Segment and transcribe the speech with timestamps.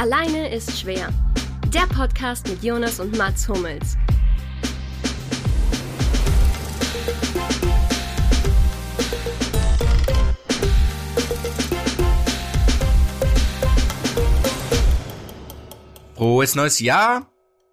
[0.00, 1.10] Alleine ist schwer.
[1.74, 3.98] Der Podcast mit Jonas und Mats Hummels.
[16.14, 17.30] Frohes neues Jahr,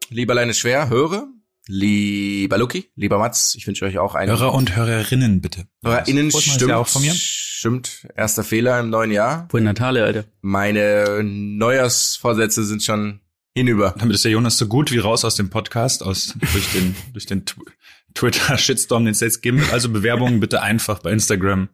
[0.09, 1.29] lieber Leine Schwer, höre,
[1.67, 5.69] lieber Lucky, lieber Mats, ich wünsche euch auch einen Hörer und Hörerinnen bitte.
[5.81, 7.15] HörerInnen stimmt, auch von mir.
[7.57, 9.47] Stimmt, erster Fehler im neuen Jahr.
[9.49, 10.25] Frohe Natale, Alter.
[10.41, 13.19] Meine Neujahrsvorsätze sind schon
[13.55, 13.95] hinüber.
[13.97, 17.25] Damit ist der Jonas so gut wie raus aus dem Podcast, aus durch den durch
[17.25, 17.65] den Tw-
[18.13, 19.71] Twitter-Shitstorm, den es jetzt geben wird.
[19.73, 21.69] Also Bewerbungen bitte einfach bei Instagram.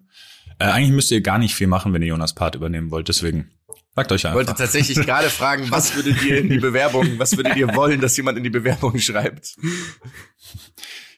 [0.60, 3.08] Äh, eigentlich müsst ihr gar nicht viel machen, wenn ihr Jonas Part übernehmen wollt.
[3.10, 3.52] Deswegen
[3.96, 4.58] sagt euch Ich wollte einfach.
[4.63, 8.38] tatsächlich gerade fragen, was würdet ihr in die Bewerbung, was würdet ihr wollen, dass jemand
[8.38, 9.55] in die Bewerbung schreibt?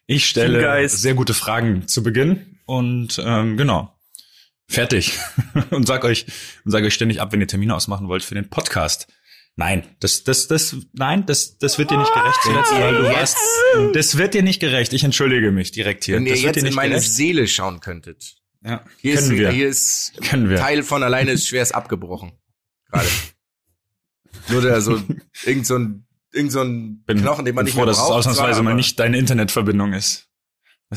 [0.08, 3.95] Ich stelle sehr gute Fragen zu Beginn und ähm, genau
[4.68, 5.18] fertig
[5.72, 6.26] und sag euch
[6.64, 9.08] und sage euch ständig ab, wenn ihr Termine ausmachen wollt für den Podcast.
[9.58, 13.38] Nein, das das das nein, das das wird dir nicht gerecht zuletzt, weil du warst.
[13.94, 14.92] Das wird dir nicht gerecht.
[14.92, 16.16] Ich entschuldige mich direkt hier.
[16.18, 17.12] Wenn ihr das jetzt in meine gerecht.
[17.14, 18.36] Seele schauen könntet.
[18.66, 19.52] Ja, Hier können ist, wir.
[19.52, 20.58] hier ist können wir.
[20.58, 22.34] Teil von alleine ist schwer ist abgebrochen.
[22.92, 23.08] Gerade.
[24.50, 25.02] Nur der so,
[25.46, 28.10] irgend so ein, irgend so ein Knochen, den man bin nicht froh, mehr dass braucht.
[28.10, 30.25] es ausnahmsweise mal nicht deine Internetverbindung ist.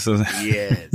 [0.07, 0.43] Yes.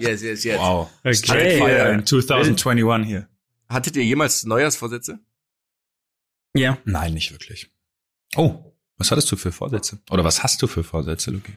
[0.00, 0.58] yes, yes, yes.
[0.58, 0.88] wow.
[1.00, 1.14] Okay.
[1.14, 3.28] Straight Fire in 2021 hier.
[3.68, 5.18] Hattet ihr jemals Neujahrsvorsätze?
[6.54, 6.78] Ja.
[6.84, 7.70] Nein, nicht wirklich.
[8.36, 9.98] Oh, was hattest du für Vorsätze?
[10.10, 11.52] Oder was hast du für Vorsätze, Luki?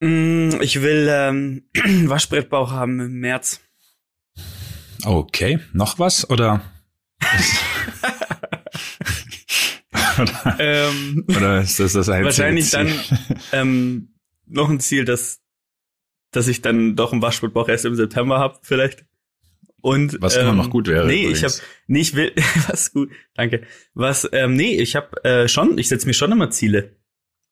[0.00, 1.68] Mm, Ich will ähm,
[2.08, 3.60] Waschbrettbauch haben im März.
[5.04, 6.62] Okay, noch was oder?
[10.18, 12.86] oder, Ähm, oder ist das das einzige wahrscheinlich Ziel?
[12.86, 12.94] dann
[13.52, 14.13] ähm,
[14.46, 15.40] noch ein Ziel, dass,
[16.30, 19.04] dass ich dann doch einen Waschbrettbauch erst im September hab, vielleicht.
[19.80, 21.58] Und, Was immer noch gut wäre, Nee, ich übrigens.
[21.60, 22.32] hab, nee, ich will,
[22.68, 23.66] was gut, danke.
[23.92, 26.96] Was, ähm, nee, ich hab äh, schon, ich setz mir schon immer Ziele.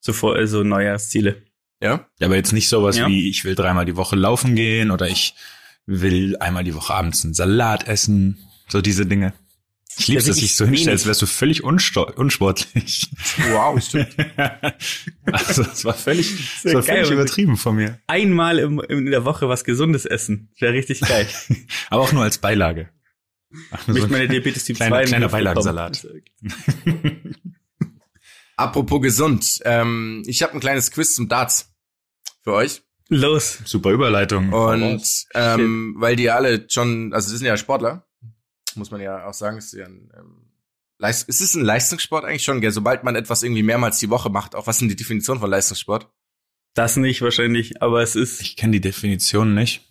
[0.01, 1.43] So vor, äh, so Neujahrsziele.
[1.83, 2.09] Ja?
[2.19, 3.07] Ja, aber jetzt nicht sowas Ja.
[3.09, 5.35] wie, ich will dreimal die Woche laufen gehen oder ich
[5.85, 8.39] will einmal die Woche abends einen Salat essen.
[8.69, 9.35] So diese Dinge.
[9.99, 13.11] Ich lieb's, Ja, dass ich so hinstelle, als wärst du völlig unsportlich.
[13.51, 14.15] Wow, stimmt.
[15.27, 17.99] also, es war völlig, es ja war geil, völlig übertrieben von mir.
[18.07, 20.51] Einmal im, in der Woche was Gesundes essen.
[20.59, 21.27] Wäre richtig geil.
[21.91, 22.89] Aber auch nur als Beilage.
[23.51, 25.29] Ich So möchte ein meine Diabetes Typ kleiner- 2 kleiner.
[25.29, 26.07] Beilagensalat.
[28.57, 29.61] Apropos gesund.
[29.65, 31.73] Ähm, ich habe ein kleines Quiz zum Darts
[32.43, 32.83] für euch.
[33.09, 33.59] Los.
[33.65, 34.53] Super Überleitung.
[34.53, 35.03] Und
[35.35, 38.07] ähm, weil die alle schon, also das sind ja Sportler,
[38.77, 40.49] muss man ja auch sagen, ist ja ein, ähm,
[40.99, 42.71] Leist ist es ein Leistungssport eigentlich schon, gell?
[42.71, 46.09] Sobald man etwas irgendwie mehrmals die Woche macht, auch was sind die Definition von Leistungssport?
[46.75, 48.41] Das nicht wahrscheinlich, aber es ist.
[48.41, 49.89] ich kenne die Definition nicht.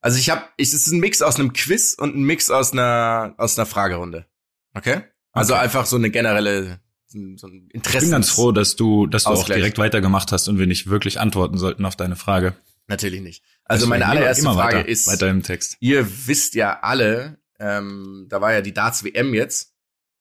[0.00, 3.34] Also ich habe, es ist ein Mix aus einem Quiz und ein Mix aus einer
[3.38, 4.26] aus einer Fragerunde.
[4.74, 5.02] Okay?
[5.32, 5.62] Also Okay.
[5.64, 7.98] einfach so eine generelle so ein ein Ich Interesse.
[8.00, 9.58] bin ganz froh, dass du, dass du auch Ausgleich.
[9.58, 12.56] direkt weitergemacht hast und wir nicht wirklich antworten sollten auf deine Frage.
[12.88, 13.42] Natürlich nicht.
[13.64, 15.76] Also Deswegen meine immer- allererste immer Frage weiter, ist, weiter im Text.
[15.80, 19.74] ihr wisst ja alle, ähm, da war ja die Darts WM jetzt,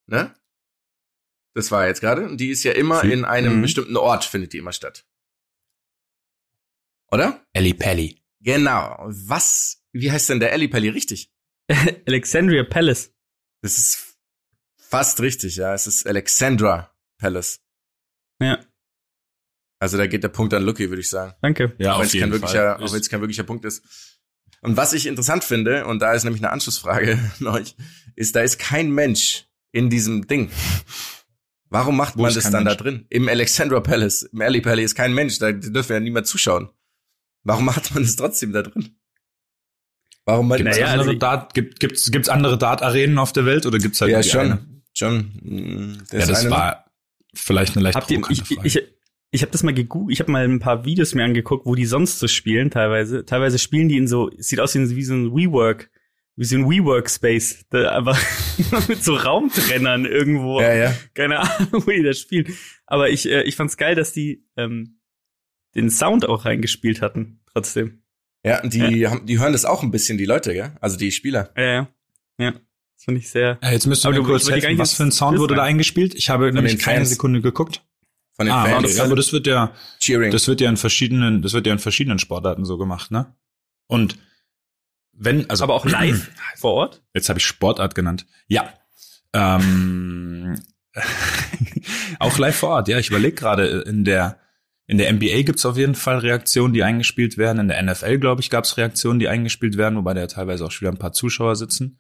[0.08, 0.34] ne?
[1.54, 2.26] Das war jetzt gerade.
[2.26, 3.62] Und die ist ja immer Sie- in einem Mhm.
[3.62, 5.06] bestimmten Ort, findet die immer statt.
[7.12, 7.46] Oder?
[7.54, 8.22] Ellie Pelli.
[8.42, 8.98] Genau.
[9.08, 11.32] Was, wie heißt denn der Ellipelli richtig?
[12.08, 13.14] Alexandria Palace.
[13.62, 14.18] Das ist
[14.78, 15.74] fast richtig, ja.
[15.74, 17.62] Es ist Alexandra Palace.
[18.42, 18.60] Ja,
[19.80, 21.34] Also da geht der Punkt an Lucky, würde ich sagen.
[21.42, 21.74] danke.
[21.80, 22.84] Ja, auch wenn auf es kein jeden wirklicher, Fall.
[22.86, 24.15] auch wenn es kein wirklicher Punkt ist.
[24.66, 27.76] Und was ich interessant finde, und da ist nämlich eine Anschlussfrage an euch,
[28.16, 30.50] ist, da ist kein Mensch in diesem Ding.
[31.70, 32.78] Warum macht Wo man das dann Mensch?
[32.78, 33.06] da drin?
[33.10, 36.70] Im Alexandra Palace, im Alley Palace ist kein Mensch, da dürfen ja niemand zuschauen.
[37.44, 38.96] Warum macht man das trotzdem da drin?
[40.26, 43.66] Warum man, Gibt's Naja, andere also- Dart, gibt, gibt's, gibt's andere Dart-Arenen auf der Welt
[43.66, 44.82] oder gibt's halt ja schon, eine?
[44.94, 45.18] schon.
[45.44, 46.58] mm, Ja, das eine noch.
[46.58, 46.86] war
[47.34, 48.68] vielleicht eine leicht Habt ihr, ich, Frage.
[48.68, 48.84] ich,
[49.32, 51.86] ich habe das mal gegoogelt, ich habe mal ein paar Videos mir angeguckt, wo die
[51.86, 53.26] sonst so spielen teilweise.
[53.26, 55.90] Teilweise spielen die in so, es sieht aus wie, so ein WeWork,
[56.36, 58.18] wie so ein WeWork-Space, da aber
[58.88, 60.62] mit so Raumtrennern irgendwo.
[60.62, 60.96] Ja, ja.
[61.14, 62.54] Keine Ahnung, wo die das spielen.
[62.86, 65.00] Aber ich, äh, ich fand's geil, dass die ähm,
[65.76, 68.02] den Sound auch reingespielt hatten, trotzdem.
[68.46, 70.72] Ja, und die, Haben, die hören das auch ein bisschen, die Leute, gell?
[70.80, 71.52] Also die Spieler.
[71.58, 71.88] Ja, ja.
[72.38, 72.52] Ja.
[72.52, 73.58] Das fand ich sehr.
[73.62, 76.14] ja, jetzt müsst ihr mir kurz helfen, was für ein Sound wurde da eingespielt?
[76.16, 77.10] Ich habe nämlich keine Fans.
[77.10, 77.84] Sekunde geguckt.
[78.36, 78.92] Von den Ah, Fans.
[78.94, 79.00] okay.
[79.02, 80.32] aber das wird ja, Cheering.
[80.32, 83.34] das wird ja in verschiedenen, das wird ja in verschiedenen Sportarten so gemacht, ne?
[83.88, 84.18] Und
[85.14, 87.02] wenn, also Aber auch live vor Ort?
[87.14, 88.26] Jetzt habe ich Sportart genannt.
[88.48, 88.74] Ja.
[89.32, 90.60] Ähm,
[92.20, 93.00] auch live vor Ort, ja.
[93.00, 94.38] Ich überlege gerade, in der,
[94.88, 97.60] in der NBA gibt's auf jeden Fall Reaktionen, die eingespielt werden.
[97.60, 100.72] In der NFL, glaube ich, gab's Reaktionen, die eingespielt werden, wobei da ja teilweise auch
[100.72, 102.00] schon wieder ein paar Zuschauer sitzen.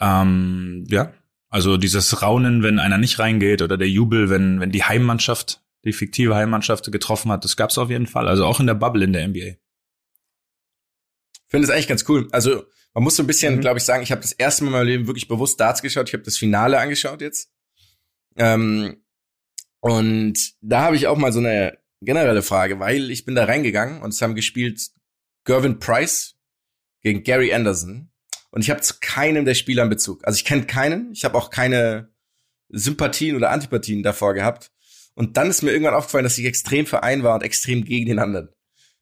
[0.00, 1.12] Ähm, ja,
[1.50, 5.92] Also dieses Raunen, wenn einer nicht reingeht oder der Jubel, wenn, wenn die Heimmannschaft, die
[5.92, 8.28] fiktive Heimmannschaft getroffen hat, das gab's auf jeden Fall.
[8.28, 9.40] Also auch in der Bubble in der NBA.
[9.46, 9.58] Ich
[11.48, 12.28] finde es eigentlich ganz cool.
[12.32, 13.60] Also man muss so ein bisschen, Mhm.
[13.60, 16.08] glaube ich, sagen, ich habe das erste Mal in meinem Leben wirklich bewusst Darts geschaut.
[16.08, 17.50] Ich habe das Finale angeschaut jetzt.
[18.36, 19.02] Ähm,
[19.80, 24.02] und da habe ich auch mal so eine generelle Frage, weil ich bin da reingegangen
[24.02, 24.90] und es haben gespielt
[25.44, 26.36] Gervin Price
[27.02, 28.10] gegen Gary Anderson.
[28.50, 30.26] Und ich habe zu keinem der Spieler einen Bezug.
[30.26, 31.12] Also ich kenne keinen.
[31.12, 32.10] Ich habe auch keine
[32.68, 34.72] Sympathien oder Antipathien davor gehabt.
[35.16, 38.06] Und dann ist mir irgendwann aufgefallen, dass ich extrem für einen war und extrem gegen
[38.06, 38.50] den anderen.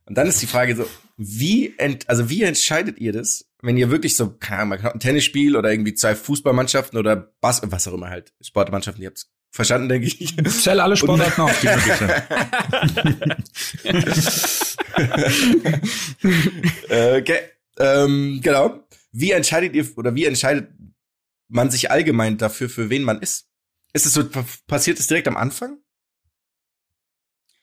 [0.07, 3.91] Und dann ist die Frage so, wie ent, also wie entscheidet ihr das, wenn ihr
[3.91, 8.11] wirklich so, keine Ahnung, ein Tennisspiel oder irgendwie zwei Fußballmannschaften oder Bas was auch immer
[8.11, 10.37] halt, Sportmannschaften, ihr habt's verstanden, denke ich.
[10.63, 12.01] Zähl alle Sportarten auf, die sind.
[16.91, 17.39] äh, okay.
[17.79, 18.81] ähm, genau.
[19.13, 20.69] Wie entscheidet ihr oder wie entscheidet
[21.49, 23.47] man sich allgemein dafür, für wen man ist?
[23.93, 24.29] Ist es so,
[24.67, 25.79] passiert es direkt am Anfang?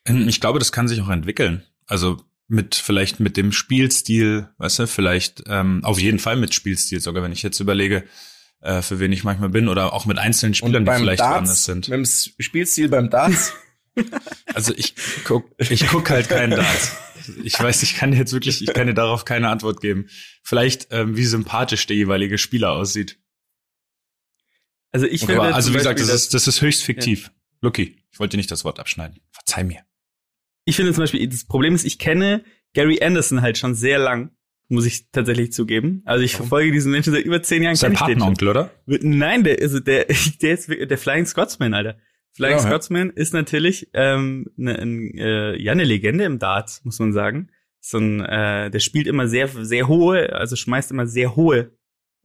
[0.06, 1.64] Ich glaube, das kann sich auch entwickeln.
[1.86, 7.00] Also mit vielleicht mit dem Spielstil, weißt du, vielleicht ähm, auf jeden Fall mit Spielstil,
[7.00, 8.04] sogar wenn ich jetzt überlege,
[8.62, 11.88] äh, für wen ich manchmal bin oder auch mit einzelnen Spielern, die vielleicht woanders sind.
[11.88, 13.54] Mit dem Spielstil beim Darts?
[14.54, 14.96] Also ich
[15.26, 16.96] guck, ich guck halt keinen Darts.
[17.44, 20.08] Ich weiß, ich kann jetzt wirklich, ich kann dir darauf keine Antwort geben.
[20.44, 23.20] Vielleicht, ähm, wie sympathisch der jeweilige Spieler aussieht.
[24.94, 27.32] Also ich finde also wie gesagt, das ist, das ist höchst fiktiv.
[27.60, 29.20] Lucky, ich wollte dir nicht das Wort abschneiden.
[29.32, 29.82] Verzeih mir.
[30.66, 32.44] Ich finde zum Beispiel, das Problem ist, ich kenne
[32.74, 34.32] Gary Anderson halt schon sehr lang,
[34.70, 36.02] muss ich tatsächlich zugeben.
[36.06, 37.76] Also ich verfolge diesen Menschen seit über zehn Jahren.
[37.76, 37.94] Sein.
[37.94, 38.72] Patenonkel, oder?
[38.86, 40.06] Nein, der, also der,
[40.42, 41.98] der ist wirklich- der Flying Scotsman, Alter.
[42.34, 42.68] Flying Ja, ja.
[42.70, 47.50] Scotsman ist natürlich ähm, ne, ein, äh, ja eine Legende im Dart, muss man sagen.
[47.82, 51.72] So ein, äh, der spielt immer sehr, sehr hohe, also schmeißt immer sehr hohe,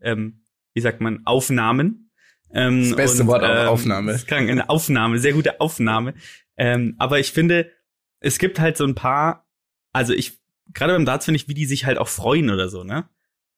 [0.01, 0.45] ähm,
[0.75, 2.13] wie sagt man, Aufnahmen.
[2.53, 4.13] Ähm, Das beste Wort auch, Aufnahme.
[4.13, 6.15] das ist krank, eine Aufnahme, sehr gute Aufnahme.
[6.57, 7.73] Ähm, aber ich finde,
[8.21, 9.47] es gibt halt so ein paar,
[9.93, 10.39] also ich,
[10.73, 13.09] gerade beim Darts finde ich, wie die sich halt auch freuen oder so, ne?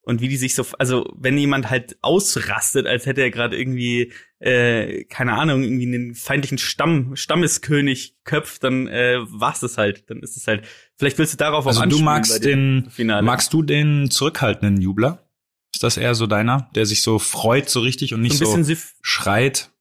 [0.00, 4.10] Und wie die sich so, also wenn jemand halt ausrastet, als hätte er gerade irgendwie,
[4.38, 10.08] äh, keine Ahnung, irgendwie einen feindlichen Stamm, Stammeskönig köpft, dann äh, war's das halt.
[10.08, 10.64] Dann ist es halt.
[10.96, 13.22] Vielleicht willst du darauf Also auch du anspielen bei magst den, Finale.
[13.22, 15.28] magst du den zurückhaltenden Jubler?
[15.74, 18.62] Ist das eher so deiner, der sich so freut so richtig und so nicht so
[18.62, 19.72] Sif schreit?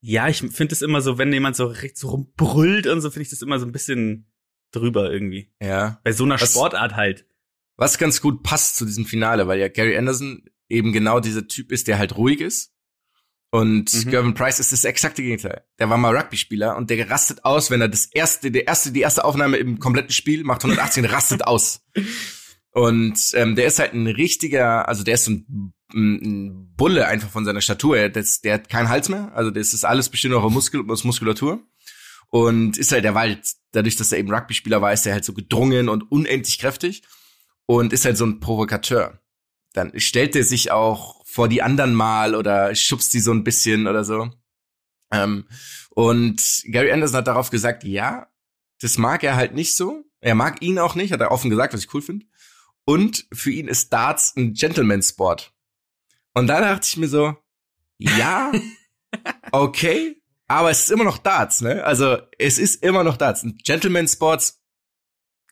[0.00, 3.22] Ja, ich finde es immer so, wenn jemand so recht so rumbrüllt und so, finde
[3.24, 4.30] ich das immer so ein bisschen
[4.72, 5.52] drüber irgendwie.
[5.60, 6.00] ja.
[6.04, 7.26] Bei so einer Was- Sportart halt.
[7.76, 11.72] Was ganz gut passt zu diesem Finale, weil ja Gary Anderson eben genau dieser Typ
[11.72, 12.72] ist, der halt ruhig ist.
[13.52, 14.10] Und Mhm.
[14.10, 15.64] Gervin Price ist das exakte Gegenteil.
[15.80, 19.00] Der war mal Rugby-Spieler und der rastet aus, wenn er das erste, der erste, die
[19.00, 21.80] erste Aufnahme im kompletten Spiel macht 118, rastet aus.
[22.72, 27.30] Und ähm, der ist halt ein richtiger, also der ist so ein, ein Bulle einfach
[27.30, 28.08] von seiner Statur.
[28.08, 31.60] Das, der hat keinen Hals mehr, also das ist alles bestimmt auch Muskel, aus Muskulatur.
[32.30, 33.40] Und ist halt, der halt,
[33.72, 37.02] dadurch, dass er eben Rugby-Spieler war, ist er halt so gedrungen und unendlich kräftig
[37.66, 39.20] und ist halt so ein Provokateur.
[39.72, 43.86] Dann stellt er sich auch vor die anderen mal oder schubst die so ein bisschen
[43.86, 44.30] oder so.
[45.12, 45.46] Ähm,
[45.90, 48.28] und Gary Anderson hat darauf gesagt, ja,
[48.80, 50.04] das mag er halt nicht so.
[50.20, 52.26] Er mag ihn auch nicht, hat er offen gesagt, was ich cool finde.
[52.84, 55.52] Und für ihn ist Darts ein Gentleman-Sport.
[56.34, 57.36] Und da dachte ich mir so,
[57.98, 58.52] ja,
[59.52, 60.16] okay,
[60.46, 61.84] aber es ist immer noch Darts, ne?
[61.84, 63.42] Also es ist immer noch Darts.
[63.42, 64.62] Ein Gentleman-Sports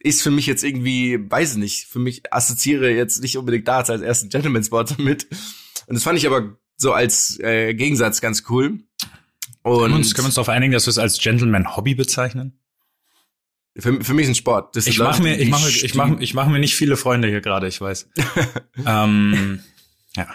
[0.00, 3.90] ist für mich jetzt irgendwie, weiß ich nicht, für mich assoziiere jetzt nicht unbedingt Darts
[3.90, 5.28] als ersten Gentleman-Sport damit.
[5.86, 8.80] Und das fand ich aber so als äh, Gegensatz ganz cool.
[9.62, 12.58] Und Können wir uns, können wir uns darauf einigen, dass wir es als Gentleman-Hobby bezeichnen?
[13.78, 14.76] für, für mich ist ein Sport.
[14.76, 17.40] Das Ich mache mir, ich mache, ich mache, ich mache mir nicht viele Freunde hier
[17.40, 18.08] gerade, ich weiß.
[18.86, 19.60] ähm,
[20.16, 20.26] ja.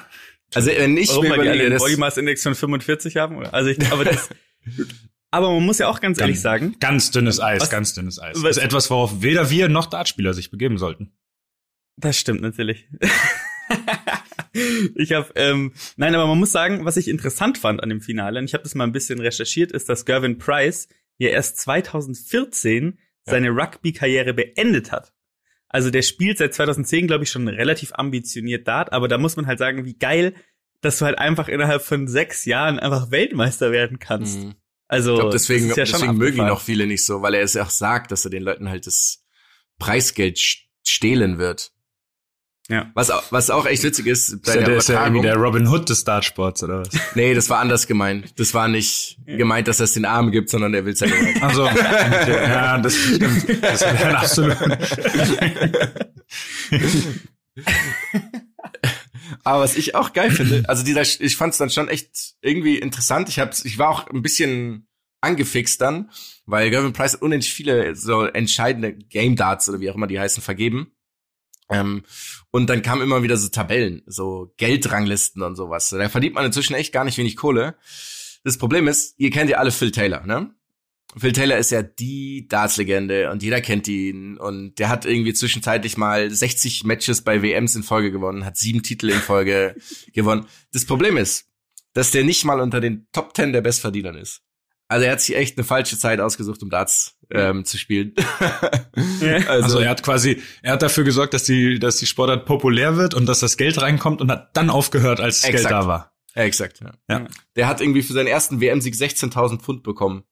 [0.55, 3.38] Also wenn ich Warum, mir überlege, einen das, Body Mass Index von 45 haben?
[3.38, 3.53] Oder?
[3.53, 4.29] Also ich glaube, das.
[5.31, 8.36] aber man muss ja auch ganz ehrlich sagen, Ganz dünnes Eis, Was- ganz dünnes Eis.
[8.38, 11.12] was- Das ist etwas, worauf weder wir noch Dartspieler sich begeben sollten.
[11.98, 12.88] das stimmt natürlich.
[14.95, 18.39] ich habe, ähm, nein, aber man muss sagen, was ich interessant fand an dem Finale,
[18.39, 23.00] und ich habe das mal ein bisschen recherchiert, ist, dass Gervin Price ja erst 2014
[23.25, 25.12] seine Rugby-Karriere beendet hat.
[25.74, 29.48] Also der spielt seit 2010, glaube ich, schon relativ ambitioniert Dart, aber da muss man
[29.48, 30.34] halt sagen, wie geil,
[30.80, 34.39] dass du halt einfach innerhalb von sechs Jahren einfach Weltmeister werden kannst.
[34.39, 34.53] Mhm.
[34.88, 37.42] Also Ich glaube, deswegen, ja schon deswegen mögen ihn auch viele nicht so, weil er
[37.42, 39.25] es ja auch sagt, dass er den Leuten halt das
[39.80, 41.72] Preisgeld st- stehlen wird.
[42.70, 42.89] Ja.
[42.93, 45.22] Was, auch- was auch echt witzig ist bei Ist ja, der der ist ja irgendwie
[45.24, 46.89] der Robin Hood des Dartsports, oder was?
[47.15, 48.39] nee, das war anders gemeint.
[48.39, 51.12] Das war nicht gemeint, dass er es den Armen gibt, sondern er will es halt
[51.13, 51.29] immer.
[51.43, 53.62] Also, ja, das stimmt.
[53.62, 54.55] Das wäre ein absolut.
[59.43, 62.77] Aber was ich auch geil finde, also dieser, ich fand es dann schon echt irgendwie
[62.77, 63.29] interessant.
[63.29, 64.88] Ich hab's, ich war auch ein bisschen
[65.22, 66.10] angefixt dann,
[66.46, 70.20] weil Gervin Price hat unendlich viele so entscheidende Game Darts oder wie auch immer die
[70.20, 70.91] heißen vergeben.
[71.70, 72.03] Ähm,
[72.51, 75.89] und dann kamen immer wieder so Tabellen, so Geldranglisten und sowas.
[75.89, 77.75] Da verdient man inzwischen echt gar nicht wenig Kohle.
[78.43, 80.53] Das Problem ist, ihr kennt ja alle Phil Taylor, ne?
[81.15, 85.96] Phil Taylor ist ja die Darts-Legende und jeder kennt ihn und der hat irgendwie zwischenzeitlich
[85.96, 89.75] mal 60 Matches bei WMs in Folge gewonnen, hat sieben Titel in Folge
[90.13, 90.48] gewonnen.
[90.72, 91.46] Das Problem ist,
[91.93, 94.41] dass der nicht mal unter den Top 10 der Bestverdienern ist.
[94.87, 98.13] Also er hat sich echt eine falsche Zeit ausgesucht, um Darts ähm, zu spielen.
[98.95, 102.95] also, also, er hat quasi, er hat dafür gesorgt, dass die, dass die Sportart populär
[102.97, 106.13] wird und dass das Geld reinkommt und hat dann aufgehört, als das Geld da war.
[106.35, 106.81] Ja, exakt.
[106.81, 106.91] Ja.
[107.09, 107.27] ja.
[107.55, 110.23] Der hat irgendwie für seinen ersten WM-Sieg 16.000 Pfund bekommen.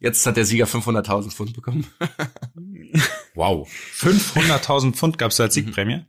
[0.00, 1.86] Jetzt hat der Sieger 500.000 Pfund bekommen.
[3.34, 3.68] wow.
[3.68, 6.04] 500.000 Pfund gab's da als Siegprämie?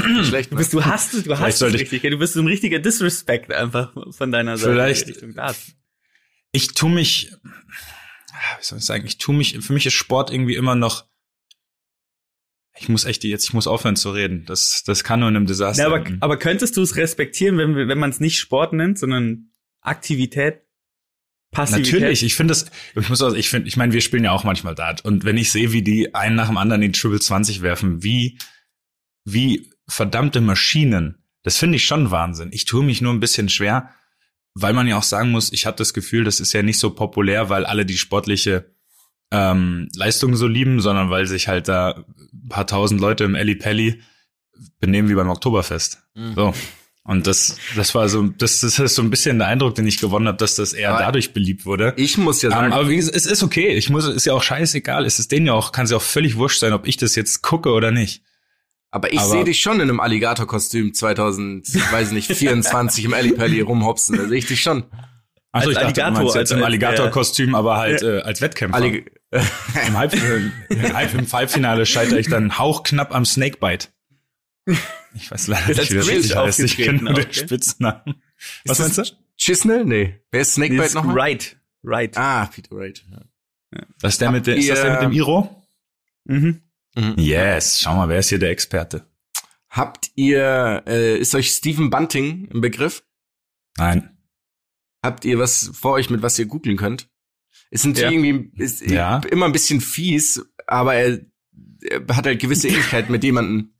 [0.00, 0.24] Okay.
[0.24, 2.02] Schlecht, du, bist, du hast es, du hast es richtig.
[2.02, 4.72] Du bist so ein richtiger Disrespect einfach von deiner Seite.
[4.72, 5.76] Vielleicht.
[6.52, 7.30] Ich tu mich,
[8.58, 11.06] wie soll ich sagen, ich tu mich, für mich ist Sport irgendwie immer noch,
[12.78, 14.44] ich muss echt jetzt, ich muss aufhören zu reden.
[14.46, 15.82] Das, das kann nur in einem Desaster.
[15.82, 19.50] Ja, aber, aber könntest du es respektieren, wenn, wenn man es nicht Sport nennt, sondern
[19.82, 20.62] Aktivität?
[21.50, 21.94] Passivität?
[21.94, 24.44] Natürlich, ich finde das, ich muss auch, ich finde, ich meine, wir spielen ja auch
[24.44, 27.60] manchmal Dart und wenn ich sehe, wie die einen nach dem anderen in Triple 20
[27.60, 28.38] werfen, wie,
[29.24, 31.24] wie verdammte Maschinen.
[31.42, 32.50] Das finde ich schon Wahnsinn.
[32.52, 33.90] Ich tue mich nur ein bisschen schwer,
[34.54, 36.90] weil man ja auch sagen muss, ich habe das Gefühl, das ist ja nicht so
[36.90, 38.74] populär, weil alle die sportliche
[39.30, 43.54] ähm, Leistung so lieben, sondern weil sich halt da ein paar tausend Leute im Elli
[43.54, 44.02] Pelli
[44.80, 46.02] benehmen wie beim Oktoberfest.
[46.14, 46.34] Mhm.
[46.34, 46.54] So.
[47.02, 49.98] Und das, das war so, das, das ist so ein bisschen der Eindruck, den ich
[49.98, 51.94] gewonnen habe, dass das eher aber dadurch beliebt wurde.
[51.96, 52.68] Ich muss ja sagen.
[52.68, 53.74] Um, aber wie gesagt, es ist okay.
[53.74, 55.06] Ich muss, ist ja auch scheißegal.
[55.06, 57.14] Es ist denen ja auch, kann es ja auch völlig wurscht sein, ob ich das
[57.14, 58.22] jetzt gucke oder nicht.
[58.92, 64.16] Aber ich sehe dich schon in einem Alligator-Kostüm 2000, weiß nicht, 24 im Ellipelli rumhopsen.
[64.16, 64.84] Da sehe ich dich schon.
[65.52, 68.76] Also ich dachte, Alligator, du jetzt im Alligator-Kostüm, aber halt äh, als Wettkämpfer.
[68.76, 69.10] Allig
[69.86, 73.88] Im, Halb im, Halb Im Halbfinale scheitere ich dann hauchknapp am Snakebite.
[75.14, 76.60] Ich weiß leider nicht, wie das richtig heißt.
[76.60, 78.22] Ich kenne nur den Spitznamen.
[78.64, 79.04] Was meinst du?
[79.36, 79.84] Chisnell?
[79.84, 80.20] Nee.
[80.30, 81.14] Wer ist Snakebite nee, noch?
[81.14, 81.56] Right.
[81.82, 82.16] Right.
[82.16, 83.04] Ah, Peter Wright.
[83.10, 83.80] Ja.
[84.00, 85.64] Das ist der mit, der, ist das der mit dem Iro?
[86.24, 86.60] Mhm.
[86.94, 87.14] Mhm.
[87.16, 89.06] Yes, schau mal, wer ist hier der Experte?
[89.68, 93.04] Habt ihr, äh, ist euch Stephen Bunting im Begriff?
[93.76, 94.16] Nein.
[95.02, 97.08] Habt ihr was vor euch, mit was ihr googeln könnt?
[97.70, 98.10] Ist natürlich ja.
[98.10, 99.20] irgendwie ist ja.
[99.30, 101.20] immer ein bisschen fies, aber er,
[101.82, 103.72] er hat halt gewisse Ähnlichkeit mit jemandem.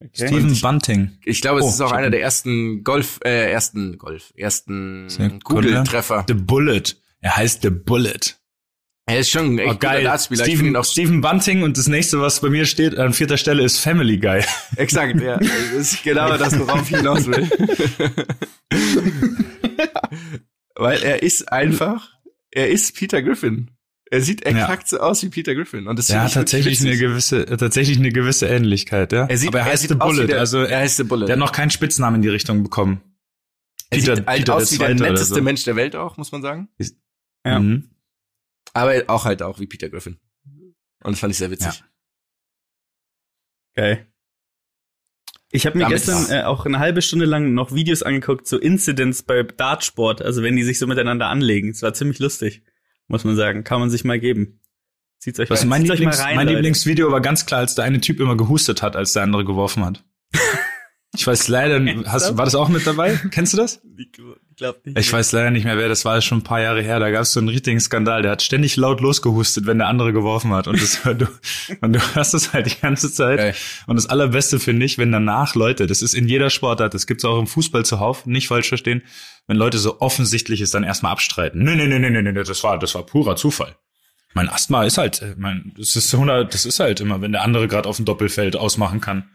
[0.00, 0.28] Okay.
[0.28, 1.18] Stephen Bunting.
[1.24, 5.08] Ich glaube, es oh, ist auch einer der ersten Golf, äh, ersten Golf, ersten
[5.42, 6.24] Google-Treffer.
[6.28, 6.82] The Bullet.
[7.20, 8.36] Er heißt The Bullet.
[9.08, 10.04] Er ist schon ein echt oh, geil.
[10.04, 10.44] Dartspieler.
[10.44, 13.78] Steven, auch Steven Bunting und das nächste, was bei mir steht, an vierter Stelle ist
[13.78, 14.44] Family Guy.
[14.76, 15.38] Exakt, ja.
[15.38, 15.50] Das
[15.92, 17.48] ist genau das, worauf ich hinaus will.
[20.74, 22.10] Weil er ist einfach,
[22.50, 23.70] er ist Peter Griffin.
[24.10, 24.98] Er sieht exakt ja.
[24.98, 25.86] so aus wie Peter Griffin.
[25.86, 29.26] Und das er hat tatsächlich eine gewisse, tatsächlich eine gewisse Ähnlichkeit, ja.
[29.26, 31.26] Er sieht, Aber er, er heißt The Bullet, der, also er heißt The Bullet.
[31.26, 33.00] Der hat noch keinen Spitznamen in die Richtung bekommen.
[33.90, 35.42] Er Peter, sieht halt Peter aus wie der netteste so.
[35.42, 36.68] Mensch der Welt auch, muss man sagen.
[37.44, 37.58] Ja.
[37.58, 37.90] Mhm.
[38.74, 40.18] Aber auch halt auch wie Peter Griffin.
[41.02, 41.80] Und das fand ich sehr witzig.
[41.80, 41.86] Ja.
[43.74, 44.06] Geil.
[45.50, 48.58] Ich habe mir Damit gestern äh, auch eine halbe Stunde lang noch Videos angeguckt zu
[48.58, 51.70] Incidents bei Dartsport, also wenn die sich so miteinander anlegen.
[51.70, 52.62] Es war ziemlich lustig,
[53.06, 53.64] muss man sagen.
[53.64, 54.60] Kann man sich mal geben.
[55.18, 57.74] Zieht's euch, also mein, zieht's Lieblings, euch mal rein, mein Lieblingsvideo war ganz klar, als
[57.74, 60.04] der eine Typ immer gehustet hat, als der andere geworfen hat.
[61.18, 63.20] Ich weiß leider, hast, war das auch mit dabei?
[63.32, 63.82] Kennst du das?
[63.96, 64.12] Ich
[64.56, 64.96] glaube nicht.
[64.96, 67.00] Ich weiß leider nicht mehr, wer das war, das ist schon ein paar Jahre her.
[67.00, 68.22] Da gab es so einen richtigen Skandal.
[68.22, 70.68] Der hat ständig laut losgehustet, wenn der andere geworfen hat.
[70.68, 71.26] Und, das, du,
[71.80, 73.40] und du hast das halt die ganze Zeit.
[73.40, 73.54] Okay.
[73.88, 77.24] Und das Allerbeste finde ich, wenn danach Leute, das ist in jeder Sportart, das gibt's
[77.24, 79.02] auch im Fußball zuhauf, nicht falsch verstehen,
[79.48, 81.64] wenn Leute so offensichtlich es dann erstmal abstreiten.
[81.64, 83.74] Nee, nee, nee, nee, nee, nee, das war, das war purer Zufall.
[84.34, 87.42] Mein Asthma ist halt, äh, mein, das ist 100, das ist halt immer, wenn der
[87.42, 89.30] andere gerade auf dem Doppelfeld ausmachen kann.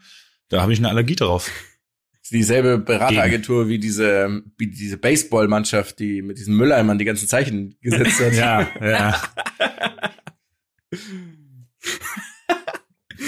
[0.48, 1.50] Da habe ich eine Allergie drauf.
[2.30, 8.18] Dieselbe Berateragentur wie diese, wie diese Baseballmannschaft, die mit diesen Mülleimern die ganzen Zeichen gesetzt
[8.20, 8.32] hat.
[8.34, 9.20] ja, ja.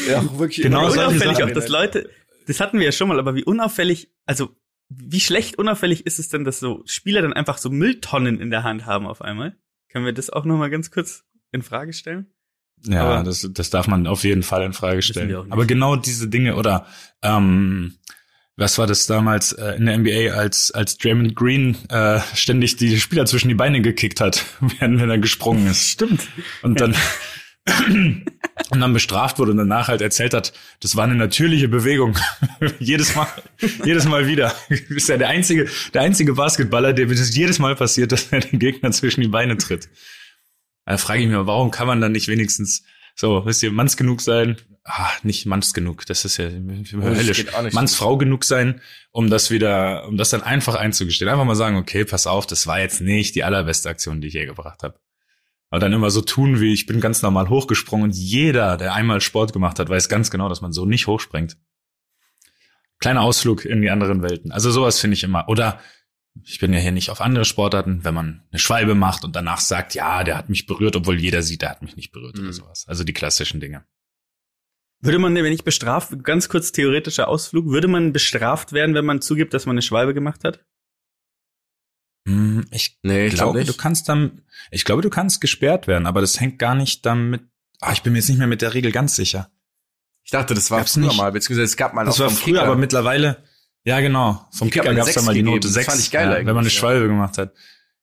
[0.08, 2.08] ja, auch wirklich genau unauffällig auch, dass Leute,
[2.46, 4.56] das hatten wir ja schon mal, aber wie unauffällig, also
[4.88, 8.62] wie schlecht unauffällig ist es denn, dass so Spieler dann einfach so Mülltonnen in der
[8.62, 9.56] Hand haben auf einmal?
[9.90, 12.32] Können wir das auch noch mal ganz kurz in Frage stellen?
[12.84, 15.50] Ja, aber das, das darf man auf jeden Fall in Frage stellen.
[15.50, 16.86] Aber genau diese Dinge oder
[17.22, 17.96] ähm,
[18.56, 22.98] was war das damals äh, in der NBA, als als Draymond Green äh, ständig die
[22.98, 25.90] Spieler zwischen die Beine gekickt hat, während wenn er gesprungen ist.
[25.90, 26.26] Stimmt.
[26.62, 26.94] Und dann
[28.70, 32.16] und dann bestraft wurde und danach halt erzählt hat, das war eine natürliche Bewegung.
[32.78, 33.26] jedes Mal,
[33.84, 34.54] jedes Mal wieder.
[34.68, 38.58] ist ja der einzige, der einzige Basketballer, dem das jedes Mal passiert, dass er den
[38.58, 39.88] Gegner zwischen die Beine tritt.
[40.84, 42.84] Da frage ich mich mal, warum kann man dann nicht wenigstens
[43.16, 44.56] so, wisst ihr, manns genug sein?
[44.88, 47.46] Ah, nicht manns genug, das ist ja höllisch.
[47.72, 51.28] Mannsfrau genug sein, um das wieder, um das dann einfach einzugestehen.
[51.28, 54.34] Einfach mal sagen, okay, pass auf, das war jetzt nicht die allerbeste Aktion, die ich
[54.34, 55.00] je gebracht habe.
[55.70, 59.20] Aber dann immer so tun, wie ich bin ganz normal hochgesprungen und jeder, der einmal
[59.20, 61.56] Sport gemacht hat, weiß ganz genau, dass man so nicht hochspringt.
[63.00, 64.52] Kleiner Ausflug in die anderen Welten.
[64.52, 65.48] Also sowas finde ich immer.
[65.48, 65.80] Oder
[66.44, 69.58] ich bin ja hier nicht auf andere Sportarten, wenn man eine Schwalbe macht und danach
[69.58, 72.44] sagt, ja, der hat mich berührt, obwohl jeder sieht, der hat mich nicht berührt mhm.
[72.44, 72.84] oder sowas.
[72.86, 73.84] Also die klassischen Dinge.
[75.00, 79.20] Würde man, wenn ich bestraft, ganz kurz theoretischer Ausflug, würde man bestraft werden, wenn man
[79.20, 80.64] zugibt, dass man eine Schwalbe gemacht hat?
[82.26, 86.06] Hm, ich nee, ich glaube, glaub du kannst dann, ich glaube, du kannst gesperrt werden,
[86.06, 87.42] aber das hängt gar nicht damit.
[87.80, 89.50] Ah, ich bin mir jetzt nicht mehr mit der Regel ganz sicher.
[90.24, 91.16] Ich dachte, das war Gab's früher nicht.
[91.16, 92.62] mal, beziehungsweise es gab mal Das war früher, Kicker.
[92.64, 93.44] aber mittlerweile,
[93.84, 96.30] ja genau, vom Kicker gab es da mal die Note 6, das fand ich geil
[96.30, 97.54] ja, wenn man eine Schwalbe gemacht hat.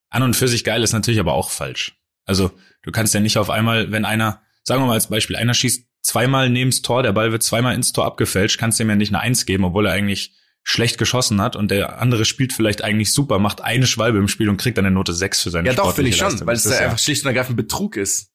[0.09, 2.00] An und für sich geil ist natürlich aber auch falsch.
[2.23, 2.51] Also
[2.83, 5.85] du kannst ja nicht auf einmal, wenn einer, sagen wir mal als Beispiel, einer schießt
[6.03, 9.22] zweimal neben's Tor, der Ball wird zweimal ins Tor abgefälscht, kannst dem ja nicht eine
[9.22, 10.33] Eins geben, obwohl er eigentlich
[10.63, 14.50] schlecht geschossen hat und der andere spielt vielleicht eigentlich super, macht eine Schwalbe im Spiel
[14.50, 16.48] und kriegt dann eine Note 6 für seine Ja, doch, finde ich schon, Leistung.
[16.48, 18.31] weil es ja einfach schlicht und ergreifend Betrug ist.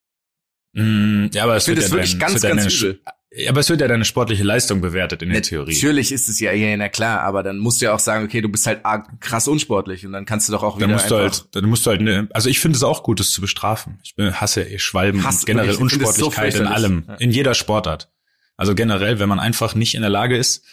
[0.75, 3.01] Mm, ja, aber es ich wird das ja wirklich ganz, ganz übel.
[3.49, 5.75] Aber es wird ja deine sportliche Leistung bewertet in der Theorie.
[5.75, 8.41] Natürlich ist es ja, ja, na klar, aber dann musst du ja auch sagen, okay,
[8.41, 8.81] du bist halt
[9.21, 11.85] krass unsportlich und dann kannst du doch auch wieder dann musst du halt, dann musst
[11.85, 13.99] du halt, ne, also ich finde es auch gut, das zu bestrafen.
[14.03, 17.15] Ich hasse eh Schwalben Hass, generell Unsportlichkeit so in allem, ja.
[17.17, 18.11] in jeder Sportart.
[18.57, 20.65] Also generell, wenn man einfach nicht in der Lage ist,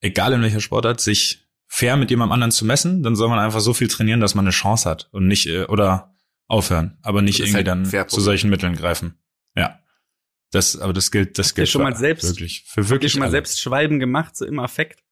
[0.00, 3.60] egal in welcher Sportart, sich fair mit jemandem anderen zu messen, dann soll man einfach
[3.60, 6.14] so viel trainieren, dass man eine Chance hat und nicht äh, oder
[6.46, 9.18] aufhören, aber nicht irgendwie halt dann zu solchen Mitteln greifen.
[9.54, 9.80] Ja.
[10.54, 13.60] Das, aber das gilt, das gilt schon mal selbst, wirklich, für wirklich schon mal selbst
[13.60, 15.02] Schwalben gemacht, so im Affekt.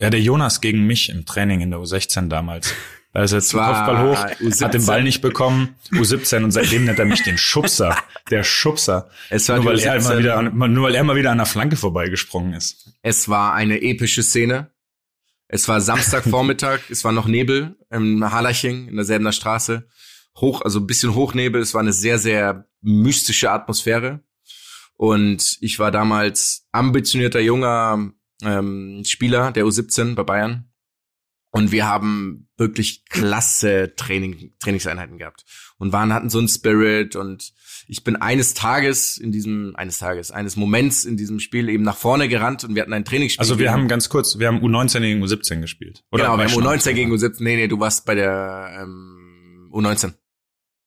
[0.00, 2.72] Ja, der Jonas gegen mich im Training in der U16 damals.
[3.12, 4.64] Da ist er zum Kopfball hoch, U17.
[4.64, 7.98] hat den Ball nicht bekommen, U17 und seitdem nennt er mich den Schubser,
[8.30, 9.10] der Schubser.
[9.28, 11.76] Es war nur, weil er mal wieder, nur weil er mal wieder an der Flanke
[11.76, 12.94] vorbeigesprungen ist.
[13.02, 14.70] Es war eine epische Szene.
[15.48, 19.86] Es war Samstagvormittag, es war noch Nebel im Harlaching in derselben Straße.
[20.40, 21.60] Hoch, also ein bisschen Hochnebel.
[21.60, 24.20] Es war eine sehr, sehr mystische Atmosphäre.
[24.96, 30.70] Und ich war damals ambitionierter junger ähm, Spieler der U17 bei Bayern.
[31.50, 35.44] Und wir haben wirklich klasse Training, Trainingseinheiten gehabt.
[35.78, 37.54] Und waren, hatten so einen Spirit und
[37.86, 41.96] ich bin eines Tages in diesem, eines Tages, eines Moments in diesem Spiel eben nach
[41.96, 43.40] vorne gerannt und wir hatten ein Trainingsspiel.
[43.40, 46.04] Also wir haben ganz kurz, wir haben U19 gegen U17 gespielt.
[46.10, 47.42] Oder genau, wir haben U19 gegen U17.
[47.42, 50.06] Nee, nee, du warst bei der ähm, U19.
[50.06, 50.14] Eben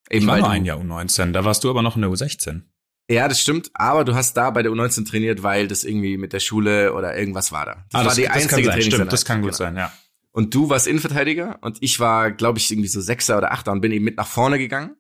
[0.09, 2.63] ich war nur ein Jahr U19, da warst du aber noch in der U16.
[3.09, 6.31] Ja, das stimmt, aber du hast da bei der U19 trainiert, weil das irgendwie mit
[6.31, 7.85] der Schule oder irgendwas war da.
[7.89, 8.91] Das, ah, das war die das einzige kann sein.
[8.91, 9.57] Stimmt, das kann gut genau.
[9.57, 9.91] sein, ja.
[10.31, 13.81] Und du warst Innenverteidiger und ich war, glaube ich, irgendwie so Sechser oder Achter und
[13.81, 14.95] bin eben mit nach vorne gegangen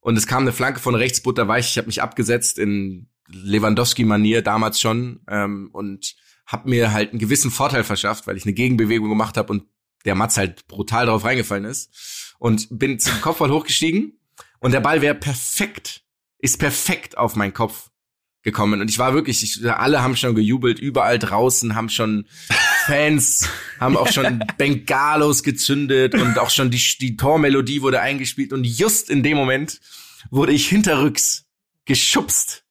[0.00, 1.70] und es kam eine Flanke von rechts, butterweich.
[1.70, 6.14] Ich habe mich abgesetzt in Lewandowski-Manier damals schon ähm, und
[6.44, 9.64] habe mir halt einen gewissen Vorteil verschafft, weil ich eine Gegenbewegung gemacht habe und
[10.04, 12.34] der Matz halt brutal drauf reingefallen ist.
[12.38, 14.18] Und bin zum Kopfball hochgestiegen
[14.58, 16.01] und der Ball wäre perfekt,
[16.42, 17.88] ist perfekt auf meinen Kopf
[18.42, 18.80] gekommen.
[18.80, 22.26] Und ich war wirklich, ich, alle haben schon gejubelt, überall draußen haben schon
[22.86, 23.48] Fans,
[23.80, 28.52] haben auch schon Bengalos gezündet und auch schon die, die Tormelodie wurde eingespielt.
[28.52, 29.80] Und just in dem Moment
[30.30, 31.46] wurde ich hinterrücks
[31.84, 32.64] geschubst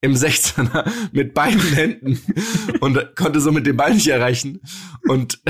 [0.00, 2.20] im 16er mit beiden Händen
[2.80, 4.60] und konnte somit den Ball nicht erreichen.
[5.06, 5.42] Und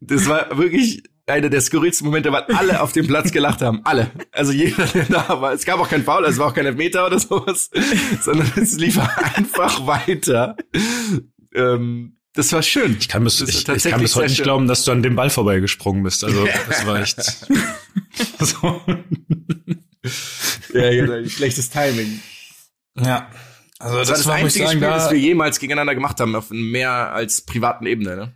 [0.00, 3.80] das war wirklich einer der skurrilsten Momente, weil alle auf dem Platz gelacht haben.
[3.84, 4.10] Alle.
[4.32, 5.52] Also jeder, der da war.
[5.52, 7.70] Es gab auch kein Foul, es war auch kein Elfmeter oder sowas,
[8.20, 10.56] sondern es lief einfach weiter.
[11.54, 12.96] Ähm, das war schön.
[12.98, 14.44] Ich kann bis, ich, ich kann bis heute nicht schön.
[14.44, 16.24] glauben, dass du an dem Ball vorbeigesprungen bist.
[16.24, 17.22] Also das war echt
[18.40, 18.80] so.
[20.74, 22.20] ja, genau, schlechtes Timing.
[23.00, 23.30] Ja.
[23.78, 26.34] Also das, das war das einzige sagen, Spiel, da das wir jemals gegeneinander gemacht haben,
[26.34, 28.34] auf mehr als privaten Ebene, ne?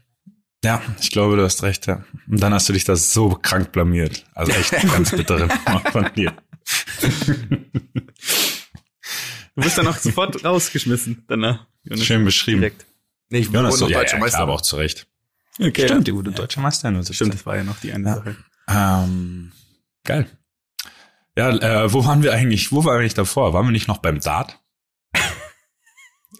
[0.64, 2.04] Ja, ich glaube, du hast recht, ja.
[2.28, 4.24] Und dann hast du dich da so krank blamiert.
[4.34, 5.48] Also echt ganz bittere
[5.92, 6.34] von dir.
[9.54, 11.66] Du bist dann auch sofort rausgeschmissen danach.
[11.84, 12.04] Jonas.
[12.04, 12.60] Schön beschrieben.
[12.60, 12.86] Direkt.
[13.30, 14.38] Nee, ich Jonas, so, ja, deutscher ja, Meister.
[14.40, 15.06] aber auch zu Recht.
[15.60, 16.90] Okay, Stimmt, die gute deutsche Meister.
[16.90, 18.36] Nur Stimmt, das war ja noch die eine Sache.
[18.68, 19.52] Ähm,
[20.04, 20.26] geil.
[21.36, 22.72] Ja, äh, wo waren wir eigentlich?
[22.72, 23.52] Wo waren wir eigentlich davor?
[23.52, 24.58] Waren wir nicht noch beim Dart?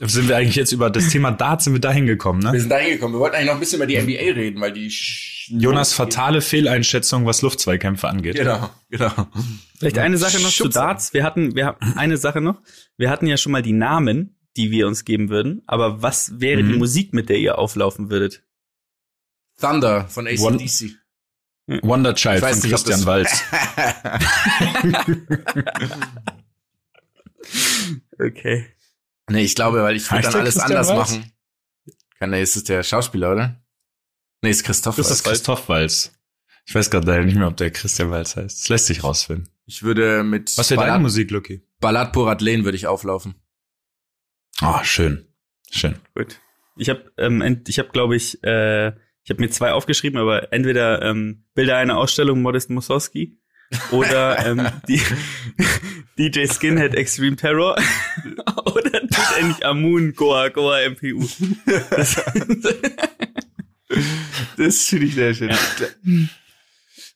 [0.00, 2.60] Sind wir eigentlich jetzt über das Thema Dart sind wir da hingekommen, Wir ne?
[2.60, 3.16] sind da hingekommen.
[3.16, 6.40] Wir wollten eigentlich noch ein bisschen über die NBA reden, weil die Sch Jonas fatale
[6.40, 8.36] Fehleinschätzung, was Luftzweikämpfe angeht.
[8.36, 9.10] Genau, genau.
[9.78, 10.80] Vielleicht eine Sache noch zu Schubser.
[10.80, 11.14] Darts.
[11.14, 12.60] Wir hatten, wir haben eine Sache noch.
[12.96, 15.62] Wir hatten ja schon mal die Namen, die wir uns geben würden.
[15.66, 16.78] Aber was wäre die Mhm.
[16.78, 18.42] Musik, mit der ihr auflaufen würdet?
[19.60, 20.94] Thunder von One- ACDC.
[21.82, 23.42] Wonder Child Ich weiß von nicht, Christian Walz.
[28.20, 28.66] Okay.
[29.28, 31.10] Nee, ich glaube, weil ich würde dann alles Christian anders Waltz?
[31.12, 31.32] machen.
[32.18, 33.62] Kann, nee, ist es der Schauspieler, oder?
[34.42, 34.96] Nee, ist Christoph.
[34.96, 35.24] Das ist.
[35.24, 36.12] Christoph Walz.
[36.66, 38.60] Ich weiß gerade leider nicht mehr, ob der Christian Walz heißt.
[38.60, 39.48] Das lässt sich rausfinden.
[39.66, 41.62] Ich würde mit Was wäre deine Musik, Lucky?
[41.80, 43.34] Ballad Porat Lane würde ich auflaufen.
[44.60, 45.26] Ah, schön.
[45.70, 45.96] Schön.
[46.14, 46.40] Gut.
[46.76, 51.02] Ich habe, ähm, ich habe, glaube ich, äh, ich habe mir zwei aufgeschrieben, aber entweder
[51.02, 53.38] ähm, Bilder einer Ausstellung Modest Mussorgsky
[53.90, 55.02] oder ähm, die,
[56.18, 57.76] DJ Skinhead Extreme Terror
[58.64, 58.97] oder
[59.38, 61.26] endlich Amun Goa Goa MPU.
[61.90, 62.22] Das,
[64.56, 65.50] Das finde ich sehr schön.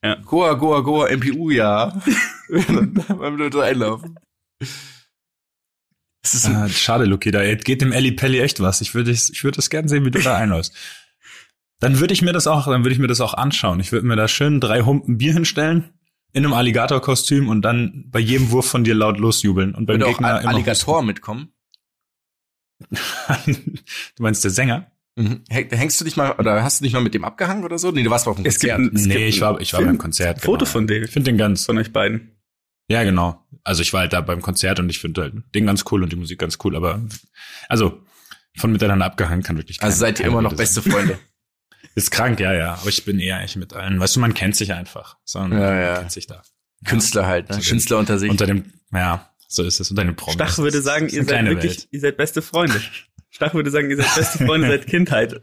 [0.02, 0.14] Ja.
[0.16, 2.00] Goa, Goa, Goa, MPU, ja.
[2.48, 4.18] Beim Leute einlaufen.
[6.22, 7.30] Das ist ein, Ah, schade, Lucky.
[7.30, 8.80] Da geht dem Elli Pelli echt was.
[8.80, 10.74] Ich würde ich würde das gern sehen, wie du da einläufst.
[11.80, 13.80] Dann würde ich mir das auch, dann würde ich mir das auch anschauen.
[13.80, 15.90] Ich würde mir da schön drei Humpen Bier hinstellen,
[16.32, 19.74] in einem Alligator-Kostüm und dann bei jedem Wurf von dir laut losjubeln.
[19.74, 21.51] Und beim würde auch Gegner immer Alligator mitkommen.
[23.46, 24.90] du meinst der Sänger?
[25.16, 25.42] Mhm.
[25.50, 27.90] Häng- Hängst du dich mal, oder hast du dich mal mit dem abgehangen oder so?
[27.90, 28.92] Nee, du warst mal auf dem Es gibt Konzert.
[28.92, 30.40] ein- Es nee, gibt ich war, ich war Film- beim Konzert.
[30.40, 30.70] Foto genau.
[30.70, 31.02] von dem.
[31.04, 32.32] Ich finde den ganz, von euch beiden.
[32.88, 33.44] ja genau.
[33.64, 36.10] Also ich war halt da beim Konzert und ich finde halt den ganz cool und
[36.12, 37.00] die Musik ganz cool, aber
[37.68, 38.00] also
[38.56, 40.92] von miteinander abgehangen kann wirklich Also keine- seid ihr immer noch beste sein.
[40.92, 41.18] Freunde.
[41.94, 42.74] Ist krank, ja, ja.
[42.74, 44.00] Aber ich bin eher eigentlich mit allen.
[44.00, 45.18] Weißt du, man kennt sich einfach.
[45.24, 45.96] So, Ja, man ja.
[45.98, 46.42] kennt sich da.
[46.86, 47.60] Künstler halt, ne?
[47.60, 48.30] Künstler unter sich.
[48.30, 49.90] Unter dem, ja, so ist es.
[49.90, 50.34] Unter dem Promis.
[50.34, 51.88] Stach würde sagen, ihr seid wirklich, Welt.
[51.90, 52.80] ihr seid beste Freunde.
[53.30, 55.40] Stach würde sagen, ihr seid beste Freunde seit Kindheit.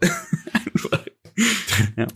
[1.96, 2.06] ja.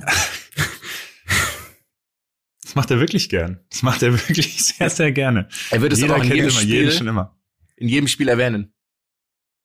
[2.62, 3.60] Das macht er wirklich gern.
[3.70, 5.48] Das macht er wirklich sehr, sehr gerne.
[5.70, 7.36] er wird es Jeder aber auch in kennt jedem, immer, jeden Spiel, schon immer.
[7.76, 8.72] in jedem Spiel erwähnen.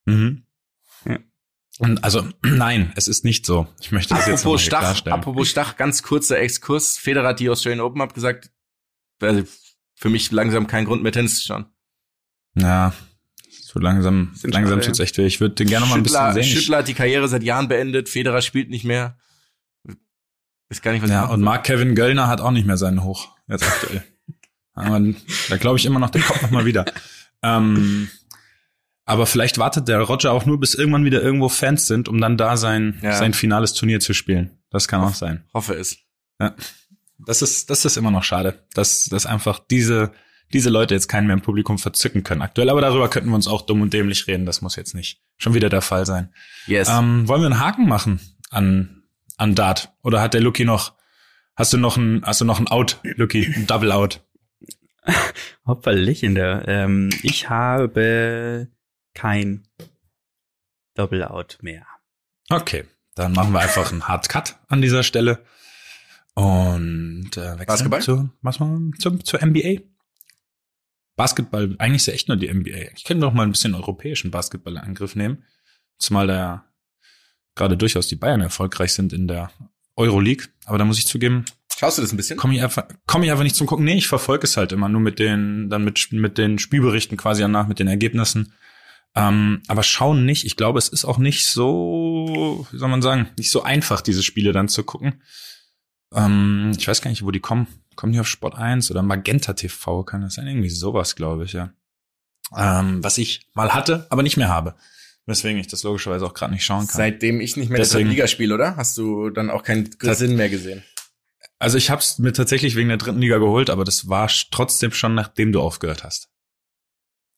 [0.05, 0.45] Mhm.
[1.05, 1.19] Ja.
[1.79, 3.67] Und also, nein, es ist nicht so.
[3.81, 5.17] Ich möchte das jetzt noch mal Apropos Stach, klarstellen.
[5.17, 6.97] apropos Stach, ganz kurzer Exkurs.
[6.97, 8.51] Federer hat die Australian Open abgesagt.
[9.21, 9.43] Also
[9.95, 11.65] für mich langsam kein Grund mehr Tennis zu schauen.
[12.61, 12.93] Ja,
[13.49, 15.25] so langsam, Sind langsam tut's echt weh.
[15.25, 16.43] Ich würde den gerne noch mal ein bisschen sehen.
[16.43, 18.09] Schüttler hat die Karriere seit Jahren beendet.
[18.09, 19.17] Federer spielt nicht mehr.
[20.69, 23.29] Ist gar nicht, was Ja, und Mark Kevin Göllner hat auch nicht mehr seinen Hoch,
[23.47, 24.03] jetzt aktuell.
[24.73, 24.99] Aber
[25.49, 26.85] da glaube ich immer noch, der kommt noch mal wieder.
[27.43, 28.09] Ähm,
[29.05, 32.37] aber vielleicht wartet der Roger auch nur, bis irgendwann wieder irgendwo Fans sind, um dann
[32.37, 33.13] da sein, Ja.
[33.13, 34.51] sein finales Turnier zu spielen.
[34.69, 35.43] Das kann auch sein.
[35.53, 35.97] hoffe es.
[36.39, 36.55] Ja.
[37.17, 40.11] Das ist, das ist immer noch schade, dass, dass einfach diese,
[40.53, 42.69] diese Leute jetzt keinen mehr im Publikum verzücken können aktuell.
[42.69, 44.45] Aber darüber könnten wir uns auch dumm und dämlich reden.
[44.45, 46.33] Das muss jetzt nicht schon wieder der Fall sein.
[46.65, 46.89] Yes.
[46.89, 49.03] Ähm, wollen wir einen Haken machen an,
[49.37, 49.91] an Dart?
[50.03, 50.93] Oder hat der Lucky noch,
[51.55, 54.21] hast du noch ein, hast du noch ein Out, Lucky, ein Double Out?
[55.65, 56.67] Hopperlichen der.
[56.67, 58.69] Ähm, ich habe
[59.13, 59.67] kein
[60.95, 61.85] Double-Out mehr.
[62.49, 62.85] Okay,
[63.15, 65.43] dann machen wir einfach einen Hard Cut an dieser Stelle.
[66.33, 68.01] Und äh, wechseln Basketball?
[68.01, 69.81] Zu, was mal, zum, zur NBA.
[71.19, 72.93] Basketball, eigentlich ist ja echt nur die NBA.
[72.95, 75.43] Ich könnte doch mal ein bisschen europäischen Basketball in Angriff nehmen.
[75.97, 76.63] Zumal da
[77.55, 79.51] gerade durchaus die Bayern erfolgreich sind in der
[79.97, 80.47] Euroleague.
[80.63, 81.43] Aber da muss ich zugeben,
[81.77, 82.37] Schaust du das ein bisschen?
[82.37, 83.83] komme ich einfach, komme ich einfach nicht zum Gucken.
[83.83, 87.41] Nee, ich verfolge es halt immer nur mit den, dann mit, mit den Spielberichten quasi
[87.41, 88.53] danach, mit den Ergebnissen.
[89.13, 90.45] Ähm, aber schauen nicht.
[90.45, 94.23] Ich glaube, es ist auch nicht so, wie soll man sagen, nicht so einfach, diese
[94.23, 95.21] Spiele dann zu gucken.
[96.15, 97.67] Ähm, ich weiß gar nicht, wo die kommen.
[97.99, 100.05] Kommen die auf Sport 1 oder Magenta TV?
[100.05, 100.47] Kann das sein?
[100.47, 101.73] Irgendwie sowas, glaube ich, ja.
[102.55, 104.75] Ähm, was ich mal hatte, aber nicht mehr habe.
[105.25, 106.95] Weswegen ich das logischerweise auch gerade nicht schauen kann.
[106.95, 108.77] Seitdem ich nicht mehr Deswegen- das Liga spiele, oder?
[108.77, 110.81] Hast du dann auch keinen Sinn mehr gesehen?
[111.57, 114.93] Also ich habe es mir tatsächlich wegen der dritten Liga geholt, aber das war trotzdem
[114.93, 116.29] schon nachdem du aufgehört hast.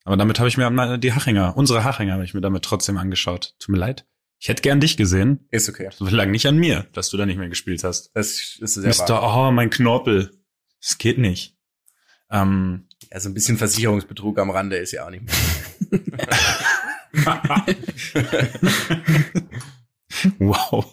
[0.04, 3.56] Aber damit habe ich mir die Hachinger, unsere Hachinger habe ich mir damit trotzdem angeschaut.
[3.58, 4.06] Tut mir leid.
[4.38, 5.48] Ich hätte gern dich gesehen.
[5.50, 5.90] Ist okay.
[5.98, 8.12] Das lag nicht an mir, dass du da nicht mehr gespielt hast.
[8.14, 8.88] Das ist sehr wahr.
[8.90, 10.38] Mister, oh, mein Knorpel.
[10.82, 11.56] Das geht nicht.
[12.30, 15.36] Ähm, Also ein bisschen Versicherungsbetrug am Rande ist ja auch nicht mehr.
[20.40, 20.86] wow.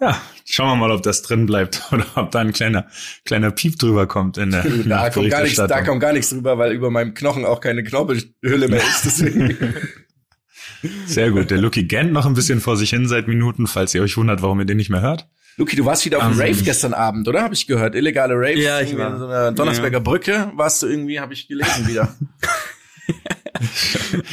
[0.00, 2.88] Ja, schauen wir mal, ob das drin bleibt oder ob da ein kleiner,
[3.24, 6.58] kleiner Piep drüber kommt in der Da kommt gar nichts, da kommt gar nichts drüber,
[6.58, 9.04] weil über meinem Knochen auch keine Knorpelhülle mehr ist.
[9.04, 9.56] Deswegen.
[11.06, 11.50] Sehr gut.
[11.50, 14.42] Der Lucky gähnt noch ein bisschen vor sich hin seit Minuten, falls ihr euch wundert,
[14.42, 15.28] warum ihr den nicht mehr hört.
[15.56, 17.42] Luki, du warst wieder auf dem Ähm, Rave gestern Abend, oder?
[17.42, 17.94] Habe ich gehört.
[17.94, 18.58] Illegale Rave.
[18.60, 19.06] Ja, ich war.
[19.12, 22.14] an so einer Donnersberger Brücke warst du irgendwie, habe ich gelesen wieder.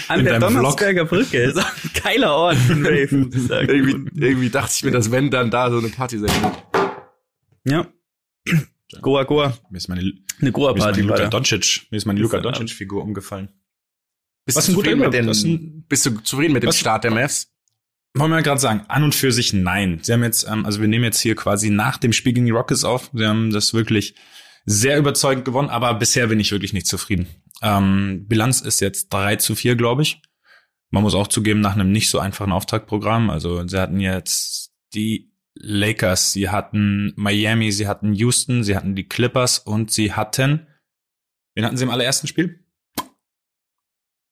[0.08, 0.62] An In der deinem Vlog.
[0.64, 1.38] Donnersberger Brücke.
[1.44, 3.70] Ist auch ein geiler Ort für einen Rave, muss ich sagen.
[3.70, 6.64] irgendwie, irgendwie dachte ich mir, dass wenn dann da so eine Party sein wird.
[7.66, 7.88] Ja.
[9.02, 9.58] Goa, Goa.
[9.70, 11.28] Mir ist meine, Eine mir ist meine Goa-Party Luka.
[11.28, 13.50] Doncic, mir ist meine Luka Ist ein Doncic-Figur umgefallen.
[14.46, 17.51] Bist du zufrieden mit den, bist du zufrieden mit dem Start der Mavs?
[18.14, 20.00] Wollen wir gerade sagen, an und für sich nein.
[20.02, 22.52] Sie haben jetzt, ähm, also wir nehmen jetzt hier quasi nach dem Spiel gegen die
[22.52, 23.10] Rockets auf.
[23.14, 24.16] Sie haben das wirklich
[24.66, 27.28] sehr überzeugend gewonnen, aber bisher bin ich wirklich nicht zufrieden.
[27.62, 30.22] Ähm, Bilanz ist jetzt 3 zu 4, glaube ich.
[30.90, 33.30] Man muss auch zugeben, nach einem nicht so einfachen Auftaktprogramm.
[33.30, 39.08] Also sie hatten jetzt die Lakers, sie hatten Miami, sie hatten Houston, sie hatten die
[39.08, 40.68] Clippers und sie hatten,
[41.56, 42.61] wen hatten sie im allerersten Spiel?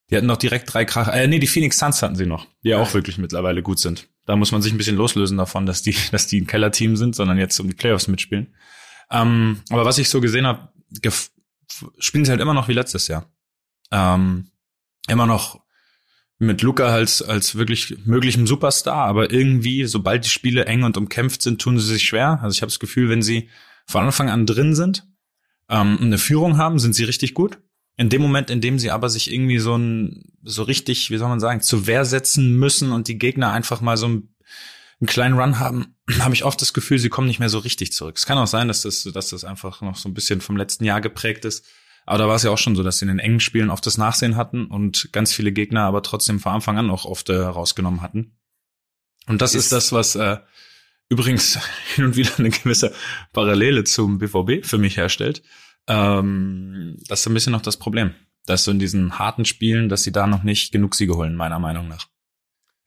[0.09, 2.69] Die hatten noch direkt drei Krach, äh, nee, die Phoenix Suns hatten sie noch, die
[2.69, 4.07] ja auch wirklich mittlerweile gut sind.
[4.25, 7.15] Da muss man sich ein bisschen loslösen davon, dass die, dass die ein Kellerteam sind,
[7.15, 8.55] sondern jetzt um die Playoffs mitspielen.
[9.11, 10.69] Ähm, aber was ich so gesehen habe,
[11.99, 13.31] spielen sie halt immer noch wie letztes Jahr.
[13.91, 14.51] Ähm,
[15.07, 15.61] immer noch
[16.39, 21.41] mit Luca als, als wirklich möglichem Superstar, aber irgendwie, sobald die Spiele eng und umkämpft
[21.41, 22.39] sind, tun sie sich schwer.
[22.41, 23.49] Also ich habe das Gefühl, wenn sie
[23.85, 25.05] von Anfang an drin sind,
[25.69, 27.59] ähm, eine Führung haben, sind sie richtig gut.
[27.99, 31.27] In dem Moment, in dem sie aber sich irgendwie so ein, so richtig, wie soll
[31.27, 34.35] man sagen, zur Wehr setzen müssen und die Gegner einfach mal so einen,
[35.01, 37.91] einen kleinen Run haben, habe ich oft das Gefühl, sie kommen nicht mehr so richtig
[37.91, 38.15] zurück.
[38.17, 40.85] Es kann auch sein, dass das, dass das einfach noch so ein bisschen vom letzten
[40.85, 41.65] Jahr geprägt ist.
[42.05, 43.85] Aber da war es ja auch schon so, dass sie in den engen Spielen oft
[43.85, 47.35] das Nachsehen hatten und ganz viele Gegner aber trotzdem von Anfang an auch oft äh,
[47.35, 48.37] rausgenommen hatten.
[49.27, 50.37] Und das ist, Ist- das, was äh,
[51.09, 51.59] übrigens
[51.95, 52.93] hin und wieder eine gewisse
[53.33, 55.43] Parallele zum BVB für mich herstellt.
[55.89, 58.13] Ähm, das ist ein bisschen noch das Problem.
[58.45, 61.59] Dass so in diesen harten Spielen, dass sie da noch nicht genug Siege holen, meiner
[61.59, 62.07] Meinung nach.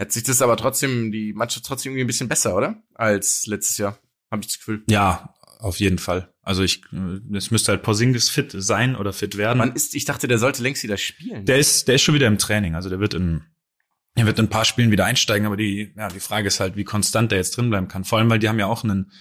[0.00, 2.82] Hat sich das aber trotzdem, die Mannschaft trotzdem irgendwie ein bisschen besser, oder?
[2.94, 3.98] Als letztes Jahr.
[4.30, 4.82] Habe ich das Gefühl.
[4.88, 6.32] Ja, auf jeden Fall.
[6.42, 9.58] Also ich, äh, es müsste halt Porzingis fit sein oder fit werden.
[9.58, 11.44] Man ist, ich dachte, der sollte längst wieder spielen.
[11.44, 12.74] Der ist, der ist schon wieder im Training.
[12.74, 13.44] Also der wird in,
[14.14, 15.46] er wird in ein paar Spielen wieder einsteigen.
[15.46, 18.04] Aber die, ja, die Frage ist halt, wie konstant der jetzt drin bleiben kann.
[18.04, 19.12] Vor allem, weil die haben ja auch einen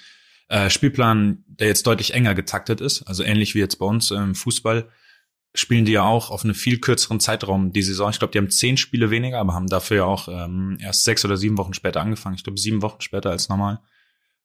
[0.51, 3.03] äh, Spielplan, der jetzt deutlich enger getaktet ist.
[3.03, 4.89] Also ähnlich wie jetzt bei uns im Fußball
[5.53, 8.09] spielen die ja auch auf einen viel kürzeren Zeitraum die Saison.
[8.09, 11.23] Ich glaube, die haben zehn Spiele weniger, aber haben dafür ja auch ähm, erst sechs
[11.23, 12.35] oder sieben Wochen später angefangen.
[12.35, 13.79] Ich glaube, sieben Wochen später als normal.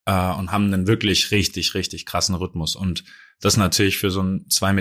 [0.05, 2.77] Äh, und haben einen wirklich richtig, richtig krassen Rhythmus.
[2.77, 3.03] Und
[3.41, 4.73] das natürlich für so einen 2,20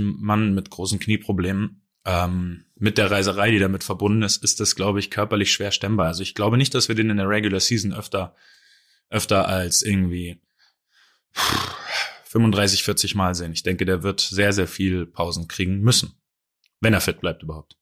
[0.00, 4.76] Meter Mann mit großen Knieproblemen, ähm, mit der Reiserei, die damit verbunden ist, ist das,
[4.76, 6.06] glaube ich, körperlich schwer stemmbar.
[6.06, 8.36] Also ich glaube nicht, dass wir den in der Regular Season öfter,
[9.10, 10.40] öfter als irgendwie
[11.34, 13.52] 35, 40 Mal sehen.
[13.52, 16.14] Ich denke, der wird sehr, sehr viel Pausen kriegen müssen.
[16.80, 17.76] Wenn er fit bleibt überhaupt.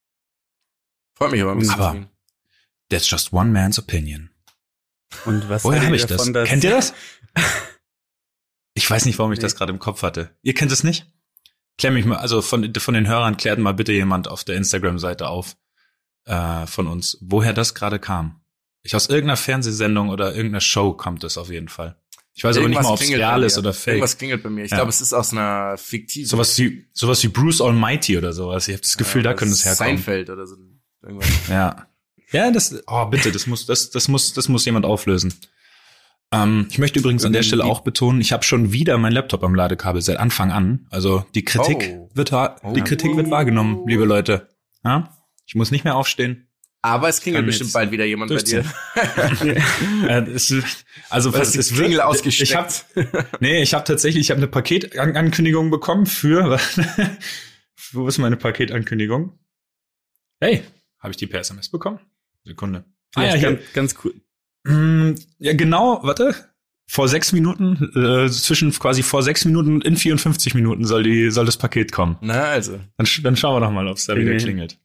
[1.17, 1.75] Freut mich aber ein bisschen.
[1.81, 2.09] Aber-.
[2.89, 4.31] That's just one man's opinion.
[5.25, 6.19] Und was Woher habe ich das?
[6.19, 6.95] davon, dass- Kennt ihr das?
[8.75, 9.43] Ich weiß nicht, warum ich Nee.
[9.43, 10.31] das gerade im Kopf hatte.
[10.43, 11.11] Ihr kennt es nicht?
[11.77, 15.29] Klär mich mal, also von, von den Hörern klärt mal bitte jemand auf der Instagram-Seite
[15.29, 15.57] auf
[16.25, 18.41] äh, von uns, woher das gerade kam.
[18.83, 22.00] Ich aus irgendeiner Fernsehsendung oder irgendeiner Show kommt es auf jeden Fall.
[22.41, 23.89] Ich weiß aber nicht mal, ob es real ist oder fake.
[23.97, 24.65] Irgendwas klingelt bei mir.
[24.65, 24.79] Ich Ja.
[24.79, 26.27] glaube, es ist aus einer fiktiven.
[26.27, 28.67] Sowas wie, sowas wie Bruce Almighty oder sowas.
[28.67, 29.97] Ich habe das Gefühl, Ja, da könnte es herkommen.
[29.99, 30.57] Seinfeld oder so.
[31.03, 31.29] Irgendwas.
[31.51, 31.87] Ja.
[32.33, 35.35] Ja, das, oh bitte, das muss, das, das muss, das muss jemand auflösen.
[36.33, 39.45] Ähm, ich möchte übrigens an der Stelle auch betonen, ich habe schon wieder mein Laptop
[39.45, 40.87] am Ladekabel seit Anfang an.
[40.89, 42.09] Also die Kritik Oh.
[42.15, 42.85] wird, die Oh.
[42.85, 44.49] Kritik wird wahrgenommen, liebe Leute.
[44.83, 45.15] Ja?
[45.45, 46.47] Ich muss nicht mehr aufstehen.
[46.83, 48.65] Aber es klingelt bestimmt bald wieder jemand bei dir.
[50.09, 50.25] Äh,
[51.11, 52.51] also die es Klingel ausgesteckt.
[52.51, 56.59] Ich hab, nee, ich habe tatsächlich, ich habe eine Paketankündigung bekommen für.
[57.93, 59.39] Wo ist meine Paketankündigung?
[60.41, 60.63] Hey,
[61.01, 62.01] habe ich die per SMS bekommen?
[62.45, 62.85] Sekunde.
[63.15, 64.15] Ah, ja, ganz, ganz cool.
[64.65, 66.35] Mm, Ja, genau, warte.
[66.87, 71.31] Vor sechs Minuten, äh, zwischen quasi vor sechs Minuten und in 54 Minuten soll die,
[71.31, 72.17] soll das Paket kommen.
[72.21, 72.81] Na, also.
[72.97, 74.79] Dann, dann schauen wir doch mal, ob es da wieder klingelt.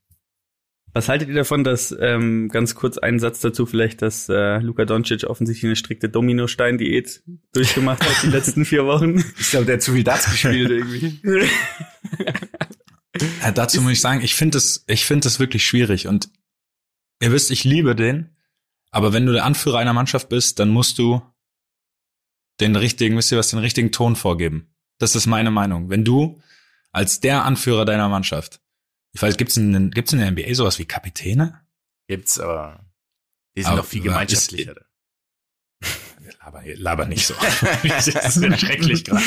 [0.95, 4.86] Was haltet ihr davon, dass, ähm, ganz kurz einen Satz dazu vielleicht, dass äh, Luka
[4.86, 9.21] Doncic offensichtlich eine strikte Dominostein-Diät durchgemacht hat die letzten vier Wochen?
[9.38, 11.19] Ich glaube, der hat zu viel Darts gespielt irgendwie.
[13.41, 16.29] Ja, dazu muss ich sagen, ich finde es, ich finde es wirklich schwierig und
[17.21, 18.36] ihr wisst, ich liebe den,
[18.91, 21.21] aber wenn du der Anführer einer Mannschaft bist, dann musst du
[22.60, 24.75] den richtigen, wisst ihr was, den richtigen Ton vorgeben.
[24.97, 25.89] Das ist meine Meinung.
[25.89, 26.41] Wenn du
[26.91, 28.60] als der Anführer deiner Mannschaft,
[29.15, 31.62] ich weiß, gibt's in, gibt's in der NBA sowas wie Kapitäne?
[32.10, 32.86] Gibt's, aber
[33.56, 34.75] die sind Aber doch viel gemeinschaftlicher.
[36.43, 37.34] Laber, laber nicht so.
[37.88, 39.23] das ist schrecklich gerade.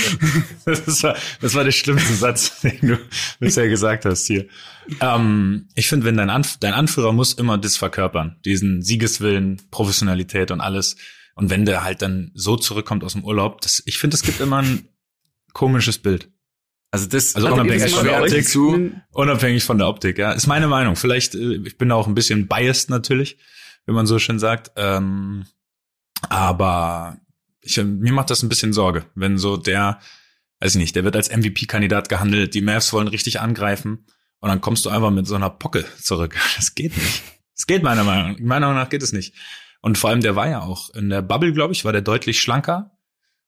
[0.65, 2.99] Das war, das war der schlimmste Satz, den du
[3.41, 4.47] bisher gesagt hast hier.
[5.01, 10.51] Ähm, ich finde, wenn dein, Anf dein Anführer muss immer das verkörpern, diesen Siegeswillen, Professionalität
[10.51, 10.97] und alles.
[11.35, 14.41] Und wenn der halt dann so zurückkommt aus dem Urlaub, das, ich finde, es gibt
[14.41, 14.89] immer ein
[15.53, 16.31] komisches Bild.
[16.91, 18.49] Also das Also unabhängig von der Optik.
[18.49, 18.93] zu.
[19.13, 20.33] Unabhängig von der Optik, ja.
[20.33, 20.97] Ist meine Meinung.
[20.97, 23.39] Vielleicht, äh, ich bin da auch ein bisschen biased natürlich,
[23.87, 24.73] wenn man so schön sagt.
[24.77, 25.45] Ähm,
[26.29, 27.19] aber
[27.61, 30.01] ich, mir macht das ein bisschen Sorge, wenn so der,
[30.61, 34.07] weiß ich nicht, der wird als MVP-Kandidat gehandelt, die Mavs wollen richtig angreifen
[34.41, 36.37] und dann kommst du einfach mit so einer Pocke zurück.
[36.57, 37.23] Das geht nicht.
[37.55, 38.39] Das geht meiner Meinung nach.
[38.39, 39.35] Meiner Meinung nach geht es nicht.
[39.81, 42.41] Und vor allem, der war ja auch in der Bubble, glaube ich, war der deutlich
[42.41, 42.98] schlanker.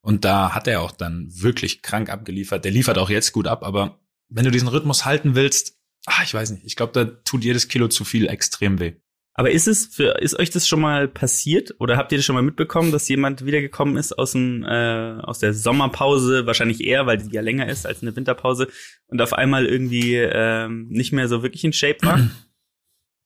[0.02, 2.64] Und da hat er auch dann wirklich krank abgeliefert.
[2.64, 6.32] Der liefert auch jetzt gut ab, aber wenn du diesen Rhythmus halten willst, ah, ich
[6.32, 8.94] weiß nicht, ich glaube, da tut jedes Kilo zu viel extrem weh.
[9.34, 12.34] Aber ist es für, ist euch das schon mal passiert oder habt ihr das schon
[12.34, 17.18] mal mitbekommen, dass jemand wiedergekommen ist aus dem äh, aus der Sommerpause, wahrscheinlich eher, weil
[17.18, 18.68] die ja länger ist als eine Winterpause
[19.06, 22.20] und auf einmal irgendwie ähm, nicht mehr so wirklich in Shape war?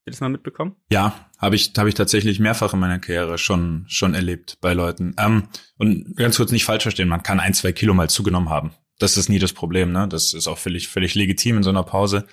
[0.05, 0.75] Habt ihr das mal mitbekommen?
[0.91, 5.15] Ja, habe ich habe ich tatsächlich mehrfach in meiner Karriere schon schon erlebt bei Leuten.
[5.17, 5.47] Ähm,
[5.79, 8.75] und ganz kurz nicht falsch verstehen, man kann ein zwei Kilo mal zugenommen haben.
[8.99, 10.07] Das ist nie das Problem, ne?
[10.07, 12.27] Das ist auch völlig völlig legitim in so einer Pause,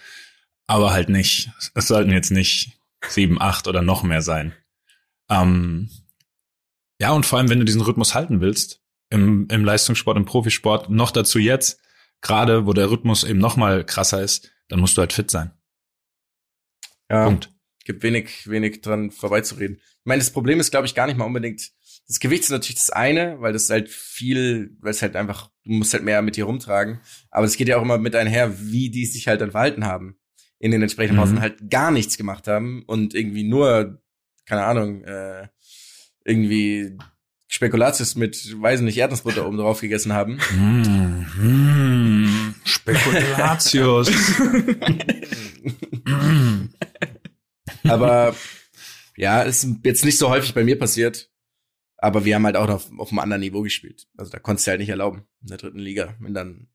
[0.66, 1.48] aber halt nicht.
[1.74, 4.52] Es sollten jetzt nicht sieben, acht oder noch mehr sein.
[5.30, 5.88] Ähm,
[7.00, 10.90] ja, und vor allem, wenn du diesen Rhythmus halten willst, im, im Leistungssport, im Profisport,
[10.90, 11.80] noch dazu jetzt,
[12.20, 15.52] gerade wo der Rhythmus eben noch mal krasser ist, dann musst du halt fit sein.
[17.10, 17.51] Ja, Punkt.
[17.84, 19.76] Gibt wenig, wenig dran vorbeizureden.
[19.78, 21.70] Ich meine, das Problem ist, glaube ich, gar nicht mal unbedingt.
[22.08, 25.72] Das Gewicht ist natürlich das eine, weil das halt viel, weil es halt einfach, du
[25.72, 27.00] musst halt mehr mit dir rumtragen.
[27.30, 30.16] Aber es geht ja auch immer mit einher, wie die sich halt dann verhalten haben.
[30.58, 31.40] In den entsprechenden Pausen Mhm.
[31.40, 34.00] halt gar nichts gemacht haben und irgendwie nur,
[34.46, 35.48] keine Ahnung, äh,
[36.24, 36.96] irgendwie
[37.48, 40.38] Spekulatius mit, weiß nicht, Erdnussbutter oben drauf gegessen haben.
[40.56, 44.10] Mm, mm, Spekulatius.
[47.84, 48.34] Aber
[49.16, 51.30] ja, ist jetzt nicht so häufig bei mir passiert.
[51.96, 54.08] Aber wir haben halt auch noch auf, auf einem anderen Niveau gespielt.
[54.16, 56.16] Also da konntest du halt nicht erlauben in der dritten Liga.
[56.18, 56.68] Wenn dann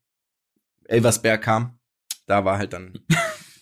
[0.84, 1.78] Elversberg kam,
[2.26, 2.98] da war halt dann,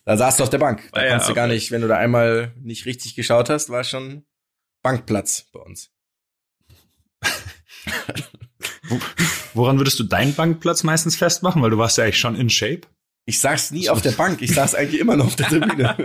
[0.05, 0.88] da saß du auf der Bank.
[0.92, 3.68] Da Ah ja, konntest du gar nicht, wenn du da einmal nicht richtig geschaut hast,
[3.70, 4.25] war schon
[4.83, 5.90] Bankplatz bei uns.
[9.55, 11.62] Woran würdest du deinen Bankplatz meistens festmachen?
[11.62, 12.83] Weil du warst ja eigentlich schon in Shape.
[13.26, 15.96] Ich saß nie auf der Bank, ich saß eigentlich immer noch auf der Tribüne.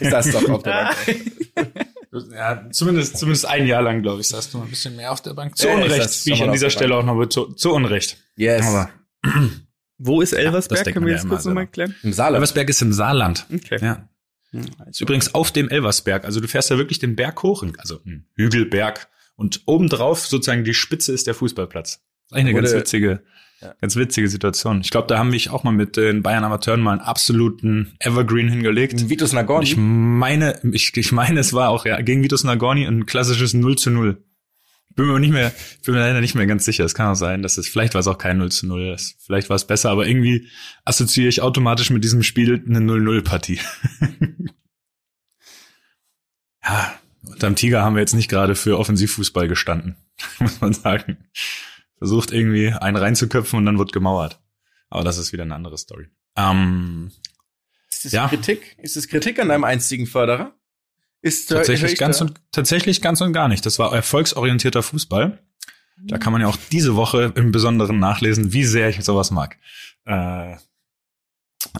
[0.00, 1.22] ich saß doch auf der Bank.
[2.32, 5.20] Ja, zumindest, zumindest ein Jahr lang, glaube ich, saßt du mal ein bisschen mehr auf
[5.22, 5.56] der Bank.
[5.56, 8.16] Zu Ja, Unrecht, saß wie ich an mal dieser Stelle auch noch zu, zu Unrecht.
[8.36, 8.66] Yes.
[8.66, 8.90] Aber
[9.98, 10.82] Wo ist Elversberg?
[10.84, 11.94] denkt Können wir ja jetzt kurz nochmal klären?
[12.02, 12.36] Im Saarland.
[12.36, 13.46] Elversberg ist im Saarland.
[13.54, 13.78] Okay.
[13.80, 14.08] Ja.
[14.50, 16.24] Hm, Ist übrigens auf dem Elversberg.
[16.24, 19.08] Also du fährst ja wirklich den Berg hoch, also ein Hügelberg.
[19.36, 22.00] Und obendrauf sozusagen die Spitze ist der Fußballplatz.
[22.00, 23.22] Das ist eigentlich eine ganz witzige,
[23.62, 23.74] Ja.
[23.80, 24.80] ganz witzige Situation.
[24.80, 28.48] Ich glaube, da haben mich auch mal mit den Bayern Amateuren mal einen absoluten Evergreen
[28.48, 29.08] hingelegt.
[29.08, 29.66] Vitus Nagorny.
[29.66, 33.76] Ich meine, ich, ich meine, es war auch ja gegen Vitus Nagorny ein klassisches 0
[33.78, 34.20] zu 0.
[34.90, 35.52] Ich bin mir nicht mehr,
[35.86, 36.84] bin mir leider nicht mehr ganz sicher.
[36.84, 38.90] Es kann auch sein, dass es, vielleicht war es auch kein 0 zu 0.
[38.90, 40.48] Es, vielleicht war es besser, aber irgendwie
[40.84, 43.60] assoziiere ich automatisch mit diesem Spiel eine 0-0-Partie.
[46.64, 46.94] ja,
[47.24, 49.96] unterm Tiger haben wir jetzt nicht gerade für Offensivfußball gestanden,
[50.40, 51.16] muss man sagen.
[52.02, 54.40] Versucht irgendwie einen reinzuköpfen und dann wird gemauert.
[54.90, 56.08] Aber das ist wieder eine andere Story.
[56.36, 57.12] Ähm,
[57.90, 58.26] Ist das Ja.
[58.26, 58.76] Kritik?
[58.82, 60.52] Ist das Kritik an deinem einzigen Förderer?
[61.20, 63.64] Ist Tatsächlich ich ganz da- und tatsächlich ganz und gar nicht.
[63.64, 65.38] Das war erfolgsorientierter Fußball.
[66.04, 69.56] Da kann man ja auch diese Woche im Besonderen nachlesen, wie sehr ich sowas mag.
[70.04, 70.56] Äh,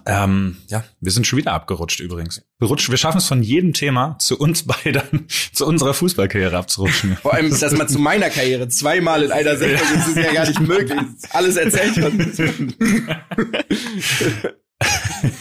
[0.07, 2.43] ähm, ja, wir sind schon wieder abgerutscht übrigens.
[2.59, 7.17] Berutscht, wir schaffen es von jedem Thema zu uns beiden, zu unserer Fußballkarriere abzurutschen.
[7.17, 10.47] Vor allem, dass man zu meiner Karriere zweimal in einer Sendung ist, ist ja gar
[10.47, 10.99] nicht möglich.
[11.31, 12.75] Alles erzählt worden.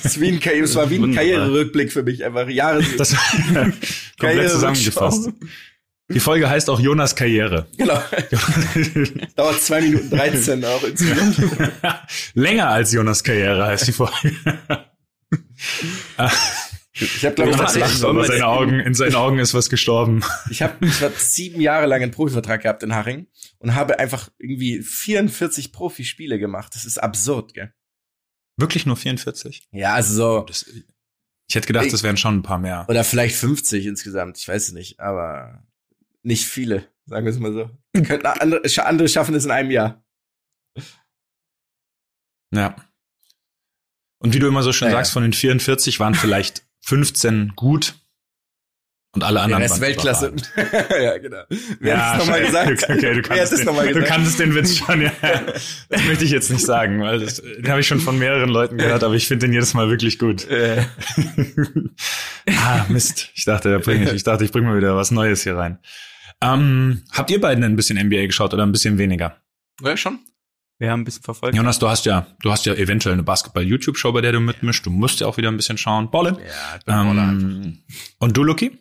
[0.04, 1.14] Es, wie ein Karriere, es war wie ein.
[1.14, 2.84] Karriererückblick für mich, einfach Jahre.
[2.98, 3.16] Das
[4.20, 5.30] komplett zusammengefasst.
[6.14, 7.68] Die Folge heißt auch Jonas Karriere.
[7.78, 8.00] Genau.
[9.36, 11.38] Dauert zwei Minuten 13 auch insgesamt.
[12.34, 14.36] Länger als Jonas Karriere heißt die Folge.
[16.94, 20.24] Ich habe, glaube ich, tatsächlich, lacht, aber seine Augen, in seinen Augen ist was gestorben.
[20.50, 23.28] ich habe ich hab sieben Jahre lang einen Profivertrag gehabt in Haching
[23.60, 26.74] und habe einfach irgendwie 44 Profispiele gemacht.
[26.76, 27.74] Das ist absurd, gell?
[28.58, 29.70] Wirklich nur 44?
[29.72, 30.66] Ja, also so, Das,
[31.48, 32.86] ich hätte gedacht, Ich- das wären schon ein paar mehr.
[32.90, 35.64] oder vielleicht 50 insgesamt, ich weiß es nicht, aber
[36.24, 37.70] nicht viele, sagen wir es mal so.
[38.04, 40.04] Könnten andere, andere schaffen es in einem Jahr.
[42.54, 42.76] Ja.
[44.20, 45.00] Und wie du immer so schön Naja.
[45.00, 47.96] sagst, von den 44 waren vielleicht 15 gut
[49.14, 50.34] und alle Der anderen Rest waren Weltklasse.
[51.04, 51.44] ja, genau.
[51.80, 52.84] Wer Ja, hat das nochmal gesagt?
[52.90, 54.08] Okay, du kannst, das den, nochmal du gesagt?
[54.10, 55.12] kannst den Witz schon, ja.
[55.90, 58.78] Das möchte ich jetzt nicht sagen, weil das, den habe ich schon von mehreren Leuten
[58.78, 60.48] gehört, aber ich finde den jedes Mal wirklich gut.
[62.48, 63.30] Ah, Mist.
[63.36, 65.78] Ich dachte, da bring ich, ich dachte, ich bringe mal wieder was Neues hier rein.
[66.42, 69.42] Ähm, habt ihr beiden ein bisschen NBA geschaut oder ein bisschen weniger?
[69.82, 70.20] ja, schon.
[70.82, 71.56] Wir haben ein bisschen verfolgt.
[71.56, 74.84] Jonas, du hast ja, du hast ja eventuell eine Basketball-YouTube-Show, bei der du mitmischst.
[74.84, 76.10] Du musst ja auch wieder ein bisschen schauen.
[76.10, 76.38] Ballen.
[76.88, 77.04] Ja.
[77.06, 77.84] Ähm,
[78.18, 78.80] und du, Luki?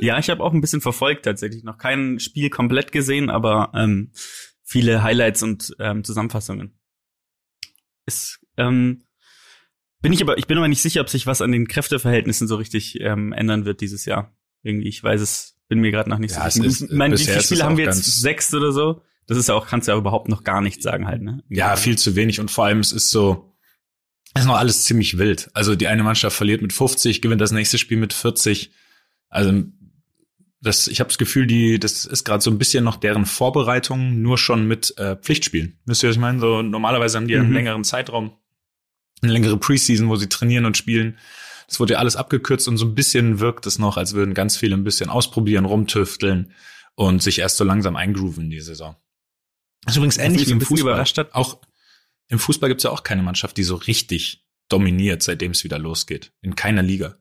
[0.00, 1.64] Ja, ich habe auch ein bisschen verfolgt tatsächlich.
[1.64, 4.12] Noch kein Spiel komplett gesehen, aber ähm,
[4.62, 6.78] viele Highlights und ähm, Zusammenfassungen.
[8.04, 9.06] Ist, ähm,
[10.02, 12.56] bin ich aber, ich bin aber nicht sicher, ob sich was an den Kräfteverhältnissen so
[12.56, 14.36] richtig ähm, ändern wird dieses Jahr.
[14.62, 16.86] Irgendwie, ich weiß es, bin mir gerade noch nicht Ja, so sicher.
[16.86, 18.02] ich meine, wie viele Spiele haben wir jetzt?
[18.20, 19.02] Sechs oder so?
[19.26, 21.42] Das ist ja auch, kannst du ja überhaupt noch gar nichts sagen halt, ne?
[21.48, 23.54] Ja, viel zu wenig und vor allem es ist so,
[24.34, 25.50] es ist noch alles ziemlich wild.
[25.52, 28.70] Also die eine Mannschaft verliert mit 50, gewinnt das nächste Spiel mit 40.
[29.28, 29.64] Also
[30.60, 34.22] das, ich habe das Gefühl, die, das ist gerade so ein bisschen noch deren Vorbereitung,
[34.22, 35.78] nur schon mit äh, Pflichtspielen.
[35.84, 36.40] Wisst ihr, was ich meine?
[36.40, 37.54] So normalerweise haben die einen Mhm.
[37.54, 38.32] längeren Zeitraum,
[39.22, 41.18] eine längere Preseason, wo sie trainieren und spielen.
[41.68, 44.56] Das wurde ja alles abgekürzt und so ein bisschen wirkt es noch, als würden ganz
[44.56, 46.52] viele ein bisschen ausprobieren, rumtüfteln
[46.94, 48.96] und sich erst so langsam eingrooven in die Saison.
[49.82, 50.80] Das ist übrigens ähnlich wie im Fußball.
[50.92, 51.60] überrascht hat- Auch
[52.28, 56.32] im Fußball gibt's ja auch keine Mannschaft, die so richtig dominiert, seitdem es wieder losgeht.
[56.40, 57.16] In keiner Liga.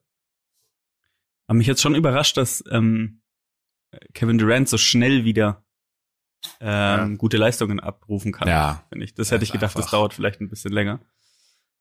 [1.47, 3.21] Aber mich jetzt schon überrascht, dass ähm,
[4.13, 5.65] Kevin Durant so schnell wieder
[6.59, 8.47] ähm, gute Leistungen abrufen kann.
[8.47, 8.85] Ja.
[8.89, 9.13] Finde ich.
[9.13, 10.99] Das Ja, hätte ich gedacht, das einfach- dauert vielleicht ein bisschen länger.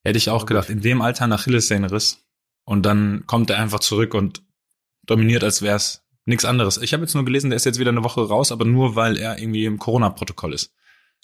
[0.05, 2.26] Hätte ich auch gedacht, in dem Alter ein Achillessehnenriss.
[2.67, 4.43] Und dann kommt er einfach zurück und
[5.05, 6.79] dominiert, als wär's nichts anderes.
[6.79, 9.17] Ich habe jetzt nur gelesen, der ist jetzt wieder eine Woche raus, aber nur, weil
[9.17, 10.75] er irgendwie im Corona-Protokoll ist.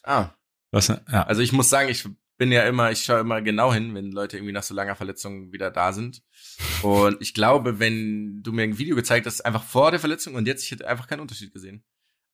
[0.05, 0.31] Ah,
[0.71, 1.03] Was, ja.
[1.25, 4.37] also ich muss sagen, ich bin ja immer, ich schaue immer genau hin, wenn Leute
[4.37, 6.23] irgendwie nach so langer Verletzung wieder da sind.
[6.83, 10.47] Und ich glaube, wenn du mir ein Video gezeigt hast, einfach vor der Verletzung und
[10.47, 11.85] jetzt, ich hätte einfach keinen Unterschied gesehen.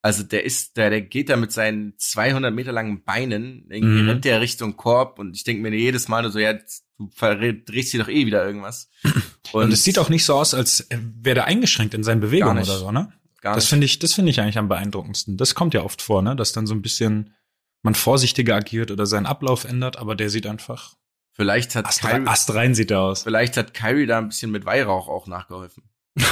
[0.01, 4.09] Also der ist, der, der geht da mit seinen 200 Meter langen Beinen, irgendwie Mhm.
[4.11, 7.91] rennt der Richtung Korb und ich denke mir jedes Mal nur so, ja, du verdrehst
[7.91, 8.91] hier doch eh wieder irgendwas.
[9.53, 12.79] und es sieht auch nicht so aus, als wäre der eingeschränkt in seinen Bewegungen oder
[12.79, 13.13] so, ne?
[13.41, 13.71] gar Das nicht.
[13.71, 15.37] finde ich, das finde ich eigentlich am beeindruckendsten.
[15.37, 16.35] Das kommt ja oft vor, ne?
[16.37, 17.35] Dass dann so ein bisschen
[17.83, 20.97] man vorsichtiger agiert oder seinen Ablauf ändert, aber der sieht einfach
[21.33, 23.23] Vielleicht hat astrein, Kyrie, astrein sieht der aus.
[23.23, 25.85] vielleicht hat Kyrie da ein bisschen mit Weihrauch auch nachgeholfen.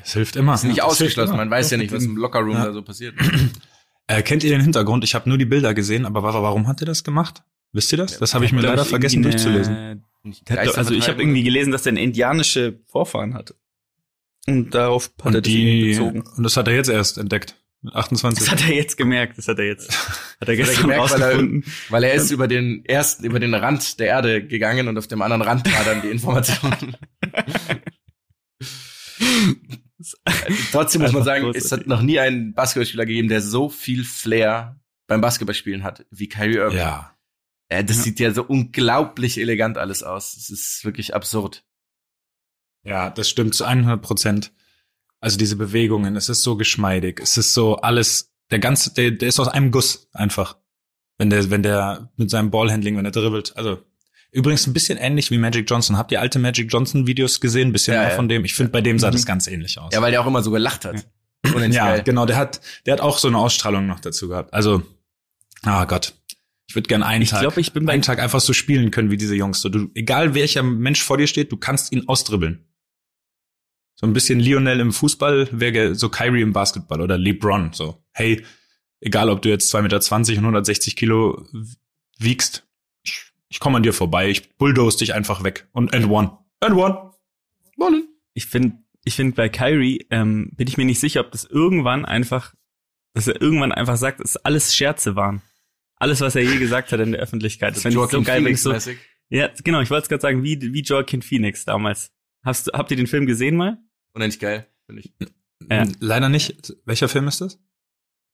[0.00, 0.54] Das hilft immer.
[0.54, 2.66] ist nicht Ja, ausgeschlossen, man weiß ja nicht, was im Lockerroom Ja.
[2.66, 3.14] da so passiert.
[4.06, 5.02] Äh, kennt ihr den Hintergrund?
[5.02, 7.42] Ich habe nur die Bilder gesehen, aber wa- warum hat er das gemacht?
[7.72, 8.18] Wisst ihr das?
[8.18, 10.04] Das habe ich mir leider ich, vergessen durchzulesen.
[10.44, 13.54] doch- Also ich habe irgendwie gelesen, dass er eine indianische Vorfahren hatte.
[14.46, 16.20] Und darauf hat er Und das irgendwie die bezogen.
[16.36, 17.56] und das hat er jetzt erst entdeckt.
[17.80, 18.44] Mit 28.
[18.44, 19.38] Das hat er jetzt gemerkt.
[19.38, 19.90] Das hat er jetzt,
[20.38, 21.64] hat er gestern gemerkt, weil er- rausgefunden.
[21.88, 25.22] Weil er ist über den ersten, über den Rand der Erde gegangen und auf dem
[25.22, 26.94] anderen Rand war dann die Information.
[30.72, 34.80] Trotzdem muss man sagen, es hat noch nie einen Basketballspieler gegeben, der so viel Flair
[35.06, 36.78] beim Basketballspielen hat wie Kyrie Irving.
[36.78, 37.10] ja.
[37.68, 38.02] Äh, das Ja.
[38.02, 40.36] sieht ja so unglaublich elegant alles aus.
[40.36, 41.64] Es ist wirklich absurd.
[42.84, 44.52] Ja, das stimmt zu 100 Prozent.
[45.20, 47.20] Also diese Bewegungen, es ist so geschmeidig.
[47.22, 50.58] Es ist so alles, der ganze, der, der ist aus einem Guss einfach.
[51.16, 53.56] Wenn der, wenn der mit seinem Ballhandling, wenn er dribbelt.
[53.56, 53.82] Also
[54.34, 55.96] übrigens ein bisschen ähnlich wie Magic Johnson.
[55.96, 57.68] Habt ihr alte Magic Johnson Videos gesehen?
[57.68, 58.16] Ein bisschen Ja, mehr ja.
[58.16, 58.44] von dem.
[58.44, 59.12] Ich finde, bei dem sah Mhm.
[59.12, 59.92] das ganz ähnlich aus.
[59.94, 61.06] Ja, weil der auch immer so gelacht hat.
[61.46, 61.52] Ja,
[61.94, 62.02] geil.
[62.04, 64.52] genau, der hat, der hat auch so eine Ausstrahlung noch dazu gehabt.
[64.54, 64.82] Also,
[65.62, 66.14] ah Gott.
[66.68, 68.90] Ich würde gern einen Ich Tag, glaube, ich bin bei einen Tag einfach so spielen
[68.90, 69.60] können wie diese Jungs.
[69.60, 72.64] So, du, egal welcher Mensch vor dir steht, du kannst ihn ausdribbeln.
[73.96, 77.72] So ein bisschen Lionel im Fußball wäre so Kyrie im Basketball oder LeBron.
[77.74, 78.44] So, hey,
[79.00, 81.46] egal ob du jetzt 2,20 Meter und 160 Kilo
[82.18, 82.63] wiegst,
[83.54, 85.68] ich, komme an dir vorbei, ich bulldoze dich einfach weg.
[85.72, 86.36] Und and one.
[86.60, 87.12] And one.
[87.76, 88.08] Wollen.
[88.34, 92.04] Ich finde, ich finde bei Kyrie ähm, bin ich mir nicht sicher, ob das irgendwann
[92.04, 92.54] einfach,
[93.14, 95.40] dass er irgendwann einfach sagt, dass alles Scherze waren.
[95.96, 97.76] Alles, was er je gesagt hat in der Öffentlichkeit.
[97.76, 98.74] Das finde ich so geil, wenn ich so,
[99.30, 102.10] ja, genau, ich wollte es gerade sagen, wie, wie Joaquin Phoenix damals.
[102.44, 103.78] Hast, du- habt ihr den Film gesehen mal?
[104.14, 105.14] Unendlich geil, finde ich.
[105.70, 105.84] Ja.
[106.00, 106.74] Leider nicht.
[106.84, 107.58] Welcher Film ist das?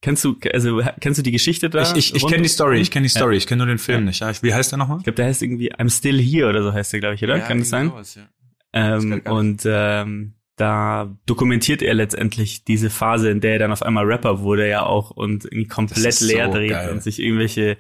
[0.03, 1.83] Kennst du, also kennst du die Geschichte da?
[1.83, 3.19] Ich, ich, ich kenne die Story, ich kenne die Ja.
[3.21, 4.05] Story, ich kenne nur den Film Ja.
[4.07, 4.21] nicht.
[4.21, 4.99] Ja, wie heißt der nochmal?
[4.99, 7.37] Ich glaube, der heißt irgendwie I'm Still Here oder so heißt der, glaube ich, oder?
[7.37, 7.89] Ja, Kann das sein?
[7.91, 8.29] sowas, ja.
[8.73, 13.83] Das Ähm, und ähm, da dokumentiert er letztendlich diese Phase, in der er dann auf
[13.83, 16.91] einmal Rapper wurde ja auch und irgendwie komplett leer so dreht geil.
[16.93, 17.77] und sich irgendwelche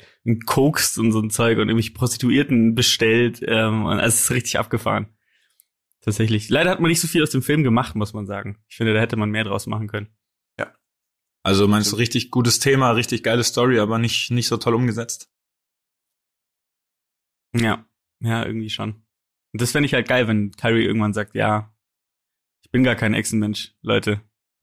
[0.46, 3.40] kokst und so ein Zeug und irgendwelche Prostituierten bestellt.
[3.46, 5.06] Ähm, und also es ist richtig abgefahren.
[6.02, 6.48] Tatsächlich.
[6.48, 8.56] Leider hat man nicht so viel aus dem Film gemacht, muss man sagen.
[8.68, 10.08] Ich finde, da hätte man mehr draus machen können.
[11.42, 15.30] Also meinst du richtig gutes Thema, richtig geile Story, aber nicht, nicht so toll umgesetzt?
[17.54, 17.84] Ja,
[18.20, 19.02] ja, irgendwie schon.
[19.52, 21.74] Und das fände ich halt geil, wenn Kyrie irgendwann sagt, ja,
[22.62, 24.20] ich bin gar kein Echsenmensch, Leute.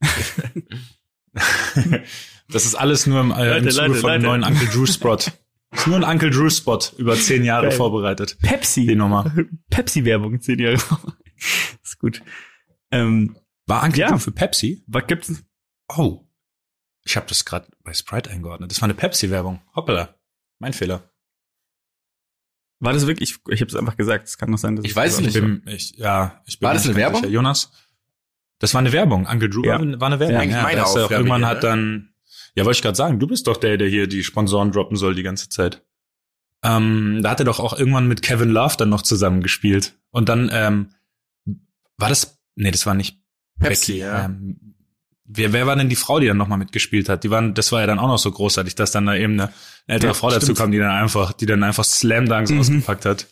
[2.48, 4.86] das ist alles nur im, äh, im Leute, Zuge Leute, von dem neuen Uncle Drew
[4.86, 5.18] Spot.
[5.70, 7.76] Ist nur ein Uncle Drew Spot über zehn Jahre Geil.
[7.76, 8.38] vorbereitet.
[8.40, 8.86] Pepsi.
[8.86, 9.30] Die Nummer.
[9.68, 10.76] Pepsi-Werbung, zehn Jahre.
[11.82, 12.22] ist gut.
[12.90, 14.08] Ähm, War Uncle Ja.
[14.08, 14.82] Drew für Pepsi?
[14.86, 15.44] was gibt's?
[15.94, 16.26] Oh.
[17.08, 18.70] Ich habe das gerade bei Sprite eingeordnet.
[18.70, 19.62] Das war eine Pepsi-Werbung.
[19.74, 20.14] Hoppala.
[20.58, 21.10] Mein Fehler.
[22.80, 23.30] War das wirklich?
[23.30, 24.28] Ich, ich habe es einfach gesagt.
[24.28, 25.34] Es kann noch sein, dass Ich weiß es Ich nicht.
[25.34, 27.22] bin, ich, ja, ich bin War das eine Werbung?
[27.22, 27.32] sicher.
[27.32, 27.72] Jonas?
[28.58, 29.26] Das war eine Werbung.
[29.26, 29.78] Uncle Drew Ja.
[30.00, 30.34] war eine Werbung.
[30.34, 31.68] Ja, eigentlich Ja, meine Aufgabe irgendwann hat ne?
[31.68, 32.14] dann,
[32.54, 35.14] ja, wollte ich gerade sagen, du bist doch der, der hier die Sponsoren droppen soll
[35.14, 35.82] die ganze Zeit.
[36.62, 39.96] Ähm, da hat er doch auch irgendwann mit Kevin Love dann noch zusammengespielt.
[40.10, 40.90] Und dann, ähm,
[41.96, 43.18] war das, nee, das war nicht
[43.60, 44.00] Pepsi, Becky.
[44.04, 44.24] ja.
[44.26, 44.74] Ähm,
[45.28, 47.22] wer, wer war denn die Frau, die dann nochmal mitgespielt hat?
[47.24, 49.44] Die waren, das war ja dann auch noch so großartig, dass dann da eben eine,
[49.44, 49.52] eine
[49.86, 50.58] ältere Ja, Frau dazu stimmt.
[50.58, 52.58] kam, die dann einfach, die dann einfach Slam Dunks Mhm.
[52.60, 53.26] ausgepackt hat.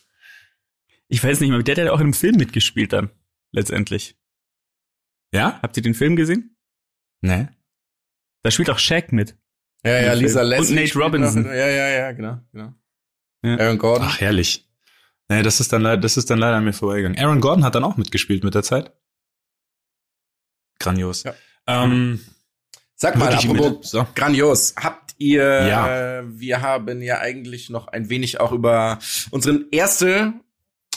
[1.09, 1.63] Ich weiß nicht mehr.
[1.63, 3.11] Der hat ja auch in einem Film mitgespielt dann.
[3.53, 4.17] Letztendlich.
[5.33, 5.59] Ja?
[5.63, 6.57] Habt ihr den Film gesehen?
[7.23, 7.49] Nee.
[8.43, 9.37] Da spielt auch Shaq mit.
[9.85, 10.53] Ja, ja, Lisa Film.
[10.53, 10.77] Und Leslie.
[10.85, 11.43] Nate Robinson.
[11.43, 12.75] Noch, ja, ja, ja, genau, genau.
[13.45, 13.57] Ja.
[13.59, 14.07] Aaron Gordon.
[14.11, 14.69] Ach, herrlich.
[15.29, 17.19] Nee, das ist dann leider, das ist dann leider an mir vorbeigegangen.
[17.19, 18.93] Aaron Gordon hat dann auch mitgespielt mit der Zeit.
[20.79, 21.23] Grandios.
[21.25, 21.35] Ja.
[21.67, 22.21] Ähm,
[22.95, 24.07] Sag mal, apropos so.
[24.14, 26.19] grandios, habt ihr, Ja.
[26.21, 28.99] äh, wir haben ja eigentlich noch ein wenig auch über
[29.31, 30.33] unsere erste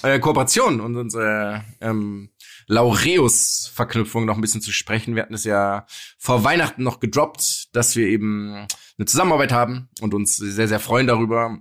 [0.03, 2.29] äh, Kooperation und unsere ähm,
[2.67, 5.15] Laureus-Verknüpfung noch ein bisschen zu sprechen.
[5.15, 5.85] Wir hatten es ja
[6.17, 8.53] vor Weihnachten noch gedroppt, dass wir eben
[8.97, 11.57] eine Zusammenarbeit haben und uns sehr, sehr freuen darüber,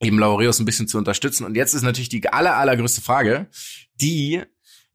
[0.00, 1.44] eben Laureus ein bisschen zu unterstützen.
[1.44, 3.48] Und jetzt ist natürlich die aller, allergrößte Frage,
[4.00, 4.42] die,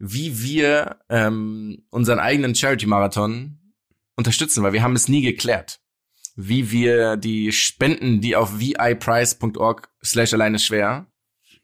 [0.05, 3.57] wie wir ähm, unseren eigenen Charity-Marathon
[4.17, 5.79] unterstützen, weil wir haben es nie geklärt,
[6.35, 11.07] wie wir die Spenden, die auf viprice.org slash alleine schwer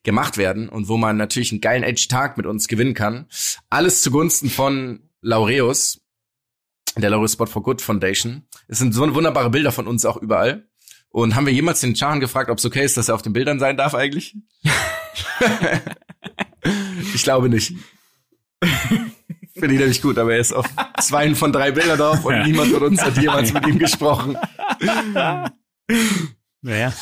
[0.03, 3.27] gemacht werden und wo man natürlich einen geilen Edge-Tag mit uns gewinnen kann.
[3.69, 5.99] Alles zugunsten von Laureus,
[6.95, 8.47] der Laureus Spot for Good Foundation.
[8.69, 10.65] Es sind so wunderbare Bilder von uns auch überall.
[11.09, 13.33] Und haben wir jemals den Chahan gefragt, ob es okay ist, dass er auf den
[13.33, 14.37] Bildern sein darf eigentlich?
[17.13, 17.73] ich glaube nicht.
[18.61, 20.65] Finde ich nämlich gut, aber er ist auf
[21.01, 24.37] zwei von drei Bildern drauf und niemand von uns hat jemals mit ihm gesprochen.
[26.61, 26.93] Naja.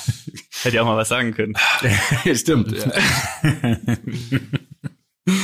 [0.63, 1.55] Hätte ja auch mal was sagen können.
[2.33, 2.71] Stimmt.
[2.71, 2.91] Ja.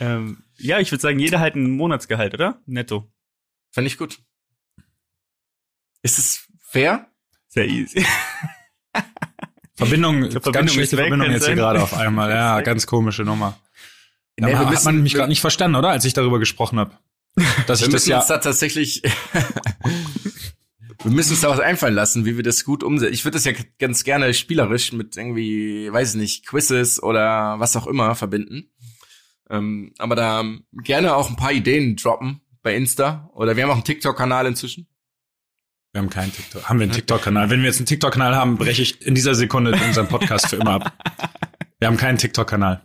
[0.00, 2.60] Ähm, ja, ich würde sagen, jeder halt ein Monatsgehalt, oder?
[2.66, 3.12] Netto.
[3.70, 4.18] Fände ich gut.
[6.02, 7.06] Ist es fair?
[7.48, 8.04] Sehr easy.
[9.74, 12.30] Verbindung, glaub, ganz Verbindung schlechte ist weg, Verbindung jetzt hier gerade auf einmal.
[12.30, 13.58] Ja, ganz komische Nummer.
[14.40, 15.90] Ja, Nee, wir hat man mich gerade nicht verstanden, oder?
[15.90, 16.92] Als ich darüber gesprochen habe.
[17.66, 18.18] Dass Wir ich das müssen ja.
[18.18, 19.02] uns da tatsächlich,
[21.02, 23.14] wir müssen uns da was einfallen lassen, wie wir das gut umsetzen.
[23.14, 27.76] Ich würde das ja ganz gerne spielerisch mit irgendwie, weiß ich nicht, Quizzes oder was
[27.76, 28.70] auch immer verbinden.
[29.48, 33.30] Ähm, aber da gerne auch ein paar Ideen droppen bei Insta.
[33.34, 34.86] Oder wir haben auch einen TikTok-Kanal inzwischen.
[35.92, 36.68] Wir haben keinen TikTok.
[36.68, 37.50] Haben wir einen TikTok-Kanal?
[37.50, 40.72] Wenn wir jetzt einen TikTok-Kanal haben, breche ich in dieser Sekunde unseren Podcast für immer
[40.72, 40.92] ab.
[41.80, 42.82] Wir haben keinen TikTok-Kanal.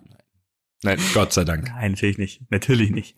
[0.85, 0.99] Nein.
[1.13, 1.67] Gott sei Dank.
[1.67, 2.41] Nein, natürlich nicht.
[2.49, 3.17] Natürlich nicht.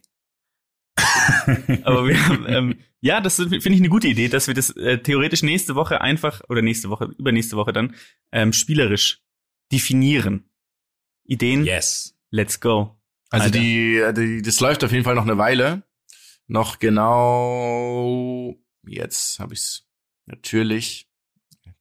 [1.83, 4.97] Aber wir haben, ähm, ja, das finde ich eine gute Idee, dass wir das äh,
[4.99, 7.95] theoretisch nächste Woche einfach, oder nächste Woche, übernächste Woche dann,
[8.31, 9.21] ähm, spielerisch
[9.71, 10.49] definieren.
[11.25, 12.15] Ideen, Yes.
[12.31, 12.97] let's go.
[13.29, 13.59] Also Alter.
[13.59, 15.83] die, die, das läuft auf jeden Fall noch eine Weile.
[16.47, 18.55] Noch genau,
[18.87, 19.85] jetzt habe ich's
[20.25, 21.09] natürlich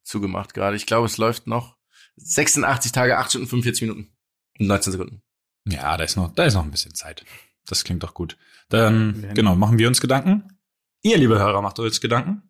[0.03, 0.75] zugemacht gerade.
[0.75, 1.77] Ich glaube, es läuft noch
[2.17, 4.13] 86 Tage, 8 Stunden, 45 Minuten
[4.59, 5.21] und 19 Sekunden.
[5.67, 7.23] Ja, da ist noch, da ist noch ein bisschen Zeit.
[7.65, 8.37] Das klingt doch gut.
[8.69, 10.57] Dann, Wir- genau, machen wir uns Gedanken.
[11.03, 12.43] Ihr, liebe Hörer, macht euch Gedanken.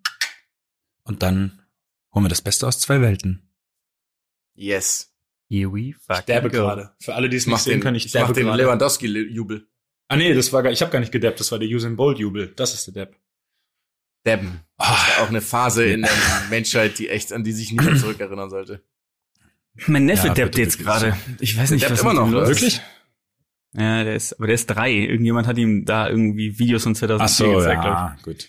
[1.04, 1.62] Und dann
[2.14, 3.50] holen wir das Beste aus zwei Welten.
[4.56, 5.14] Yes.
[5.50, 6.58] Here we fucking Derbe go.
[6.58, 6.96] gerade.
[7.00, 8.48] Für alle, die es Ich nicht sehen den, können, ich ich mach derbe den.
[8.54, 9.68] Lewandowski-Jubel.
[10.10, 12.20] Ah nee, das war gar, ich habe gar nicht gedappt, das war der Usain Bolt
[12.20, 12.54] Jubel.
[12.56, 13.16] Das ist der Depp.
[14.26, 14.62] Debben.
[14.78, 16.12] Ah, Auch eine Phase in der
[16.50, 18.84] Menschheit, die echt, an die sich niemand zurückerinnern sollte.
[19.86, 21.16] Mein Neffe Ja, dappt jetzt gerade.
[21.40, 22.56] Ich weiß nicht, Der was immer noch, los ist.
[22.62, 22.82] wirklich?
[23.74, 24.92] Ja, der ist, aber der ist drei.
[24.94, 28.48] Irgendjemand hat ihm da irgendwie Videos von 2004 Ach so, gezeigt, ja, gut.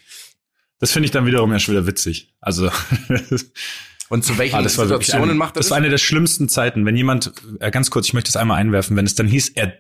[0.79, 2.35] Das finde ich dann wiederum ja schon wieder witzig.
[2.41, 2.71] Also,
[4.11, 5.71] Und zu welchen Ah, das Situationen eine, macht er das?
[5.71, 8.97] war eine der schlimmsten Zeiten, wenn jemand, äh, ganz kurz, ich möchte das einmal einwerfen,
[8.97, 9.75] wenn es dann hieß, er,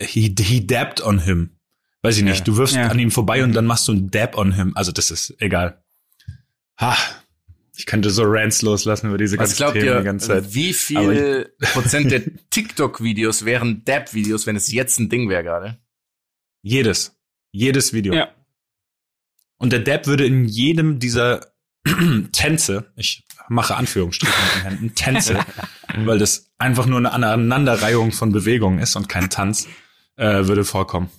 [0.00, 1.50] he, he dabbed on him.
[2.02, 2.44] Weiß ich nicht, Ja.
[2.44, 2.86] du wirfst Ja.
[2.88, 4.72] an ihm vorbei und dann machst du einen Dab on him.
[4.76, 5.82] Also das ist egal.
[6.80, 6.96] Ha,
[7.76, 10.54] ich könnte so Rants loslassen über diese Was ganzen glaubt Themen ihr, die ganze Zeit.
[10.54, 15.78] wie viel Prozent der TikTok-Videos wären Dab-Videos, wenn es jetzt ein Ding wäre gerade?
[16.62, 17.16] Jedes.
[17.52, 18.14] Jedes Video.
[18.14, 18.28] Ja.
[19.58, 21.52] Und der Dab würde in jedem dieser
[22.32, 25.44] Tänze, ich mache Anführungsstriche mit den Händen, Tänze,
[25.96, 29.68] weil das einfach nur eine Aneinanderreihung von Bewegungen ist und kein Tanz,
[30.16, 31.10] äh, würde vorkommen.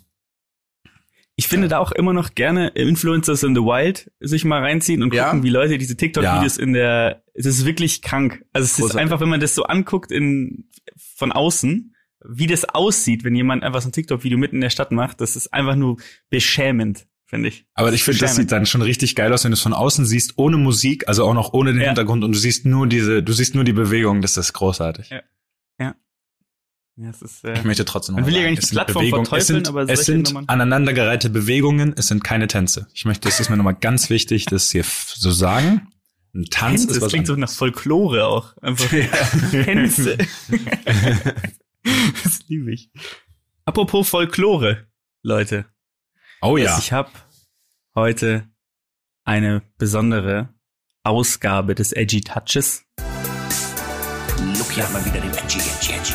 [1.40, 5.14] Ich finde da auch immer noch gerne Influencers in the Wild sich mal reinziehen und
[5.14, 5.26] Ja.
[5.26, 8.44] gucken, wie Leute diese TikTok-Videos in der, es ist wirklich krank.
[8.54, 9.02] Also es ist Großartig.
[9.02, 10.68] einfach, wenn man das so anguckt in,
[11.16, 11.94] von außen,
[12.28, 15.36] wie das aussieht, wenn jemand einfach so ein TikTok-Video mitten in der Stadt macht, das
[15.36, 15.98] ist einfach nur
[16.32, 17.06] beschämend.
[17.30, 17.66] finde ich.
[17.74, 20.06] Aber ich finde, das sieht dann schon richtig geil aus, wenn du es von außen
[20.06, 21.88] siehst, ohne Musik, also auch noch ohne den Ja.
[21.88, 25.10] Hintergrund und du siehst nur diese, du siehst nur die Bewegung, das ist großartig.
[25.10, 25.22] Ja.
[27.00, 28.70] Ja, es ist, äh, Ich möchte trotzdem Man noch will ja sagen, gar nicht es
[28.70, 32.48] die sind Plattform Bewegungen- verteufeln, es sind, aber es sind aneinandergereihte Bewegungen, es sind keine
[32.48, 32.88] Tänze.
[32.96, 35.90] Ich möchte, das ist mir nochmal ganz wichtig, das hier so sagen.
[36.34, 38.58] Ein Tanz Tänze, ist das klingt so nach Folklore auch.
[38.62, 38.90] Einfach
[39.52, 40.18] Tänze.
[42.24, 42.90] das liebe ich.
[43.66, 44.88] Apropos Folklore,
[45.22, 45.66] Leute.
[46.42, 46.78] Oh ja.
[46.80, 47.12] Ich habe
[47.94, 48.48] heute
[49.24, 50.50] eine besondere
[51.04, 52.84] Ausgabe des Edgy Touches.
[54.58, 56.14] Look hier mal wieder den Edgy, Edgy, Edgy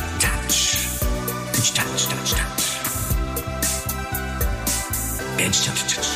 [5.43, 6.09] Edgy Touch, Touch.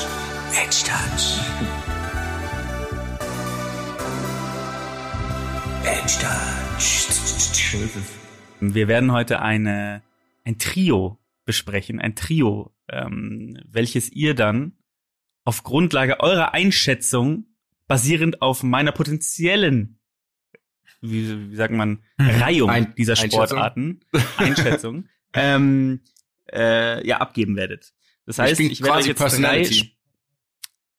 [0.54, 1.26] Edgy Touch.
[5.84, 8.04] Edgy Touch.
[8.60, 10.02] Wir werden heute eine,
[10.46, 14.74] ein Trio besprechen, ein Trio, ähm, welches ihr dann
[15.44, 17.46] auf Grundlage eurer Einschätzung,
[17.88, 20.00] basierend auf meiner potenziellen,
[21.02, 22.30] wie, wie sagt man, Mhm.
[22.42, 23.46] Reihung Ein- dieser Einschätzung.
[23.46, 24.00] Sportarten,
[24.38, 26.02] Einschätzung, ähm,
[26.52, 27.94] äh, ja, abgeben werdet.
[28.28, 29.98] Das heißt, spielen ich werde euch jetzt drei, Personality.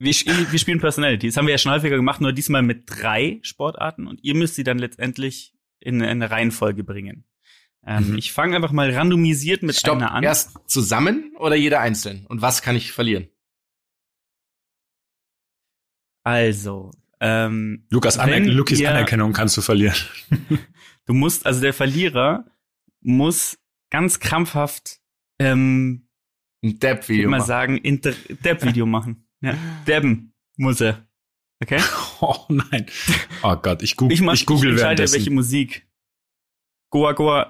[0.00, 1.28] wir, spielen- wir spielen Personality.
[1.28, 4.56] Das haben wir ja schon häufiger gemacht, nur diesmal mit drei Sportarten und ihr müsst
[4.56, 7.24] sie dann letztendlich in eine Reihenfolge bringen.
[7.86, 8.18] Ähm, Mhm.
[8.18, 10.24] Ich fange einfach mal randomisiert mit Stopp, einer an.
[10.24, 12.26] erst zusammen oder jeder einzeln?
[12.26, 13.28] Und was kann ich verlieren?
[16.24, 19.96] Also, ähm, Lukas, Aner Lukis ihr- Anerkennung kannst du verlieren.
[21.06, 22.44] du musst, also der Verlierer
[23.00, 23.58] muss
[23.90, 25.00] ganz krampfhaft,
[25.38, 26.07] ähm,
[26.62, 27.22] Ein ich Depp-Video.
[27.22, 27.46] würde mal machen.
[27.46, 29.26] sagen, Inter Depp-Video machen.
[29.40, 29.54] Ja,
[29.86, 31.06] Debben muss er.
[31.62, 31.80] Okay?
[32.20, 32.84] Oh nein.
[33.44, 35.86] Oh Gott, ich, goog Ich, mach, ich google ich entscheide, welche Musik.
[36.90, 37.48] Goa Goa,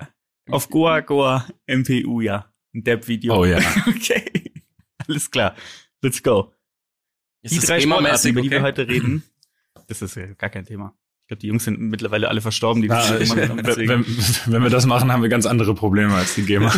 [0.50, 2.52] auf Goa Goa MPU, ja.
[2.74, 3.34] Ein Depp-Video.
[3.34, 3.58] Oh ja.
[3.86, 4.30] Okay.
[5.06, 5.54] Alles klar.
[6.02, 6.52] Let's go.
[7.40, 8.66] Ist die das drei Sportarten, über die wir okay?
[8.66, 9.22] heute reden,
[9.86, 10.94] das ist gar kein Thema.
[11.22, 14.04] Ich glaube, die Jungs sind mittlerweile alle verstorben, die Na, ich, wenn,
[14.46, 16.70] wenn wir das machen, haben wir ganz andere Probleme als die GEMA.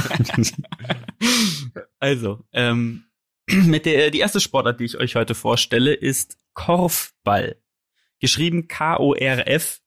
[2.01, 3.05] Also, ähm,
[3.47, 7.57] mit der, die erste Sportart, die ich euch heute vorstelle, ist Korfball.
[8.19, 9.81] Geschrieben K-O-R-F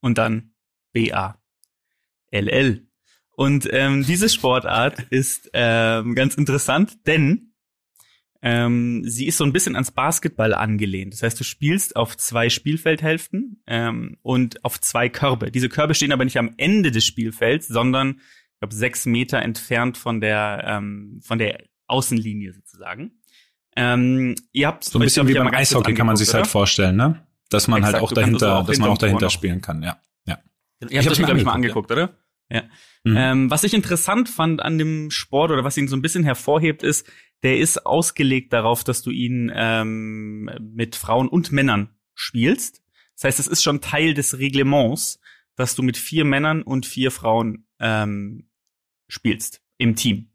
[0.00, 0.52] und dann
[0.92, 2.86] B-A-L-L.
[3.32, 7.54] Und ähm, diese Sportart ist ähm, ganz interessant, denn
[8.42, 11.14] ähm, sie ist so ein bisschen ans Basketball angelehnt.
[11.14, 15.50] Das heißt, du spielst auf zwei Spielfeldhälften ähm, und auf zwei Körbe.
[15.50, 18.20] Diese Körbe stehen aber nicht am Ende des Spielfelds, sondern
[18.56, 23.20] ich glaube, sechs Meter entfernt von der, ähm, von der Außenlinie sozusagen.
[23.76, 27.26] Ähm, ihr habt So ein bisschen wie beim Eishockey kann man sich halt vorstellen, ne?
[27.50, 29.82] Dass man halt Exakt, auch kannst also dahinter, auch dass man auch dahinter spielen kann,
[29.82, 30.00] ja.
[30.26, 30.38] ja.
[30.80, 32.18] Ihr Ich habt euch, mir glaube ich, mal angeguckt, angeguckt, oder?
[33.04, 33.16] Mhm.
[33.16, 36.82] Ähm, was ich interessant fand an dem Sport oder was ihn so ein bisschen hervorhebt,
[36.82, 37.06] ist,
[37.42, 42.82] der ist ausgelegt darauf, dass du ihn ähm, mit Frauen und Männern spielst.
[43.14, 45.20] Das heißt, es ist schon Teil des Reglements,
[45.54, 48.45] dass du mit vier Männern und vier Frauen ähm,
[49.08, 50.30] spielst im Team.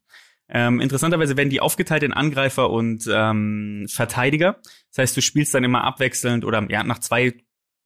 [0.49, 4.59] Ähm, interessanterweise werden die aufgeteilt in Angreifer und ähm, Verteidiger.
[4.89, 7.33] Das heißt, du spielst dann immer abwechselnd oder ja, nach zwei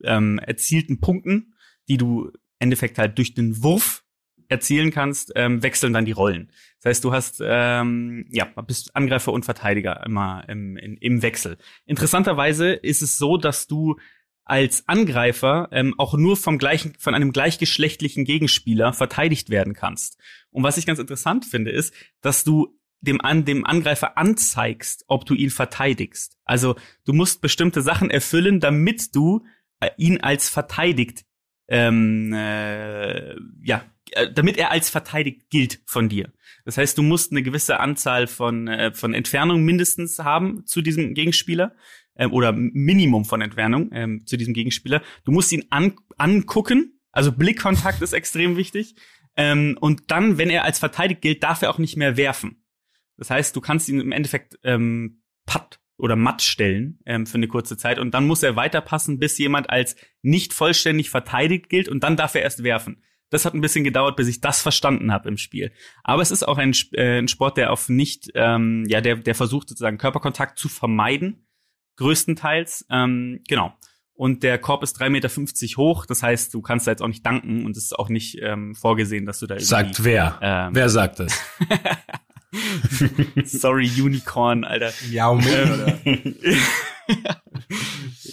[0.03, 1.53] ähm, erzielten Punkten,
[1.87, 4.03] die du im Endeffekt halt durch den Wurf
[4.47, 6.51] erzielen kannst, ähm, wechseln dann die Rollen.
[6.81, 11.57] Das heißt, du hast ähm, ja bist Angreifer und Verteidiger immer im, in, im Wechsel.
[11.85, 13.97] Interessanterweise ist es so, dass du
[14.45, 20.17] als Angreifer ähm, auch nur vom gleichen, von einem gleichgeschlechtlichen Gegenspieler verteidigt werden kannst.
[20.51, 25.25] Und was ich ganz interessant finde, ist, dass du dem, an, dem Angreifer anzeigst, ob
[25.25, 26.37] du ihn verteidigst.
[26.45, 26.75] Also
[27.05, 29.43] du musst bestimmte Sachen erfüllen, damit du
[29.79, 31.25] äh, ihn als verteidigt,
[31.67, 36.31] ähm, äh, ja, äh, damit er als verteidigt gilt von dir.
[36.63, 41.13] Das heißt, du musst eine gewisse Anzahl von, äh, von Entfernung mindestens haben zu diesem
[41.13, 41.75] Gegenspieler
[42.15, 45.01] ähm, oder Minimum von Entfernung ähm, zu diesem Gegenspieler.
[45.23, 48.95] Du musst ihn an, angucken, also Blickkontakt ist extrem wichtig.
[49.37, 52.63] Ähm, und dann, wenn er als verteidigt gilt, darf er auch nicht mehr werfen.
[53.17, 57.47] Das heißt, du kannst ihn im Endeffekt ähm, patt oder matt stellen ähm, für eine
[57.47, 62.03] kurze Zeit und dann muss er weiterpassen, bis jemand als nicht vollständig verteidigt gilt und
[62.03, 63.01] dann darf er erst werfen.
[63.29, 65.71] Das hat ein bisschen gedauert, bis ich das verstanden habe im Spiel.
[66.03, 69.35] Aber es ist auch ein, äh, ein Sport, der auf nicht, ähm, ja, der, der
[69.35, 71.44] versucht sozusagen Körperkontakt zu vermeiden,
[71.97, 72.85] größtenteils.
[72.89, 73.73] Ähm, genau.
[74.13, 75.29] Und der Korb ist 3,50 Meter
[75.77, 78.37] hoch, das heißt, du kannst da jetzt auch nicht danken und es ist auch nicht
[78.41, 80.39] ähm, vorgesehen, dass du da irgendwie, Sagt wer?
[80.41, 81.37] ähm, Wer sagt das?
[83.43, 84.93] Sorry, Unicorn, Alter.
[85.11, 85.99] Yao Ming oder?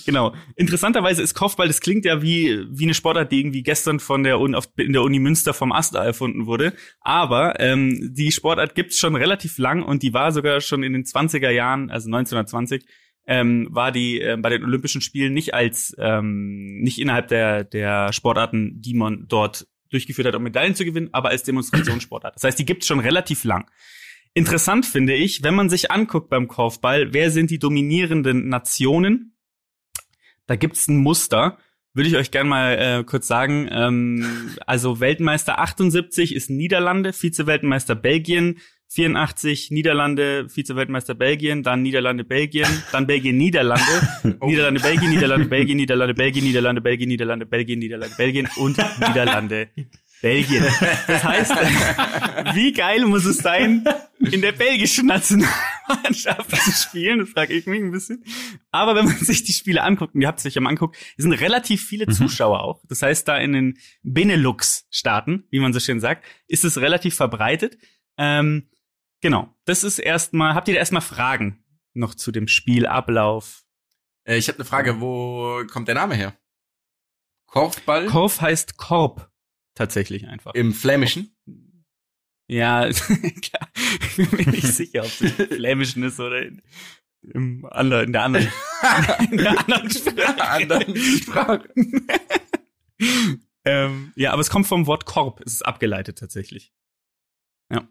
[0.06, 0.34] genau.
[0.56, 4.38] Interessanterweise ist Kopfball, das klingt ja wie, wie eine Sportart, die irgendwie gestern von der
[4.38, 6.74] Uni, auf, in der Uni Münster vom AStA erfunden wurde.
[7.00, 11.04] Aber ähm, die Sportart gibt's schon relativ lang und die war sogar schon in den
[11.04, 12.84] 20er Jahren, also 1920,
[13.26, 18.12] ähm, war die äh, bei den Olympischen Spielen nicht als ähm, nicht innerhalb der der
[18.12, 22.34] Sportarten, die man dort durchgeführt hat, um Medaillen zu gewinnen, aber als Demonstrationssportart.
[22.34, 23.70] Das heißt, die gibt's schon relativ lang.
[24.34, 29.36] Interessant finde ich, wenn man sich anguckt beim Korfball, wer sind die dominierenden Nationen?
[30.46, 31.58] Da gibt's ein Muster.
[31.94, 33.68] Würde ich euch gerne mal äh, kurz sagen.
[33.70, 38.58] Ähm, also Weltmeister 78 ist Niederlande, Vize-Weltmeister Belgien,
[38.94, 43.84] 84 Niederlande, Vize-Weltmeister Belgien, dann Niederlande, Belgien, dann Belgien, Niederlande,
[44.42, 49.70] Niederlande, Belgien, Niederlande, Belgien, Niederlande, Belgien, Niederlande, Belgien, Niederlande, Belgien, Niederlande, Belgien und Niederlande,
[50.20, 50.62] Belgien.
[51.06, 51.52] Das heißt,
[52.54, 53.82] wie geil muss es sein,
[54.30, 57.20] in der belgischen Nationalmannschaft zu spielen?
[57.20, 58.22] Das frage ich mich ein bisschen.
[58.70, 60.96] Aber wenn man sich die Spiele anguckt, und ihr habt es euch ja mal anguckt,
[61.16, 62.82] es sind relativ viele Zuschauer auch.
[62.88, 67.78] Das heißt, da in den Benelux-Staaten, wie man so schön sagt, ist es relativ verbreitet.
[68.18, 68.68] Ähm,
[69.22, 69.48] genau.
[69.64, 71.64] Das ist erstmal, habt ihr da erstmal Fragen
[71.94, 73.64] noch zu dem Spielablauf?
[74.24, 76.36] Äh, ich habe eine Frage, wo kommt der Name her?
[77.46, 78.06] Korfball?
[78.06, 79.30] Korf heißt Korb.
[79.74, 80.54] Tatsächlich einfach.
[80.54, 81.34] Im Flämischen?
[82.46, 83.68] Ja, klar.
[83.74, 86.62] Ich bin mir nicht sicher, ob es im Flämischen ist oder in,
[87.22, 88.46] im anderen, in der anderen,
[89.30, 90.42] in der anderen Sprache.
[90.42, 91.74] anderen Sprache.
[93.64, 95.40] ähm, ja, aber es kommt vom Wort Korb.
[95.46, 96.72] Es ist abgeleitet tatsächlich.
[97.70, 97.88] Ja.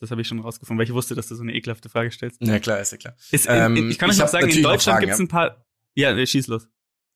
[0.00, 2.40] Das habe ich schon rausgefunden, weil ich wusste, dass du so eine ekelhafte Frage stellst.
[2.40, 3.16] Ja, klar, ist ja klar.
[3.30, 5.24] Ist, Ähm, ich kann euch noch sagen, in Deutschland gibt's ja.
[5.24, 5.66] ein paar.
[5.94, 6.68] Ja, schieß los.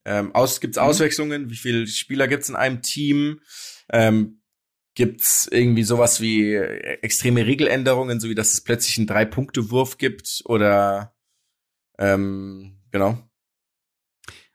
[0.05, 0.83] Ähm, aus, gibt's Mhm.
[0.85, 1.51] Auswechslungen?
[1.51, 3.41] Wie viele Spieler gibt's in einem Team?
[3.91, 4.43] Ähm,
[4.95, 10.43] gibt's irgendwie sowas wie äh, extreme Regeländerungen, so wie dass es plötzlich einen Drei-Punkte-Wurf gibt?
[10.45, 11.17] Oder
[11.99, 13.19] ähm, genau.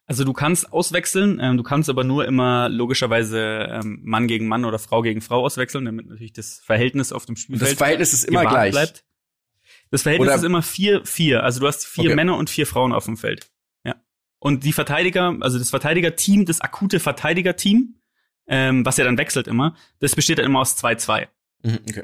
[0.10, 4.66] Also du kannst auswechseln, ähm, du kannst aber nur immer logischerweise ähm, Mann gegen Mann
[4.66, 8.14] oder Frau gegen Frau auswechseln, damit natürlich das Verhältnis auf dem Und Spielfeld das Verhältnis
[8.14, 8.72] ist immer gleich.
[8.72, 9.05] bleibt.
[9.91, 11.43] Das Verhältnis Oder- ist immer vier, vier.
[11.43, 12.16] Also du hast vier Okay.
[12.16, 13.51] Männer und vier Frauen auf dem Feld.
[13.86, 13.95] Ja.
[14.39, 17.95] Und die Verteidiger, also das Verteidigerteam, das akute Verteidigerteam,
[18.47, 21.28] ähm, was ja dann wechselt immer, das besteht dann immer aus 2-2.
[21.64, 22.03] Mhm, okay.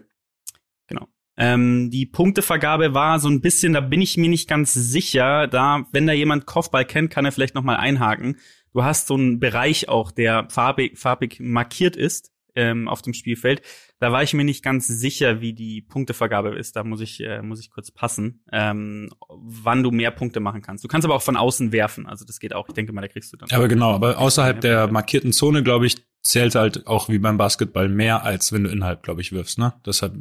[1.37, 5.47] Ähm, die Punktevergabe war so ein bisschen, da bin ich mir nicht ganz sicher.
[5.47, 8.37] Da, wenn da jemand Kopfball kennt, kann er vielleicht noch mal einhaken.
[8.73, 13.61] Du hast so einen Bereich auch, der farbig, farbig markiert ist ähm, auf dem Spielfeld.
[13.99, 16.75] Da war ich mir nicht ganz sicher, wie die Punktevergabe ist.
[16.75, 20.83] Da muss ich, äh, muss ich kurz passen, ähm, wann du mehr Punkte machen kannst.
[20.83, 22.05] Du kannst aber auch von außen werfen.
[22.05, 22.67] Also das geht auch.
[22.67, 23.49] Ich denke mal, da kriegst du dann.
[23.51, 27.87] Aber genau, aber außerhalb der markierten Zone, glaube ich, zählt halt auch wie beim Basketball
[27.87, 29.73] mehr, als wenn du innerhalb, glaube ich, wirfst, ne?
[29.85, 30.15] Deshalb,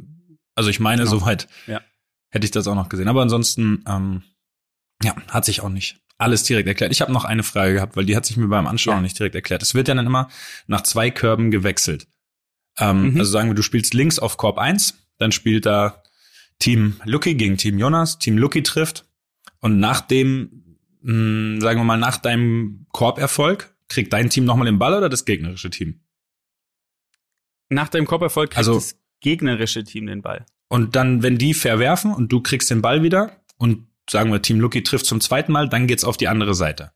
[0.55, 1.19] also ich meine, Genau.
[1.19, 1.81] soweit Ja.
[2.31, 3.07] hätte ich das auch noch gesehen.
[3.07, 4.23] Aber ansonsten, ähm,
[5.03, 6.91] ja, hat sich auch nicht alles direkt erklärt.
[6.93, 9.01] Ich habe noch eine Frage gehabt, weil die hat sich mir beim Anschauen Ja.
[9.01, 9.61] nicht direkt erklärt.
[9.61, 10.29] Es wird ja dann immer
[10.67, 12.07] nach zwei Körben gewechselt.
[12.77, 13.19] Ähm, Mhm.
[13.19, 16.01] Also sagen wir, du spielst links auf Korb 1, dann spielt da
[16.59, 19.05] Team Lucky gegen Team Jonas, Team Lucky trifft
[19.59, 24.79] und nach dem, mh, sagen wir mal, nach deinem Korberfolg, kriegt dein Team nochmal den
[24.79, 26.01] Ball oder das gegnerische Team?
[27.69, 30.45] Nach dem Kopferfolg kriegt Also- das gegnerische Team den Ball.
[30.69, 34.59] Und dann, wenn die verwerfen und du kriegst den Ball wieder und sagen wir, Team
[34.59, 36.91] Lucky trifft zum zweiten Mal, dann geht's auf die andere Seite.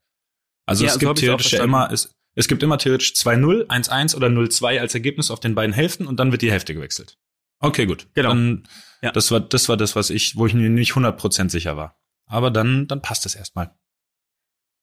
[0.64, 4.28] Also Ja, es gibt theoretisch ja immer, es, es gibt immer theoretisch 2-0, 1-1 oder
[4.28, 7.18] 0-2 als Ergebnis auf den beiden Hälften und dann wird die Hälfte gewechselt.
[7.58, 8.06] Okay, gut.
[8.14, 8.28] Genau.
[8.28, 8.68] Dann,
[9.02, 9.10] Ja.
[9.10, 11.98] Das war, das war das, was ich, wo ich mir nicht 100% sicher war.
[12.26, 13.74] Aber dann, dann passt es erstmal.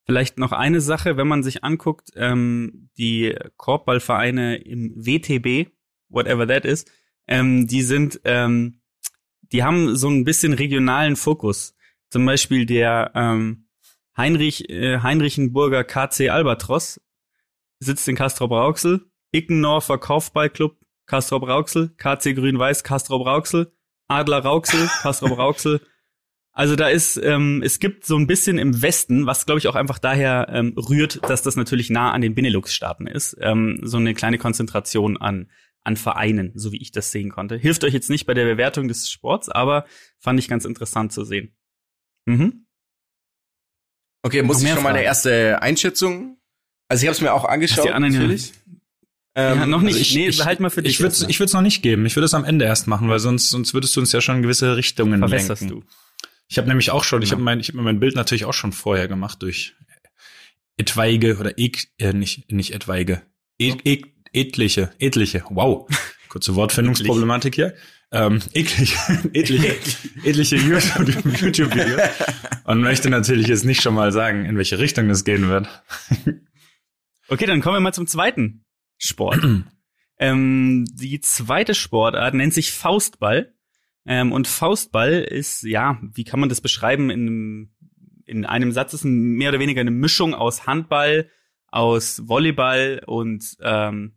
[0.05, 5.71] Vielleicht noch eine Sache, wenn man sich anguckt, ähm, die Korbballvereine im WTB,
[6.09, 6.85] whatever that is,
[7.27, 8.81] ähm, die sind, ähm,
[9.51, 11.75] die haben so ein bisschen regionalen Fokus.
[12.09, 13.67] Zum Beispiel der ähm,
[14.15, 17.01] Heinrich, äh, Heinrichenburger KC Albatros
[17.79, 23.71] sitzt in Castrop-Rauxel, Ickendorfer Kaufballclub Castrop-Rauxel, KC Grün-Weiß Castrop-Rauxel,
[24.07, 25.81] Adler Rauxel, Castrop-Rauxel.
[26.57, 29.75] Also da ist, ähm, es gibt so ein bisschen im Westen, was glaube ich auch
[29.75, 34.15] einfach daher ähm, rührt, dass das natürlich nah an den Benelux-Staaten ist, ähm, so eine
[34.15, 35.51] kleine Konzentration an
[35.87, 37.55] an Vereinen, so wie ich das sehen konnte.
[37.55, 39.85] Hilft euch jetzt nicht bei der Bewertung des Sports, aber
[40.19, 41.55] fand ich ganz interessant zu sehen.
[42.25, 42.67] Mhm.
[44.21, 46.37] Okay, muss ich schon mal eine erste Einschätzung?
[46.89, 48.53] Also ich habe es mir auch angeschaut, die anderen ja- natürlich.
[49.35, 49.93] Ähm, ja, noch nicht.
[49.93, 50.93] Also ich, nee, ich, halt mal für dich.
[50.93, 52.05] Ich würde ich es noch nicht geben.
[52.05, 54.37] Ich würde es am Ende erst machen, weil sonst sonst würdest du uns ja schon
[54.37, 55.81] in gewisse Richtungen verwässerst lenken.
[55.81, 55.87] du.
[56.49, 57.37] Ich habe nämlich auch schon, ich Genau.
[57.37, 59.75] habe mein ich habe mir mein Bild natürlich auch schon vorher gemacht durch
[60.77, 63.21] etwaige oder ek, äh, nicht nicht etwaige,
[63.59, 64.01] e, e,
[64.33, 65.43] etliche, etliche.
[65.49, 65.87] Wow.
[66.29, 67.73] kurze Wortfindungsproblematik hier.
[68.11, 68.95] Ähm, eklig,
[69.33, 69.75] etliche,
[70.23, 72.01] etliche YouTube- YouTube-Videos.
[72.63, 75.67] Und möchte natürlich jetzt nicht schon mal sagen, in welche Richtung das gehen wird.
[77.27, 78.65] Okay, dann kommen wir mal zum zweiten
[78.97, 79.45] Sport.
[80.19, 83.53] ähm, die zweite Sportart nennt sich Faustball.
[84.05, 87.09] Ähm, und Faustball ist, ja, wie kann man das beschreiben?
[87.09, 87.71] In einem,
[88.25, 91.29] in einem Satz ist ein, mehr oder weniger eine Mischung aus Handball,
[91.67, 94.13] aus Volleyball und ähm,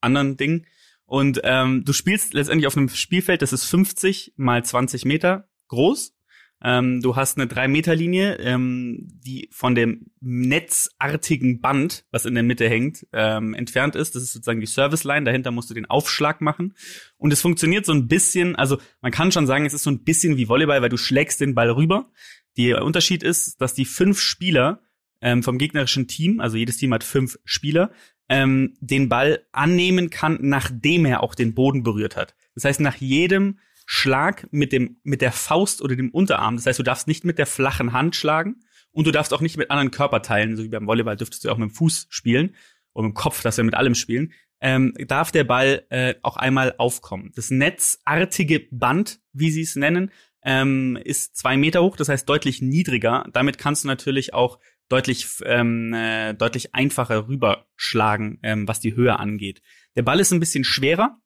[0.00, 0.66] anderen Dingen.
[1.06, 6.14] Und ähm, du spielst letztendlich auf einem Spielfeld, das ist 50 mal 20 Meter groß.
[6.62, 12.68] Ähm, du hast eine 3-Meter-Linie, ähm, die von dem netzartigen Band, was in der Mitte
[12.68, 14.14] hängt, ähm, entfernt ist.
[14.14, 15.24] Das ist sozusagen die Service-Line.
[15.24, 16.74] Dahinter musst du den Aufschlag machen.
[17.16, 20.04] Und es funktioniert so ein bisschen, also man kann schon sagen, es ist so ein
[20.04, 22.10] bisschen wie Volleyball, weil du schlägst den Ball rüber.
[22.58, 24.82] Der Unterschied ist, dass die fünf Spieler
[25.20, 27.90] ähm, vom gegnerischen Team, also jedes Team hat fünf Spieler,
[28.28, 32.34] ähm, den Ball annehmen kann, nachdem er auch den Boden berührt hat.
[32.54, 36.54] Das heißt, nach jedem Schlag mit dem mit der Faust oder dem Unterarm.
[36.54, 38.62] Das heißt, du darfst nicht mit der flachen Hand schlagen
[38.92, 41.58] und du darfst auch nicht mit anderen Körperteilen, so wie beim Volleyball dürftest du auch
[41.58, 42.54] mit dem Fuß spielen
[42.92, 44.32] oder mit dem Kopf, dass wir mit allem spielen.
[44.60, 47.32] Ähm, darf der Ball äh, auch einmal aufkommen.
[47.34, 50.12] Das netzartige Band, wie sie es nennen,
[50.44, 53.26] ähm, ist zwei Meter hoch, das heißt deutlich niedriger.
[53.32, 54.60] Damit kannst du natürlich auch
[54.90, 59.62] deutlich ähm, äh, deutlich einfacher rüberschlagen, ähm, was die Höhe angeht.
[59.96, 61.18] Der Ball ist ein bisschen schwerer,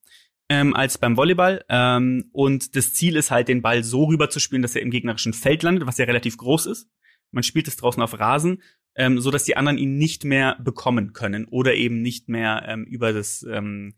[0.49, 1.65] ähm, als beim Volleyball.
[1.69, 4.91] Ähm, und das Ziel ist halt, den Ball so rüber zu spielen, dass er im
[4.91, 6.89] gegnerischen Feld landet, was ja relativ groß ist.
[7.31, 8.63] Man spielt es draußen auf Rasen,
[8.95, 12.85] ähm, so dass die anderen ihn nicht mehr bekommen können oder eben nicht mehr ähm,
[12.85, 13.95] über das ähm,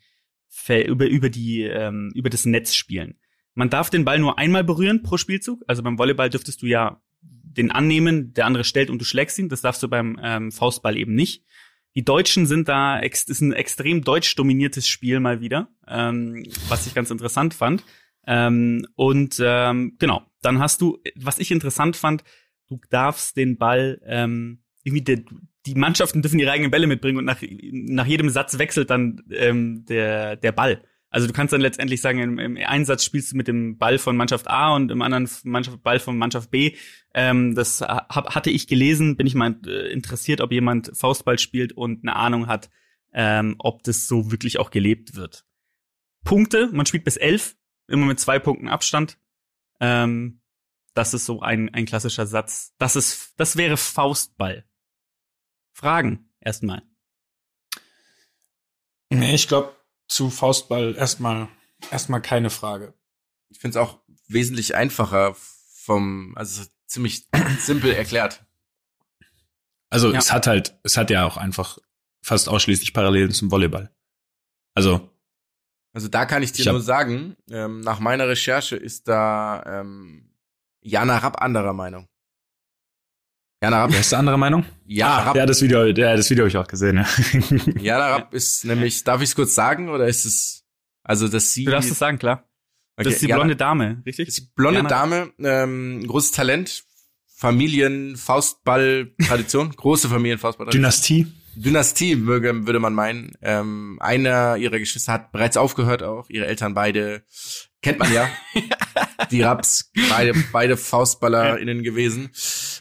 [0.69, 3.19] über über die ähm, über das Netz spielen.
[3.55, 5.63] Man darf den Ball nur einmal berühren pro Spielzug.
[5.67, 7.03] Also beim Volleyball dürftest du ja
[7.57, 9.49] den annehmen, der andere stellt und du schlägst ihn.
[9.49, 11.45] Das darfst du beim ähm, Faustball eben nicht.
[11.95, 16.95] Die Deutschen sind da, ist ein extrem deutsch dominiertes Spiel mal wieder, ähm, was ich
[16.95, 17.85] ganz interessant fand.
[18.27, 22.23] Ähm, und ähm, genau, dann hast du, was ich interessant fand,
[22.69, 25.25] du darfst den Ball ähm, irgendwie de,
[25.65, 29.85] die Mannschaften dürfen ihre eigenen Bälle mitbringen und nach, nach jedem Satz wechselt dann ähm,
[29.87, 30.83] der, der Ball.
[31.09, 34.17] Also du kannst dann letztendlich sagen, im, im Einsatz spielst du mit dem Ball von
[34.17, 36.77] Mannschaft A und im anderen Mannschaft, Ball von Mannschaft B.
[37.15, 41.73] Ähm, das hab, hatte ich gelesen, bin ich mal äh, interessiert, ob jemand Faustball spielt
[41.73, 42.71] und eine Ahnung hat,
[43.15, 45.45] ähm, ob das so wirklich auch gelebt wird.
[46.25, 49.17] Punkte, man spielt bis elf, immer mit zwei Punkten Abstand.
[49.81, 50.41] Ähm,
[50.95, 52.75] das ist so ein, ein klassischer Satz.
[52.79, 54.65] Das ist, das wäre Faustball.
[55.73, 56.83] Fragen erstmal.
[59.11, 59.76] Nee, ich glaube,
[60.09, 61.49] zu Faustball erstmal
[61.91, 62.95] erstmal keine Frage.
[63.49, 67.29] Ich finde es auch wesentlich einfacher vom, also ziemlich
[67.61, 68.45] simpel erklärt.
[69.91, 70.19] Also Ja.
[70.19, 71.79] es hat halt, es hat ja auch einfach
[72.23, 73.95] fast ausschließlich Parallelen zum Volleyball.
[74.75, 75.11] Also
[75.93, 80.35] Also da kann ich dir Ich nur sagen, ähm, nach meiner Recherche ist da ähm,
[80.81, 82.09] Jana Rapp anderer Meinung.
[83.67, 84.65] Jana Rapp, ist der andere Meinung?
[84.87, 86.99] Jana Rapp, Ja, das Video, ja, das Video habe ich auch gesehen.
[86.99, 87.07] Ja.
[87.81, 90.65] Jana Rapp ist nämlich, darf ich es kurz sagen oder ist es,
[91.03, 92.49] also dass sie, Du darfst es sagen, klar.
[92.97, 94.29] Das Okay, ist die Jana- blonde Dame, richtig?
[94.29, 96.85] ist die blonde Jana- Dame, ähm, großes Talent,
[97.35, 100.69] Familien, Faustball, Tradition, große Familien, Faustball.
[100.69, 101.27] Dynastie.
[101.57, 103.33] Dynastie möge, würde man meinen.
[103.43, 106.29] Ähm, einer ihrer Geschwister hat bereits aufgehört auch.
[106.31, 107.25] Ihre Eltern beide
[107.83, 108.29] kennt man ja.
[109.31, 112.31] Die Raps, beide, beide FaustballerInnen gewesen.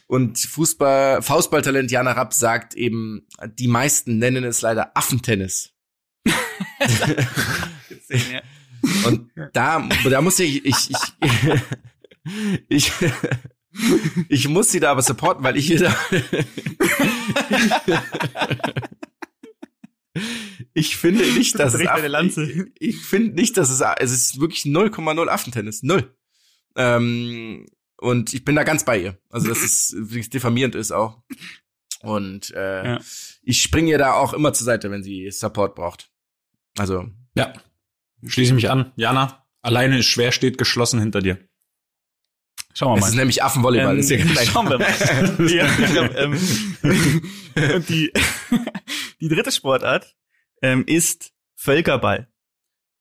[0.08, 3.28] Und Fußball, Faustballtalent Jana Rapp sagt eben,
[3.58, 5.74] die meisten nennen es leider Affentennis.
[9.06, 11.14] Und da, da muss ich, ich, ich,
[12.70, 12.92] ich,
[14.30, 15.96] ich muss sie da aber supporten, weil ich hier da,
[20.76, 22.44] ich finde nicht, dass es, Bricht Aff- eine Lanze.
[22.52, 26.16] ich, ich finde nicht, dass es, es ist wirklich 0,0 Affentennis, null.
[26.76, 27.66] Ähm,
[27.98, 29.18] und ich bin da ganz bei ihr.
[29.30, 31.24] Also, dass es wirklich diffamierend ist auch.
[32.02, 33.00] Und äh, Ja.
[33.42, 36.12] ich springe ihr da auch immer zur Seite, wenn sie Support braucht.
[36.78, 37.54] Also, Ja.
[38.26, 38.92] Schließe mich an.
[38.96, 41.38] Jana, alleine ist schwer, steht geschlossen hinter dir.
[42.74, 43.08] Schauen wir es mal.
[43.10, 43.94] ist nämlich Affenvolleyball.
[43.94, 44.50] Ähm, ist ja gleich.
[44.50, 45.50] schauen wir mal.
[45.50, 46.34] ja, ich glaub, ähm,
[47.76, 48.12] und die,
[49.22, 50.14] die dritte Sportart
[50.66, 52.28] ähm, ist Völkerball.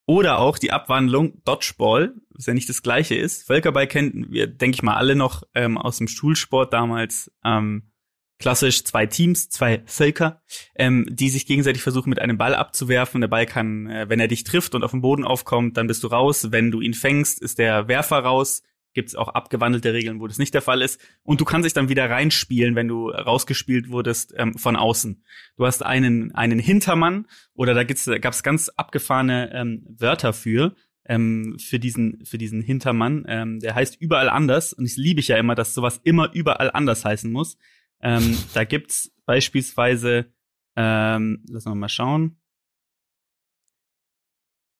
[0.06, 3.46] Oder auch die Abwandlung Dodgeball, was ja nicht das gleiche ist.
[3.46, 7.32] Völkerball kennen wir, denke ich mal, alle noch ähm, aus dem Schulsport damals.
[7.42, 7.90] Ähm,
[8.38, 10.42] klassisch zwei Teams, zwei Völker,
[10.74, 13.22] ähm, die sich gegenseitig versuchen, mit einem Ball abzuwerfen.
[13.22, 16.04] Der Ball kann, äh, wenn er dich trifft und auf dem Boden aufkommt, dann bist
[16.04, 16.48] du raus.
[16.50, 18.62] Wenn du ihn fängst, ist der Werfer raus.
[18.94, 21.00] Gibt es auch abgewandelte Regeln, wo das nicht der Fall ist.
[21.22, 25.22] Und du kannst dich dann wieder reinspielen, wenn du rausgespielt wurdest ähm, von außen.
[25.56, 30.74] Du hast einen, einen Hintermann oder da gab es ganz abgefahrene ähm, Wörter für,
[31.04, 33.24] ähm, für diesen, für diesen Hintermann.
[33.28, 34.72] Ähm, der heißt überall anders.
[34.72, 37.58] Und ich liebe ich ja immer, dass sowas immer überall anders heißen muss.
[38.00, 40.32] Ähm, da gibt's beispielsweise,
[40.76, 42.40] ähm, lass mal mal schauen.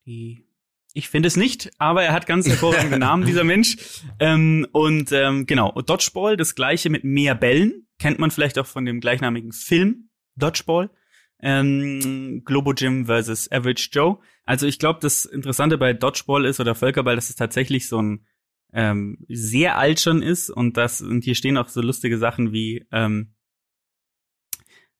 [0.05, 0.44] Die
[0.95, 3.75] ich finde es nicht, aber er hat ganz hervorragende Namen, dieser Mensch.
[4.17, 7.85] Ähm, und ähm, genau, Dodgeball, das gleiche mit mehr Bällen.
[7.99, 10.89] Kennt man vielleicht auch von dem gleichnamigen Film Dodgeball.
[11.41, 14.19] Ähm, Globo Gym versus Average Joe.
[14.45, 18.25] Also ich glaube, das Interessante bei Dodgeball ist oder Völkerball, dass es tatsächlich so ein
[18.71, 22.85] ähm, sehr alt schon ist und das und hier stehen auch so lustige Sachen wie
[22.93, 23.34] ähm,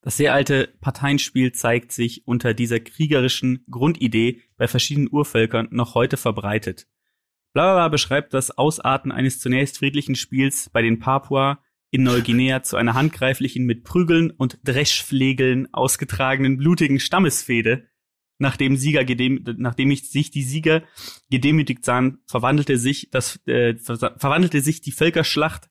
[0.06, 6.16] das sehr alte Parteienspiel zeigt sich unter dieser kriegerischen Grundidee bei verschiedenen Urvölkern noch heute
[6.16, 6.86] verbreitet.
[7.54, 12.94] Blablabla beschreibt das Ausarten eines zunächst friedlichen Spiels bei den Papua in Neuguinea zu einer
[12.94, 17.88] handgreiflichen mit Prügeln und Dreschflegeln ausgetragenen blutigen Stammesfehde.
[18.38, 19.06] Nachdem Sieger
[19.58, 20.84] nachdem ich sich die Sieger
[21.32, 25.68] gedemütigt sahen, verwandelte sich das äh, verwandelte sich die Völkerschlacht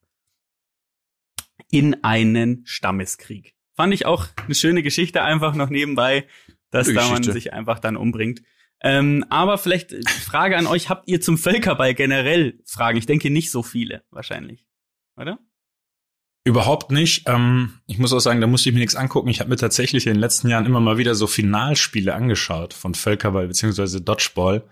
[1.70, 3.54] in einen Stammeskrieg.
[3.75, 6.27] Fand ich auch eine schöne Geschichte einfach noch nebenbei,
[6.70, 8.43] dass da man sich einfach dann umbringt.
[8.81, 12.99] Ähm, aber vielleicht Frage an euch, habt ihr zum Völkerball generell Fragen?
[12.99, 14.66] Ich denke nicht so viele, wahrscheinlich.
[15.16, 15.39] Oder?
[16.45, 17.27] Überhaupt nicht.
[17.27, 19.31] Ähm, ich muss auch sagen, da musste ich mir nichts angucken.
[19.31, 22.95] Ich habe mir tatsächlich in den letzten Jahren immer mal wieder so Finalspiele angeschaut von
[22.95, 24.64] Völkerball beziehungsweise Dodgeball.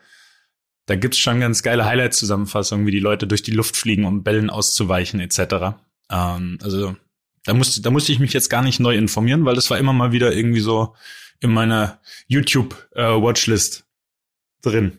[0.87, 4.51] Da gibt's schon ganz geile Highlight-Zusammenfassungen, wie die Leute durch die Luft fliegen, um Bällen
[4.51, 5.79] auszuweichen etc.
[6.11, 6.97] Ähm, also
[7.45, 9.93] da musste, da musste ich mich jetzt gar nicht neu informieren, weil das war immer
[9.93, 10.95] mal wieder irgendwie so
[11.41, 14.99] in meiner YouTube-Watchlist äh, drin.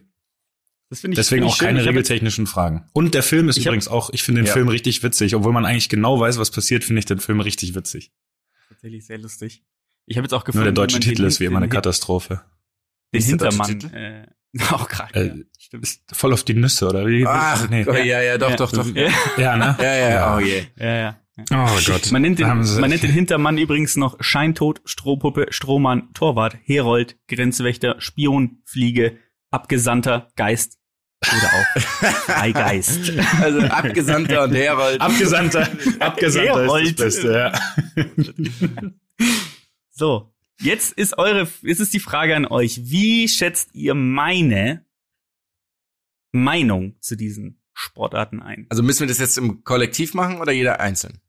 [0.90, 2.88] Das ich, Deswegen auch keine regeltechnischen Fragen.
[2.94, 4.54] Und der Film ist übrigens auch, ich finde den ja.
[4.54, 5.34] Film richtig witzig.
[5.34, 8.12] Obwohl man eigentlich genau weiß, was passiert, finde ich den Film richtig witzig.
[8.70, 9.64] Tatsächlich sehr lustig.
[10.06, 10.66] Ich habe jetzt auch gefunden.
[10.66, 12.44] Nur der deutsche Titel ist wie immer eine Katastrophe.
[13.14, 13.80] Den Hintermann.
[13.92, 14.28] Äh,
[14.70, 15.20] auch gerade.
[15.20, 15.84] Äh, ja, stimmt.
[15.84, 17.26] Ist voll auf die Nüsse, oder wie?
[17.26, 17.84] Ach, nee.
[17.84, 18.56] ja, ja, ja, doch, ja.
[18.58, 18.86] doch, doch.
[19.38, 19.76] Ja, ne?
[19.80, 20.36] Ja, ja, ja.
[20.36, 20.64] oh je.
[20.78, 21.23] Ja, ja.
[21.52, 22.12] Oh Gott.
[22.12, 27.96] Man nennt, den, man nennt den Hintermann übrigens noch Scheintod, Strohpuppe, Strohmann, Torwart, Herold, Grenzwächter,
[28.00, 29.18] Spion, Fliege,
[29.50, 30.78] Abgesandter, Geist
[31.22, 31.82] oder auch
[32.26, 33.14] Freigeist.
[33.42, 35.02] Also Abgesandter und Herold.
[35.02, 35.70] Abgesandter,
[36.00, 36.86] Abgesandter Herold.
[36.86, 37.52] ist das Beste,
[37.96, 38.94] ja.
[39.96, 42.82] So, jetzt ist eure, jetzt ist die Frage an euch.
[42.90, 44.86] Wie schätzt ihr meine
[46.32, 48.66] Meinung zu diesen Sportarten ein?
[48.70, 51.20] Also müssen wir das jetzt im Kollektiv machen oder jeder einzeln?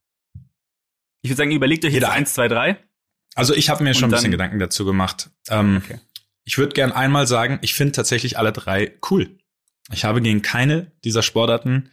[1.24, 2.76] Ich würde sagen, überlegt euch jeder eins, zwei, drei.
[3.34, 5.30] Also ich habe mir schon ein bisschen Gedanken dazu gemacht.
[5.48, 5.98] Ähm, okay.
[6.44, 9.38] Ich würde gern einmal sagen, ich finde tatsächlich alle drei cool.
[9.90, 11.90] Ich habe gegen keine dieser Sportarten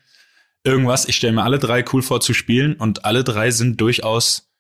[0.66, 1.08] irgendwas.
[1.08, 4.52] Ich stelle mir alle drei cool vor zu spielen und alle drei sind durchaus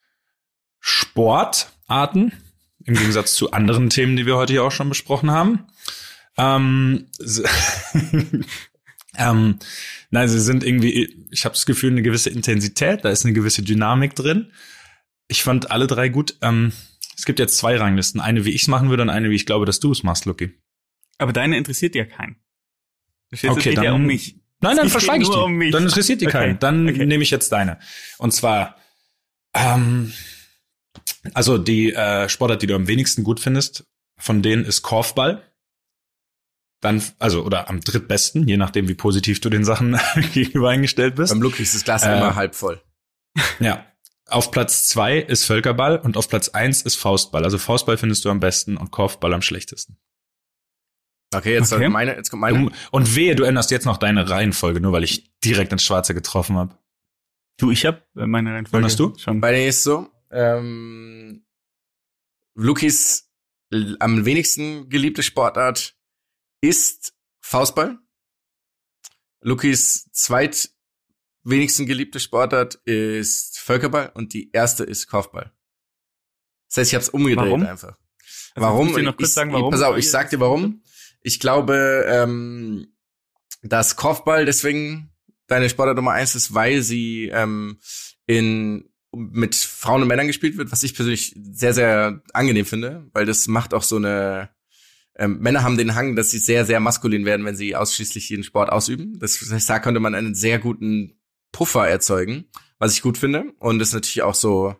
[0.79, 2.31] Sportarten
[2.85, 5.67] im Gegensatz zu anderen Themen, die wir heute hier auch schon besprochen haben.
[6.37, 7.07] Ähm,
[9.21, 9.59] ähm,
[10.09, 13.61] nein, sie sind irgendwie, ich habe das Gefühl, eine gewisse Intensität, da ist eine gewisse
[13.61, 14.51] Dynamik drin.
[15.27, 16.35] Ich fand alle drei gut.
[16.41, 16.71] Ähm,
[17.15, 18.19] es gibt jetzt zwei Ranglisten.
[18.19, 20.25] Eine, wie ich es machen würde und eine, wie ich glaube, dass du es machst,
[20.25, 20.51] Lucky.
[21.17, 22.37] Aber deine interessiert ja keinen.
[23.29, 24.37] Das okay, geht dann, ja um mich.
[24.59, 25.37] Nein, dann verschweige ich die.
[25.37, 26.37] Um dann interessiert die okay.
[26.37, 26.59] keinen.
[26.59, 27.05] Dann okay.
[27.05, 27.79] nehme ich jetzt deine.
[28.17, 28.75] Und zwar,
[29.53, 30.11] ähm,
[31.33, 33.85] also die äh, Sportart, die du am wenigsten gut findest,
[34.17, 35.50] von denen ist Korfball
[36.81, 39.97] dann, also, oder am drittbesten, je nachdem, wie positiv du den Sachen
[40.33, 41.31] gegenüber eingestellt bist.
[41.31, 42.81] Beim Lucky ist das Glas äh, immer halb voll.
[43.59, 43.85] Ja.
[44.27, 47.43] Auf Platz zwei ist Völkerball und auf Platz eins ist Faustball.
[47.43, 49.97] Also Faustball findest du am besten und Korfball am schlechtesten.
[51.33, 51.89] Okay, jetzt, okay.
[51.89, 52.71] Meine, jetzt kommt meine.
[52.91, 56.57] Und wehe, du änderst jetzt noch deine Reihenfolge, nur weil ich direkt ins Schwarze getroffen
[56.57, 56.77] habe.
[57.57, 58.85] Du, ich habe meine Reihenfolge.
[58.85, 59.13] hast du?
[59.17, 59.39] Schon.
[59.39, 61.45] Bei dir ist so, ähm,
[62.55, 63.29] Lukis
[63.99, 65.95] am wenigsten geliebte Sportart
[66.61, 67.99] ist Faustball.
[69.41, 75.51] Lukis zweitwenigsten geliebte Sportart ist Völkerball und die erste ist Korfball.
[76.69, 77.65] Das heißt, ich habe es umgedreht warum?
[77.65, 77.97] einfach.
[78.53, 78.97] Also warum?
[78.97, 79.71] Ich, noch kurz sagen, warum?
[79.71, 80.83] Pass auf, ich sag dir warum.
[81.21, 82.93] Ich glaube, ähm,
[83.63, 85.11] dass Korfball deswegen
[85.47, 87.79] deine Sportart Nummer eins ist, weil sie ähm,
[88.27, 93.25] in mit Frauen und Männern gespielt wird, was ich persönlich sehr, sehr angenehm finde, weil
[93.25, 94.49] das macht auch so eine
[95.21, 98.43] ähm, Männer haben den Hang, dass sie sehr, sehr maskulin werden, wenn sie ausschließlich den
[98.43, 99.19] Sport ausüben.
[99.19, 102.45] Das heißt, da könnte man einen sehr guten Puffer erzeugen,
[102.79, 103.53] was ich gut finde.
[103.59, 104.75] Und das ist natürlich auch so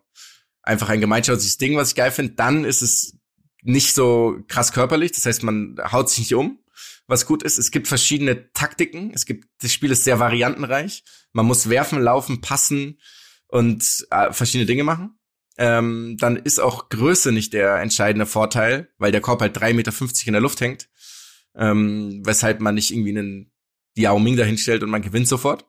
[0.63, 2.33] einfach ein gemeinschaftliches Ding, was ich geil finde.
[2.33, 3.19] Dann ist es
[3.61, 6.57] nicht so krass körperlich, das heißt, man haut sich nicht um.
[7.05, 7.59] was gut ist.
[7.59, 9.11] Es gibt verschiedene Taktiken.
[9.13, 11.03] Es gibt, das Spiel ist sehr variantenreich.
[11.33, 12.99] Man muss werfen, laufen, passen
[13.47, 15.19] und äh, verschiedene Dinge machen.
[15.63, 19.93] Ähm, dann ist auch Größe nicht der entscheidende Vorteil, weil der Korb halt 3,50 Meter
[20.25, 20.89] in der Luft hängt.
[21.55, 23.51] Ähm, weshalb man nicht irgendwie einen
[23.95, 25.65] Yao Ming dahinstellt und man gewinnt sofort.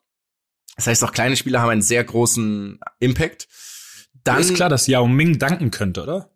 [0.76, 3.48] Das heißt, auch kleine Spieler haben einen sehr großen Impact.
[4.24, 6.30] Dann ist klar, dass Yao Ming danken könnte, oder?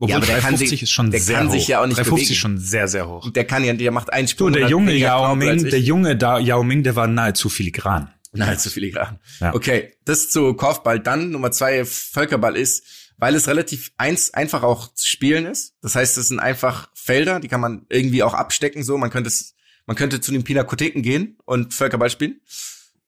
[0.00, 1.52] Obwohl ja, aber 350 sich, ist schon der sehr kann hoch.
[1.52, 2.32] sich ja auch nicht 350 bewegen.
[2.32, 3.30] ist schon sehr, sehr hoch.
[3.30, 4.46] Der kann ja, der macht einen Du, Sprung.
[4.48, 8.12] und der junge Yao Ming, der junge da, Yao Ming, der war nahezu filigran.
[8.32, 9.18] Nein, zu filigran.
[9.40, 9.54] Ja.
[9.54, 11.00] Okay, das zu Korfball.
[11.00, 12.84] Dann Nummer zwei, Völkerball ist,
[13.18, 15.74] weil es relativ eins, einfach auch zu spielen ist.
[15.82, 18.96] Das heißt, es sind einfach Felder, die kann man irgendwie auch abstecken, so.
[18.96, 19.54] Man könnte es,
[19.86, 22.40] man könnte zu den Pinakotheken gehen und Völkerball spielen.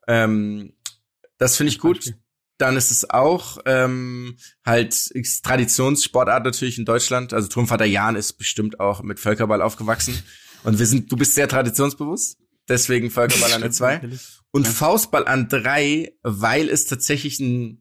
[0.08, 0.74] Ähm,
[1.38, 2.12] das finde ich gut.
[2.58, 4.36] Dann ist es auch ähm,
[4.66, 4.94] halt
[5.42, 7.32] Traditionssportart natürlich in Deutschland.
[7.32, 10.22] Also Turmvater Jan ist bestimmt auch mit Völkerball aufgewachsen.
[10.64, 12.36] Und wir sind, du bist sehr traditionsbewusst.
[12.68, 14.00] Deswegen Völkerball an der zwei.
[14.50, 17.79] Und Faustball an drei, weil es tatsächlich ein,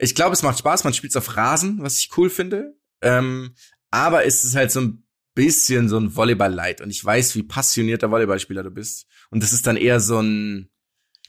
[0.00, 2.74] ich glaube, es macht Spaß, man spielt auf Rasen, was ich cool finde.
[3.02, 3.54] Ähm,
[3.90, 6.80] aber es ist halt so ein bisschen so ein Volleyball-Light.
[6.80, 9.06] Und ich weiß, wie passionierter Volleyballspieler du bist.
[9.30, 10.70] Und das ist dann eher so ein,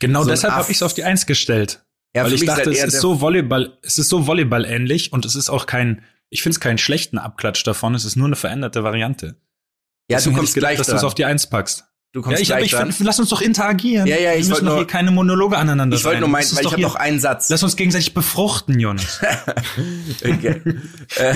[0.01, 1.85] Genau So deshalb habe ich es auf die Eins gestellt.
[2.15, 5.25] ja, weil ich dachte, halt es ist so Volleyball, es ist so Volleyball ähnlich und
[5.25, 8.35] es ist auch kein, ich finde es keinen schlechten Abklatsch davon, es ist nur eine
[8.35, 9.27] veränderte Variante.
[9.27, 9.35] ja, du
[10.09, 11.85] Deswegen hätte kommst ich gedacht, gleich dass du es auf die Eins packst.
[12.13, 14.05] Du Ja, kommst ich, aber gleich ich lass uns doch interagieren.
[14.05, 16.65] Ja, ja, ich Wir müssen doch hier keine Monologe aneinander Ich wollte nur meinen, weil
[16.65, 17.49] ich habe noch einen Satz.
[17.49, 19.21] Lass uns gegenseitig befruchten, Jonas.
[20.23, 20.61] Okay.
[21.15, 21.33] äh,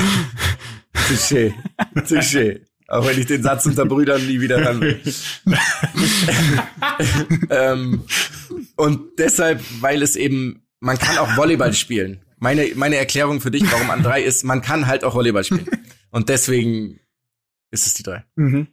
[0.93, 1.53] Touché.
[1.95, 2.61] Touché.
[2.87, 5.01] Auch wenn ich den Satz unter Brüdern nie wieder hören will.
[7.49, 8.03] ähm,
[8.75, 12.21] und deshalb, weil es eben, man kann auch Volleyball spielen.
[12.37, 15.67] Meine, meine Erklärung für dich, warum an drei ist, man kann halt auch Volleyball spielen.
[16.11, 16.99] Und deswegen
[17.71, 18.25] ist es die drei.
[18.35, 18.67] Mhm.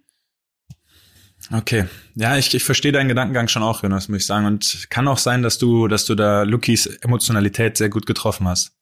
[1.50, 1.86] Okay.
[2.14, 4.46] Ja, ich, ich verstehe deinen Gedankengang schon auch, Jonas, muss ich sagen.
[4.46, 8.72] Und kann auch sein, dass du, dass du da Lukis Emotionalität sehr gut getroffen hast.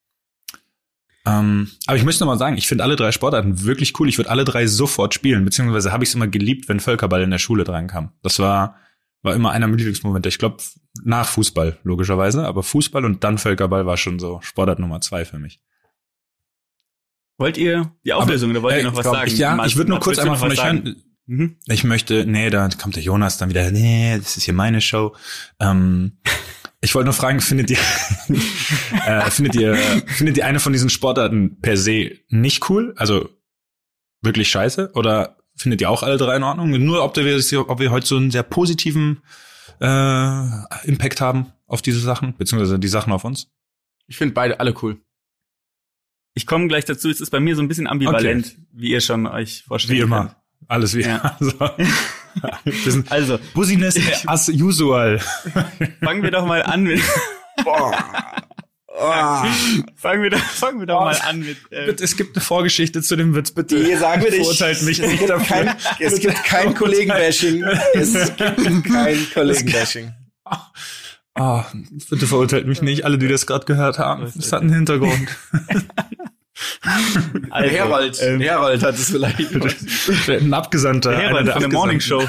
[1.27, 4.09] Ähm, aber ich möchte noch mal sagen, ich finde alle drei Sportarten wirklich cool.
[4.09, 7.31] Ich würde alle drei sofort spielen, beziehungsweise habe ich es immer geliebt, wenn Völkerball in
[7.31, 8.13] der Schule dreinkam.
[8.23, 8.77] Das war,
[9.23, 10.29] war immer einer meiner Lieblingsmomente.
[10.29, 10.59] Ich glaube,
[11.05, 15.39] nach Fußball, logischerweise, aber Fußball und dann Völkerball war schon so Sportart Nummer zwei für
[15.39, 15.61] mich.
[17.37, 19.31] Wollt ihr die Auflösung oder wollt ihr noch was glaub sagen?
[19.31, 20.85] Ich, ja, Mats- ich würde nur kurz einmal von euch sagen?
[20.85, 21.03] hören.
[21.31, 21.59] Mhm.
[21.67, 25.15] Ich möchte, nee, da kommt der Jonas dann wieder, nee, das ist hier meine Show.
[25.61, 26.19] Ähm,
[26.81, 27.79] ich wollte nur fragen, findet ihr,
[29.07, 29.77] äh, findet ihr,
[30.09, 32.95] findet ihr eine von diesen Sportarten per se nicht cool?
[32.97, 33.29] Also
[34.23, 34.91] wirklich scheiße?
[34.95, 36.71] Oder findet ihr auch alle drei in Ordnung?
[36.71, 39.23] Nur ob wir, ob wir heute so einen sehr positiven
[39.81, 40.47] äh,
[40.83, 43.53] Impact haben auf diese Sachen, beziehungsweise die Sachen auf uns?
[44.09, 45.01] Ich finde beide alle cool.
[46.35, 47.09] Ich komme gleich dazu.
[47.09, 50.40] Es ist bei mir so ein bisschen ambivalent, wie ihr schon euch vorstellen Wie immer.
[50.69, 51.03] Alles wie.
[51.03, 51.37] Ja.
[52.71, 53.97] Also, Also, Business
[54.27, 55.19] as usual.
[56.01, 57.01] fangen wir doch mal an mit,
[57.65, 57.93] Oh.
[59.97, 63.17] fangen wir doch, fangen wir doch mal an mit, äh, Es gibt eine Vorgeschichte zu
[63.17, 63.83] dem Witz, bitte.
[63.85, 64.43] Hier sagen wir nicht.
[64.43, 65.65] Verurteilt mich es nicht gibt dafür.
[65.65, 67.65] kein, es gibt kein Kollegenbashing.
[67.95, 70.13] Es gibt kein Kollegenbashing.
[71.35, 71.65] Ah,
[72.11, 74.31] bitte verurteilt mich nicht, alle, die das gerade gehört haben.
[74.37, 75.29] Das hat einen Hintergrund.
[77.51, 80.29] Also, Herold, ähm, Herold hat es vielleicht.
[80.29, 81.11] Ein Abgesandter.
[81.11, 82.23] Der einer Herold von der Morning Show.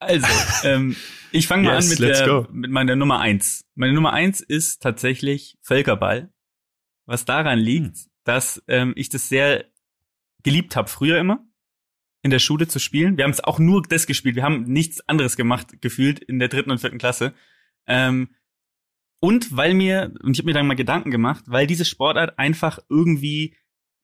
[0.00, 0.26] Also,
[0.64, 0.96] ähm,
[1.32, 2.46] ich fange mal Yes, an mit, der, go.
[2.52, 3.64] mit meiner Nummer eins.
[3.74, 6.30] Meine Nummer eins ist tatsächlich Völkerball.
[7.06, 8.10] Was daran liegt, Hm.
[8.24, 9.64] dass ähm, ich das sehr
[10.42, 11.44] geliebt habe, früher immer
[12.22, 13.16] in der Schule zu spielen.
[13.16, 14.36] Wir haben es auch nur das gespielt.
[14.36, 17.34] Wir haben nichts anderes gemacht, gefühlt in der dritten und vierten Klasse.
[17.86, 18.28] Ähm,
[19.20, 22.78] und weil mir, und ich habe mir dann mal Gedanken gemacht, weil diese Sportart einfach
[22.88, 23.56] irgendwie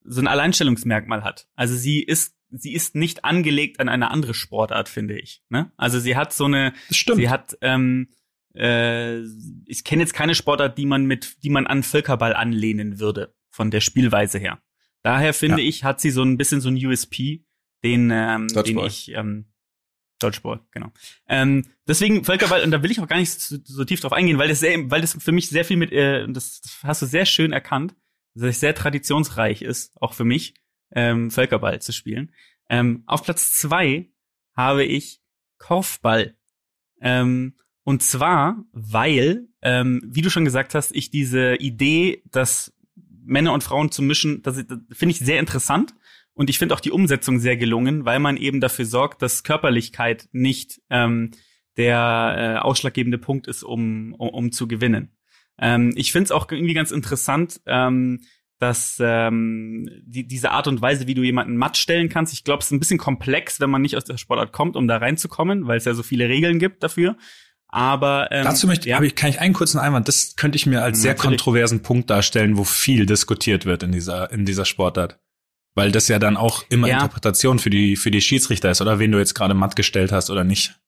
[0.02, 1.46] so ein Alleinstellungsmerkmal hat.
[1.54, 5.42] Also sie ist, sie ist nicht angelegt an eine andere Sportart, finde ich.
[5.50, 5.72] Ne?
[5.76, 7.18] Also sie hat so eine, Das stimmt.
[7.18, 8.08] sie hat, ähm,
[8.54, 9.18] äh,
[9.66, 13.70] ich kenne jetzt keine Sportart, die man mit, die man an Völkerball anlehnen würde, von
[13.70, 14.60] der Spielweise her.
[15.02, 15.68] Daher finde Ja.
[15.68, 17.44] ich, hat sie so ein bisschen so ein USP,
[17.84, 19.49] den, ähm, den ich, ähm,
[20.22, 20.92] Dodgeball, genau.
[21.28, 24.38] Ähm, deswegen Völkerball, und da will ich auch gar nicht so, so tief drauf eingehen,
[24.38, 27.26] weil das sehr, weil das für mich sehr viel mit, äh, das hast du sehr
[27.26, 27.94] schön erkannt,
[28.34, 30.54] dass es sehr traditionsreich ist, auch für mich,
[30.92, 32.32] ähm, Völkerball zu spielen.
[32.68, 34.10] Ähm, auf Platz zwei
[34.54, 35.20] habe ich
[35.58, 36.34] Korfball.
[37.00, 42.72] Ähm, und zwar, weil, ähm, wie du schon gesagt hast, ich diese Idee, dass
[43.24, 45.94] Männer und Frauen zu mischen, das, das finde ich sehr interessant.
[46.34, 50.28] Und ich finde auch die Umsetzung sehr gelungen, weil man eben dafür sorgt, dass Körperlichkeit
[50.32, 51.32] nicht ähm,
[51.76, 55.16] der äh, ausschlaggebende Punkt ist, um, um, um zu gewinnen.
[55.58, 58.20] Ähm, ich finde es auch irgendwie ganz interessant, ähm,
[58.58, 62.60] dass ähm, die, diese Art und Weise, wie du jemanden matt stellen kannst, ich glaube,
[62.60, 65.66] es ist ein bisschen komplex, wenn man nicht aus der Sportart kommt, um da reinzukommen,
[65.66, 67.16] weil es ja so viele Regeln gibt dafür.
[67.68, 70.08] Aber ähm, Dazu möchte, ja, ich, kann ich einen kurzen Einwand.
[70.08, 71.38] Das könnte ich mir als sehr Natürlich.
[71.38, 75.20] kontroversen Punkt darstellen, wo viel diskutiert wird in dieser, in dieser Sportart.
[75.74, 76.96] Weil das ja dann auch immer Ja.
[76.96, 80.30] Interpretation für die, für die Schiedsrichter ist, oder wen du jetzt gerade matt gestellt hast
[80.30, 80.79] oder nicht.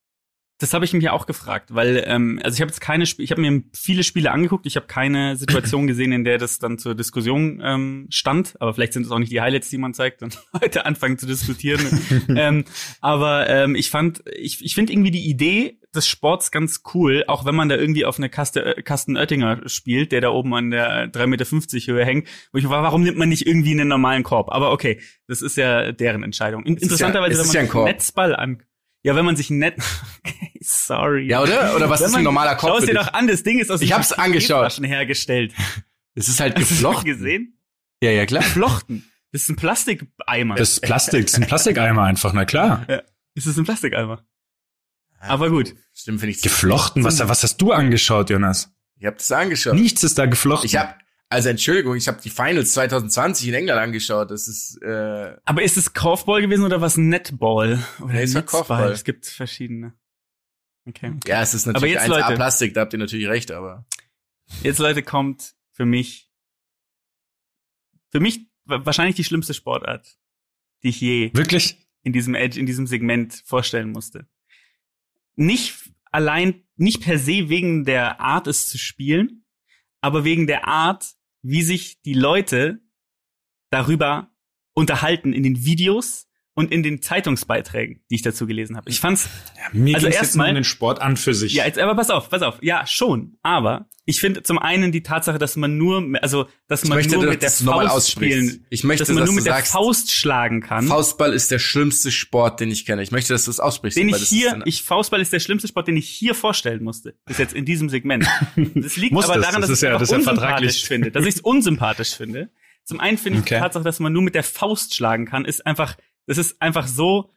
[0.63, 3.33] Das habe ich mich auch gefragt, weil ähm, also ich habe jetzt keine, Sp ich
[3.33, 6.95] habe mir viele Spiele angeguckt, ich habe keine Situation gesehen, in der das dann zur
[6.95, 10.39] Diskussion ähm, stand, aber vielleicht sind es auch nicht die Highlights, die man zeigt und
[10.63, 11.81] heute anfangen zu diskutieren.
[12.29, 12.65] ähm,
[13.01, 17.45] aber ähm, ich fand, ich, ich finde irgendwie die Idee des Sports ganz cool, auch
[17.45, 20.71] wenn man da irgendwie auf eine Kaste, äh, Kasten Oettinger spielt, der da oben an
[20.71, 24.23] der 3,50 Meter Höhe hängt, wo ich war, warum nimmt man nicht irgendwie einen normalen
[24.23, 24.53] Korb?
[24.53, 26.65] Aber okay, das ist ja deren Entscheidung.
[26.65, 28.63] Ja- interessanterweise, es wenn ist man ja Netzball an
[29.03, 29.77] ja, wenn man sich net,
[30.25, 31.29] okay, sorry.
[31.29, 31.75] Ja, oder?
[31.77, 33.71] Oder was Wenn ist ein normaler Korb Schau es dir doch an, das Ding ist
[33.71, 34.61] aus Ich hab's angeschaut.
[34.61, 35.53] Flaschen hergestellt.
[36.15, 37.05] Es ist halt Hast du geflochten.
[37.05, 37.59] gesehen?
[38.03, 38.43] Ja, ja, klar.
[38.43, 39.05] Geflochten.
[39.33, 40.57] Das ist ein Plastikeimer.
[40.57, 42.85] Das ist Plastik, das ist ein Plastikeimer einfach, na klar.
[43.35, 44.25] das ist ein Plastikeimer.
[45.21, 45.75] Aber gut.
[45.95, 46.43] Stimmt, finde ich.
[46.43, 48.73] Geflochten, was, was hast du angeschaut, Jonas?
[48.99, 49.75] Ich habe das angeschaut.
[49.75, 50.67] Nichts ist da geflochten.
[50.67, 50.95] Ich habe,
[51.33, 54.31] also Entschuldigung, ich habe die Finals 2020 in England angeschaut.
[54.31, 57.83] Das ist, äh, Aber ist es Korfball gewesen oder was Netball?
[58.01, 58.43] Oder Nee, es war?
[58.43, 58.93] Korfball.
[58.93, 59.95] Es gibt verschiedene.
[60.87, 61.15] Okay.
[61.27, 62.35] ja, es ist natürlich jetzt, 1A Leute.
[62.35, 63.87] Plastik, da habt ihr natürlich recht, aber.
[64.63, 66.31] Jetzt, Leute, kommt für mich,
[68.11, 70.17] für mich wa- wahrscheinlich die schlimmste Sportart,
[70.83, 71.77] die ich je Wirklich?
[72.03, 74.29] in diesem Edge, in diesem Segment vorstellen musste.
[75.37, 79.45] Nicht allein, nicht per se wegen der Art, es zu spielen,
[80.01, 82.81] aber wegen der Art, wie sich die Leute
[83.71, 84.35] darüber
[84.75, 88.91] unterhalten in den Videos und in den Zeitungsbeiträgen, die ich dazu gelesen habe.
[88.91, 91.55] Ich fand's Ja, mir Also erstmal- um den Sport an für sich.
[91.55, 92.59] ja, jetzt, aber pass auf, pass auf.
[92.63, 93.39] Ja, schon.
[93.43, 97.15] Aber ich finde zum einen die Tatsache, dass man nur, also, dass Ich man möchte,
[97.15, 100.13] nur mit der Faust spielen, Ich möchte, dass man dass nur mit der sagst, Faust
[100.13, 100.87] schlagen kann.
[100.89, 103.03] Faustball ist der schlimmste Sport, den ich kenne.
[103.03, 103.97] Ich möchte, dass du es aussprichst.
[103.97, 107.15] den ich das hier, ich Faustball ist der schlimmste Sport, den ich hier vorstellen musste,
[107.25, 108.27] bis jetzt in diesem Segment.
[108.75, 110.69] Das liegt aber das, daran, das dass ich ja- es das ja vertraglich.
[110.69, 112.51] unsympathisch finde, dass ich es unsympathisch finde.
[112.85, 113.61] Zum einen finde ich die Okay.
[113.63, 115.97] Tatsache, dass man nur mit der Faust schlagen kann, ist einfach,
[116.27, 117.33] das ist einfach so,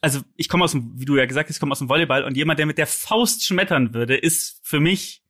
[0.00, 2.24] also ich komme aus dem, wie du ja gesagt hast, ich komme aus dem Volleyball
[2.24, 5.22] und jemand, der mit der Faust schmettern würde, ist für mich,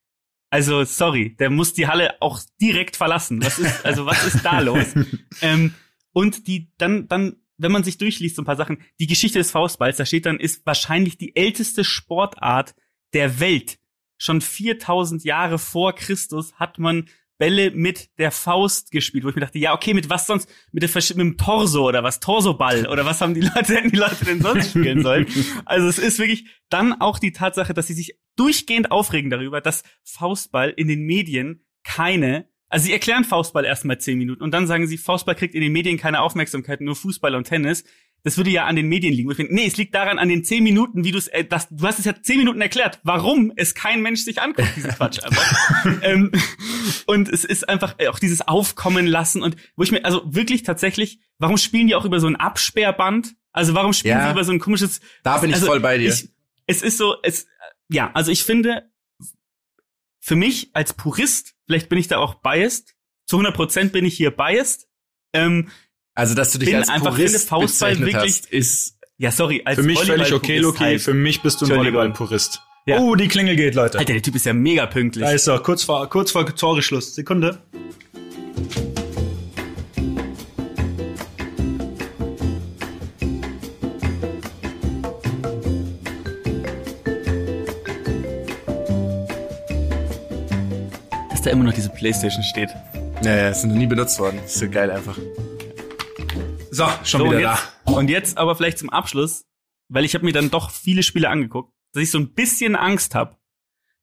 [0.51, 3.43] also sorry, der muss die Halle auch direkt verlassen.
[3.43, 4.95] Was ist, also was ist da los?
[5.41, 5.75] ähm,
[6.13, 9.51] und die dann, dann, wenn man sich durchliest, so ein paar Sachen, die Geschichte des
[9.51, 12.75] Faustballs, da steht dann, ist wahrscheinlich die älteste Sportart
[13.13, 13.79] der Welt.
[14.19, 19.41] Schon 4000 Jahre vor Christus hat man Bälle mit der Faust gespielt, wo ich mir
[19.41, 20.49] dachte, ja, okay, mit was sonst?
[20.71, 22.21] Mit, der, mit dem Torso oder was?
[22.21, 25.27] Torsoball oder was haben die Leute, die Leute denn sonst spielen sollen?
[25.65, 29.83] Also es ist wirklich dann auch die Tatsache, dass sie sich durchgehend aufregen darüber, dass
[30.03, 34.87] Faustball in den Medien keine also sie erklären Faustball erstmal zehn Minuten und dann sagen
[34.87, 37.85] sie, Faustball kriegt in den Medien keine Aufmerksamkeit, nur Fußball und Tennis.
[38.25, 39.35] Das würde ja an den Medien liegen.
[39.35, 41.85] Finde, nee, es liegt daran an den zehn Minuten, wie du es, äh, das, du
[41.87, 46.03] hast es ja zehn Minuten erklärt, warum es kein Mensch sich anguckt, diesen Quatsch einfach.
[46.03, 46.31] ähm,
[47.07, 50.63] und es ist einfach äh, auch dieses Aufkommen lassen und wo ich mir, also wirklich
[50.63, 53.35] tatsächlich, warum spielen die auch über so ein Absperrband?
[53.51, 54.27] Also warum spielen Ja.
[54.27, 56.09] sie über so ein komisches Da bin ich also voll bei dir.
[56.09, 56.29] Ich,
[56.67, 57.47] es ist so, es,
[57.89, 58.89] ja, also ich finde,
[60.21, 62.95] für mich als Purist, vielleicht bin ich da auch biased,
[63.27, 64.89] zu 100 Prozent bin ich hier biased.
[65.33, 65.71] Ähm,
[66.15, 69.31] also, dass du dich bin als einfach Purist finde, Faustball bezeichnet wirklich- hast, ist, ja,
[69.31, 70.79] sorry, als Für mich völlig okay, Loki.
[70.79, 71.01] halt.
[71.01, 71.77] Für mich bist du ein.
[71.77, 72.61] Volleyball-Purist.
[72.87, 72.99] Ja.
[72.99, 73.99] Oh, die Klingel geht, Leute.
[73.99, 75.25] Alter, der Typ ist ja mega pünktlich.
[75.25, 77.15] Da ist er, kurz vor, kurz vor Toreschluss.
[77.15, 77.63] Sekunde.
[91.31, 92.71] Dass da immer noch diese Playstation steht.
[93.23, 94.41] naja, ist noch nie benutzt worden.
[94.45, 95.17] Ist so geil einfach.
[96.75, 99.45] So, schon So, und wieder jetzt, und jetzt aber vielleicht zum Abschluss,
[99.89, 103.15] weil ich habe mir dann doch viele Spiele angeguckt, dass ich so ein bisschen Angst
[103.15, 103.37] habe,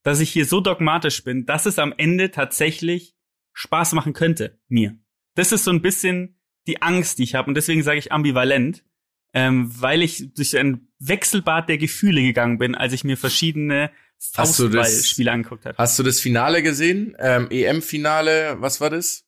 [0.03, 3.15] dass ich hier so dogmatisch bin, dass es am Ende tatsächlich
[3.53, 4.95] Spaß machen könnte, mir.
[5.33, 7.47] Das ist so ein bisschen die Angst, die ich habe.
[7.47, 8.83] Und deswegen sage ich ambivalent,
[9.33, 13.89] ähm, weil ich durch ein Wechselbad der Gefühle gegangen bin, als ich mir verschiedene
[14.19, 15.75] Faustballspiele angeguckt habe.
[15.75, 17.15] Hast du das Finale gesehen?
[17.17, 19.25] Ähm, EM-Finale, was war das?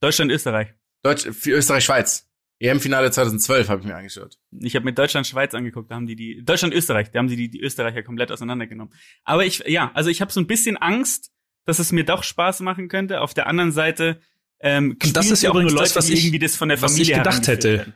[0.00, 0.74] Deutschland, Österreich.
[1.04, 2.28] Deutsch, Österreich-Schweiz.
[2.62, 4.38] EM-Finale 2012 habe ich mir angeschaut.
[4.60, 7.36] Ich habe mir Deutschland Schweiz angeguckt, da haben die die Deutschland Österreich, da haben sie
[7.36, 8.94] die, die Österreicher komplett auseinandergenommen.
[9.24, 11.30] Aber ich ja, also ich habe so ein bisschen Angst,
[11.64, 13.20] dass es mir doch Spaß machen könnte.
[13.20, 14.20] Auf der anderen Seite
[14.60, 16.80] ähm, Und das ist auch übrigens nur das, Leute, was ich- irgendwie das von der
[16.80, 17.72] was Familie ich gedacht hätte.
[17.78, 17.94] werden.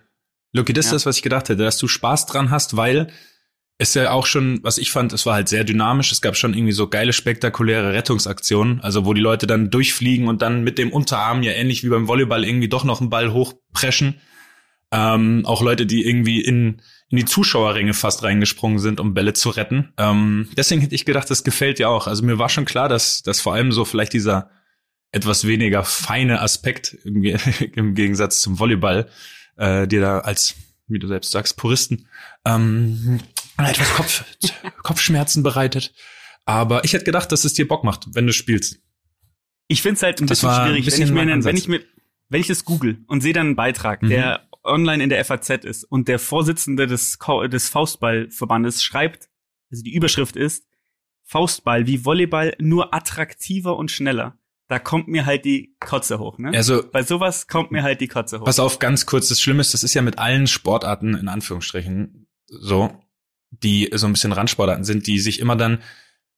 [0.53, 0.97] Loki, das ist Ja.
[0.97, 3.13] das, was ich gedacht hätte, dass du Spaß dran hast, weil
[3.79, 6.11] ist ja auch schon, was ich fand, es war halt sehr dynamisch.
[6.11, 10.41] Es gab schon irgendwie so geile, spektakuläre Rettungsaktionen, also wo die Leute dann durchfliegen und
[10.43, 14.19] dann mit dem Unterarm ja ähnlich wie beim Volleyball irgendwie doch noch einen Ball hochpreschen.
[14.93, 19.51] Ähm, auch Leute, die irgendwie in, in die Zuschauerringe fast reingesprungen sind, um Bälle zu
[19.51, 19.93] retten.
[19.99, 22.07] Ähm, deswegen hätte ich gedacht, das gefällt dir auch.
[22.07, 24.51] Also mir war schon klar, dass, dass vor allem so vielleicht dieser
[25.13, 27.23] etwas weniger feine Aspekt im,
[27.75, 29.09] im Gegensatz zum Volleyball,
[29.57, 30.55] äh, dir da als,
[30.89, 32.07] wie du selbst sagst, Puristen
[32.45, 33.21] ähm,
[33.59, 34.25] etwas Kopf,
[34.83, 35.95] Kopfschmerzen bereitet.
[36.45, 38.79] Aber ich hätte gedacht, dass es dir Bock macht, wenn du spielst.
[39.67, 41.57] Ich find's halt ein Das bisschen war ein schwierig, bisschen wenn ich mir, einen, wenn
[41.57, 41.81] ich mir,
[42.29, 44.11] wenn ich es google und sehe dann einen Beitrag, Mhm.
[44.11, 47.19] der online in der FAZ ist und der Vorsitzende des,
[47.51, 49.29] des Faustballverbandes schreibt,
[49.71, 50.67] also die Überschrift ist,
[51.25, 54.39] Faustball wie Volleyball nur attraktiver und schneller.
[54.69, 56.51] Da kommt mir halt die Kotze hoch, ne?
[56.55, 58.45] Also Bei sowas kommt mir halt die Kotze hoch.
[58.45, 62.27] Pass auf, ganz kurz, das Schlimme ist, das ist ja mit allen Sportarten in Anführungsstrichen
[62.47, 62.91] so,
[63.51, 65.83] die so ein bisschen Randsportarten sind, die sich immer dann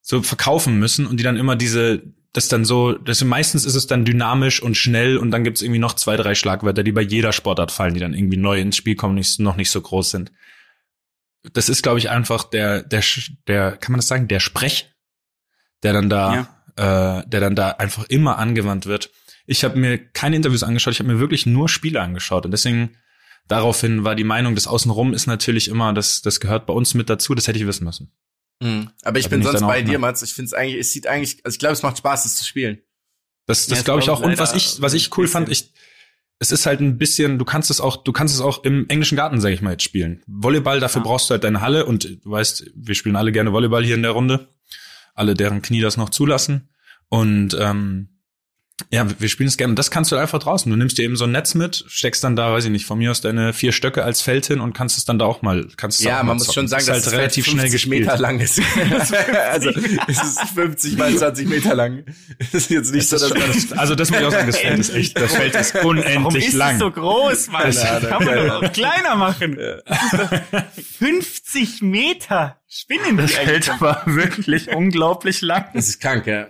[0.01, 2.03] so verkaufen müssen und die dann immer diese,
[2.33, 5.81] das dann so, das meistens ist es dann dynamisch und schnell und dann gibt's irgendwie
[5.81, 8.97] noch zwei, drei Schlagwörter, die bei jeder Sportart fallen, die dann irgendwie neu ins Spiel
[8.97, 10.33] kommen, nicht, noch nicht so groß sind.
[11.53, 13.03] Das ist, glaube ich, einfach der, der,
[13.47, 14.91] der, kann man das sagen, der Sprech,
[15.83, 19.11] der dann da, äh, der dann da einfach immer angewandt wird.
[19.47, 22.97] Ich habe mir keine Interviews angeschaut, ich habe mir wirklich nur Spiele angeschaut und deswegen
[23.47, 27.09] daraufhin war die Meinung, das Außenrum ist natürlich immer, das, das gehört bei uns mit
[27.09, 28.13] dazu, das hätte ich wissen müssen.
[28.61, 28.91] Mhm.
[29.05, 29.99] Aber ich Da bin bin ich sonst bei dir, ne?
[29.99, 30.23] Mats.
[30.23, 32.45] Ich finde es eigentlich, es sieht eigentlich, also ich glaube, es macht Spaß, es zu
[32.45, 32.79] spielen.
[33.47, 34.21] Das, Ja, das das glaube ich auch.
[34.21, 35.73] Und was ich, was ich cool fand, ich,
[36.41, 39.17] es ist halt ein bisschen, du kannst es auch, du kannst es auch im englischen
[39.17, 40.23] Garten, sage ich mal, jetzt spielen.
[40.27, 41.07] Volleyball, dafür Ja.
[41.07, 44.03] brauchst du halt deine Halle und du weißt, wir spielen alle gerne Volleyball hier in
[44.03, 44.49] der Runde.
[45.15, 46.69] Alle, deren Knie das noch zulassen.
[47.09, 48.18] Und ähm,
[48.91, 49.75] ja, wir spielen es gerne.
[49.75, 50.71] Das kannst du halt einfach draußen.
[50.71, 52.97] Du nimmst dir eben so ein Netz mit, steckst dann da, weiß ich nicht, von
[52.99, 55.67] mir aus deine vier Stöcke als Feld hin und kannst es dann da auch mal,
[55.77, 56.55] kannst es Ja, auch mal man muss zocken.
[56.55, 58.07] schon sagen, ist dass halt das relativ Feld schnell 50 gespielt.
[58.07, 58.61] Meter lang ist.
[59.51, 59.71] also
[60.07, 62.05] es ist 50 mal 20 Meter lang.
[62.39, 64.47] Es ist jetzt nicht so, Das dass ist schon- also das muss ich auch sagen,
[64.47, 66.75] das Feld ist echt, das Feld ist Warum unendlich ist lang.
[66.75, 67.77] es so groß, Mann?
[67.77, 68.09] Ahnung.
[68.09, 69.59] Kann man doch auch kleiner machen.
[70.99, 72.57] 50 Meter.
[72.69, 73.33] Spinnen die Das?
[73.33, 75.65] Feld war wirklich unglaublich lang.
[75.75, 76.49] das ist krank, ja.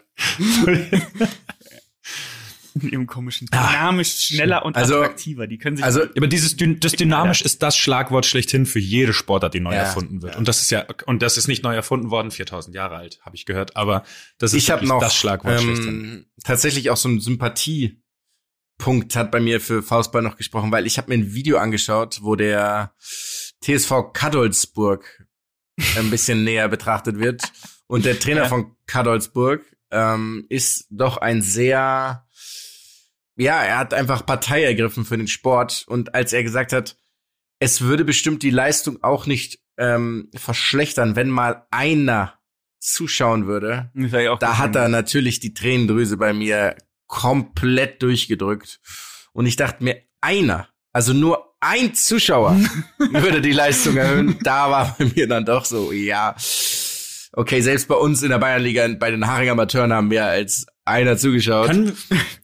[2.82, 5.46] mit ihrem komischen dynamisch, schneller und Also- attraktiver.
[5.46, 9.54] Die können sich Also Aber dieses das dynamisch ist das Schlagwort schlechthin für jede Sportart,
[9.54, 10.32] die neu Ja, erfunden wird.
[10.34, 10.38] ja.
[10.38, 13.36] Und das ist ja und das ist nicht neu erfunden worden, 4000 Jahre alt, habe
[13.36, 14.04] ich gehört, aber
[14.38, 15.86] das ist ich habe wirklich noch das Schlagwort schlechthin.
[16.04, 20.98] ähm, tatsächlich auch so ein Sympathiepunkt hat bei mir für Faustball noch gesprochen, weil ich
[20.98, 22.92] habe mir ein Video angeschaut, wo der
[23.62, 25.24] TSV Kadolsburg
[25.96, 27.42] ein bisschen näher betrachtet wird
[27.86, 28.48] und der Trainer Ja.
[28.48, 32.26] von Kadolsburg ähm, ist doch ein sehr
[33.38, 36.96] ja, er hat einfach Partei ergriffen für den Sport und als er gesagt hat,
[37.60, 42.34] es würde bestimmt die Leistung auch nicht ähm, verschlechtern, wenn mal einer
[42.80, 43.90] zuschauen würde,
[44.38, 48.80] da hat er natürlich die Tränendrüse bei mir komplett durchgedrückt.
[49.32, 52.56] Und ich dachte mir, einer, also nur ein Zuschauer
[52.98, 54.38] würde die Leistung erhöhen.
[54.42, 56.36] Da war bei mir dann doch so, ja.
[57.32, 61.16] Okay, selbst bei uns in der Bayernliga, bei den Haring Amateuren haben mehr als einer
[61.16, 61.66] zugeschaut.
[61.66, 61.96] Können,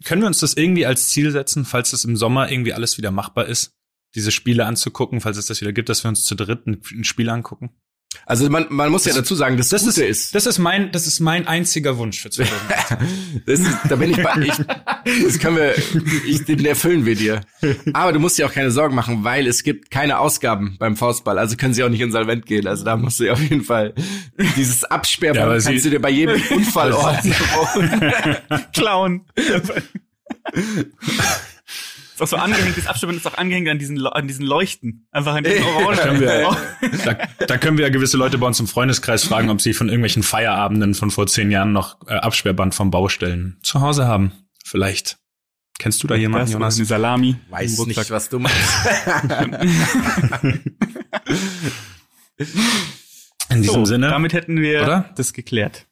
[0.05, 3.11] können wir uns das irgendwie als Ziel setzen, falls es im Sommer irgendwie alles wieder
[3.11, 3.73] machbar ist,
[4.15, 7.29] diese Spiele anzugucken, falls es das wieder gibt, dass wir uns zu dritt ein Spiel
[7.29, 7.71] angucken?
[8.27, 10.91] Also man, man muss ja dazu sagen, das, Das ist, Gute ist, das ist mein,
[10.93, 12.99] das ist mein einziger Wunsch für 2018.
[13.47, 15.75] das ist, da bin ich bei, ich, das können wir,
[16.27, 17.41] ich, den erfüllen wir dir.
[17.93, 21.39] Aber du musst dir auch keine Sorgen machen, weil es gibt keine Ausgaben beim Faustball,
[21.39, 22.67] also können sie auch nicht insolvent gehen.
[22.67, 23.95] Also da musst du auf jeden Fall
[24.57, 27.19] dieses Ja, Absperrband aber kannst sie- du dir bei jedem Unfallort
[28.73, 29.23] Clown.
[32.15, 35.07] ist auch so angehängt, das Abstimmen ist auch angehängt an diesen, an diesen Leuchten.
[35.11, 36.59] Einfach an diesen Können wir- Orangen.
[37.05, 39.89] Da, da können wir ja gewisse Leute bei uns im Freundeskreis fragen, ob sie von
[39.89, 44.33] irgendwelchen Feierabenden von vor zehn Jahren noch äh, Absperrband vom Baustellen zu Hause haben.
[44.65, 45.19] Vielleicht.
[45.79, 46.77] Kennst du da jemanden, Das Jonas?
[46.77, 47.37] eine Salami.
[47.51, 48.11] Weiß nicht, Rucksack.
[48.11, 48.57] was du meinst.
[53.51, 54.09] In diesem so, Sinne.
[54.09, 55.11] Damit hätten wir Oder?
[55.17, 55.87] das geklärt.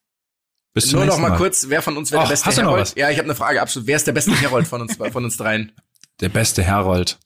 [0.73, 2.63] bis zum Nur noch nächsten mal kurz, wer von uns wäre der beste hast du
[2.63, 2.83] noch Herold?
[2.89, 2.95] was?
[2.97, 3.87] Ja, ich habe eine Frage, absolut.
[3.87, 5.73] Wer ist der beste Herold von uns, von uns dreien?
[6.21, 7.19] Der beste Herold.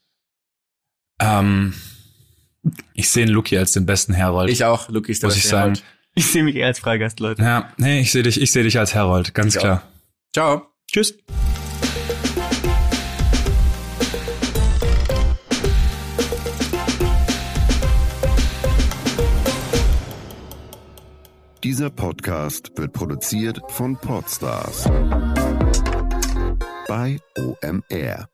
[1.21, 1.75] Ähm,
[2.95, 4.51] ich sehe Luki als den besten Herold.
[4.51, 5.75] Ich auch, Luki ist der muss ich beste sagen.
[5.75, 5.85] Herold.
[6.15, 7.43] Ich sehe mich eher als Freigast, Leute.
[7.43, 9.63] Ja, nee, ich sehe dich, ich sehe dich als Herold, ganz Ich auch.
[9.63, 9.83] klar.
[10.35, 10.67] Ciao.
[10.91, 11.15] Tschüss.
[21.63, 24.85] Dieser Podcast wird produziert von Podstars
[26.89, 28.29] bei OMR.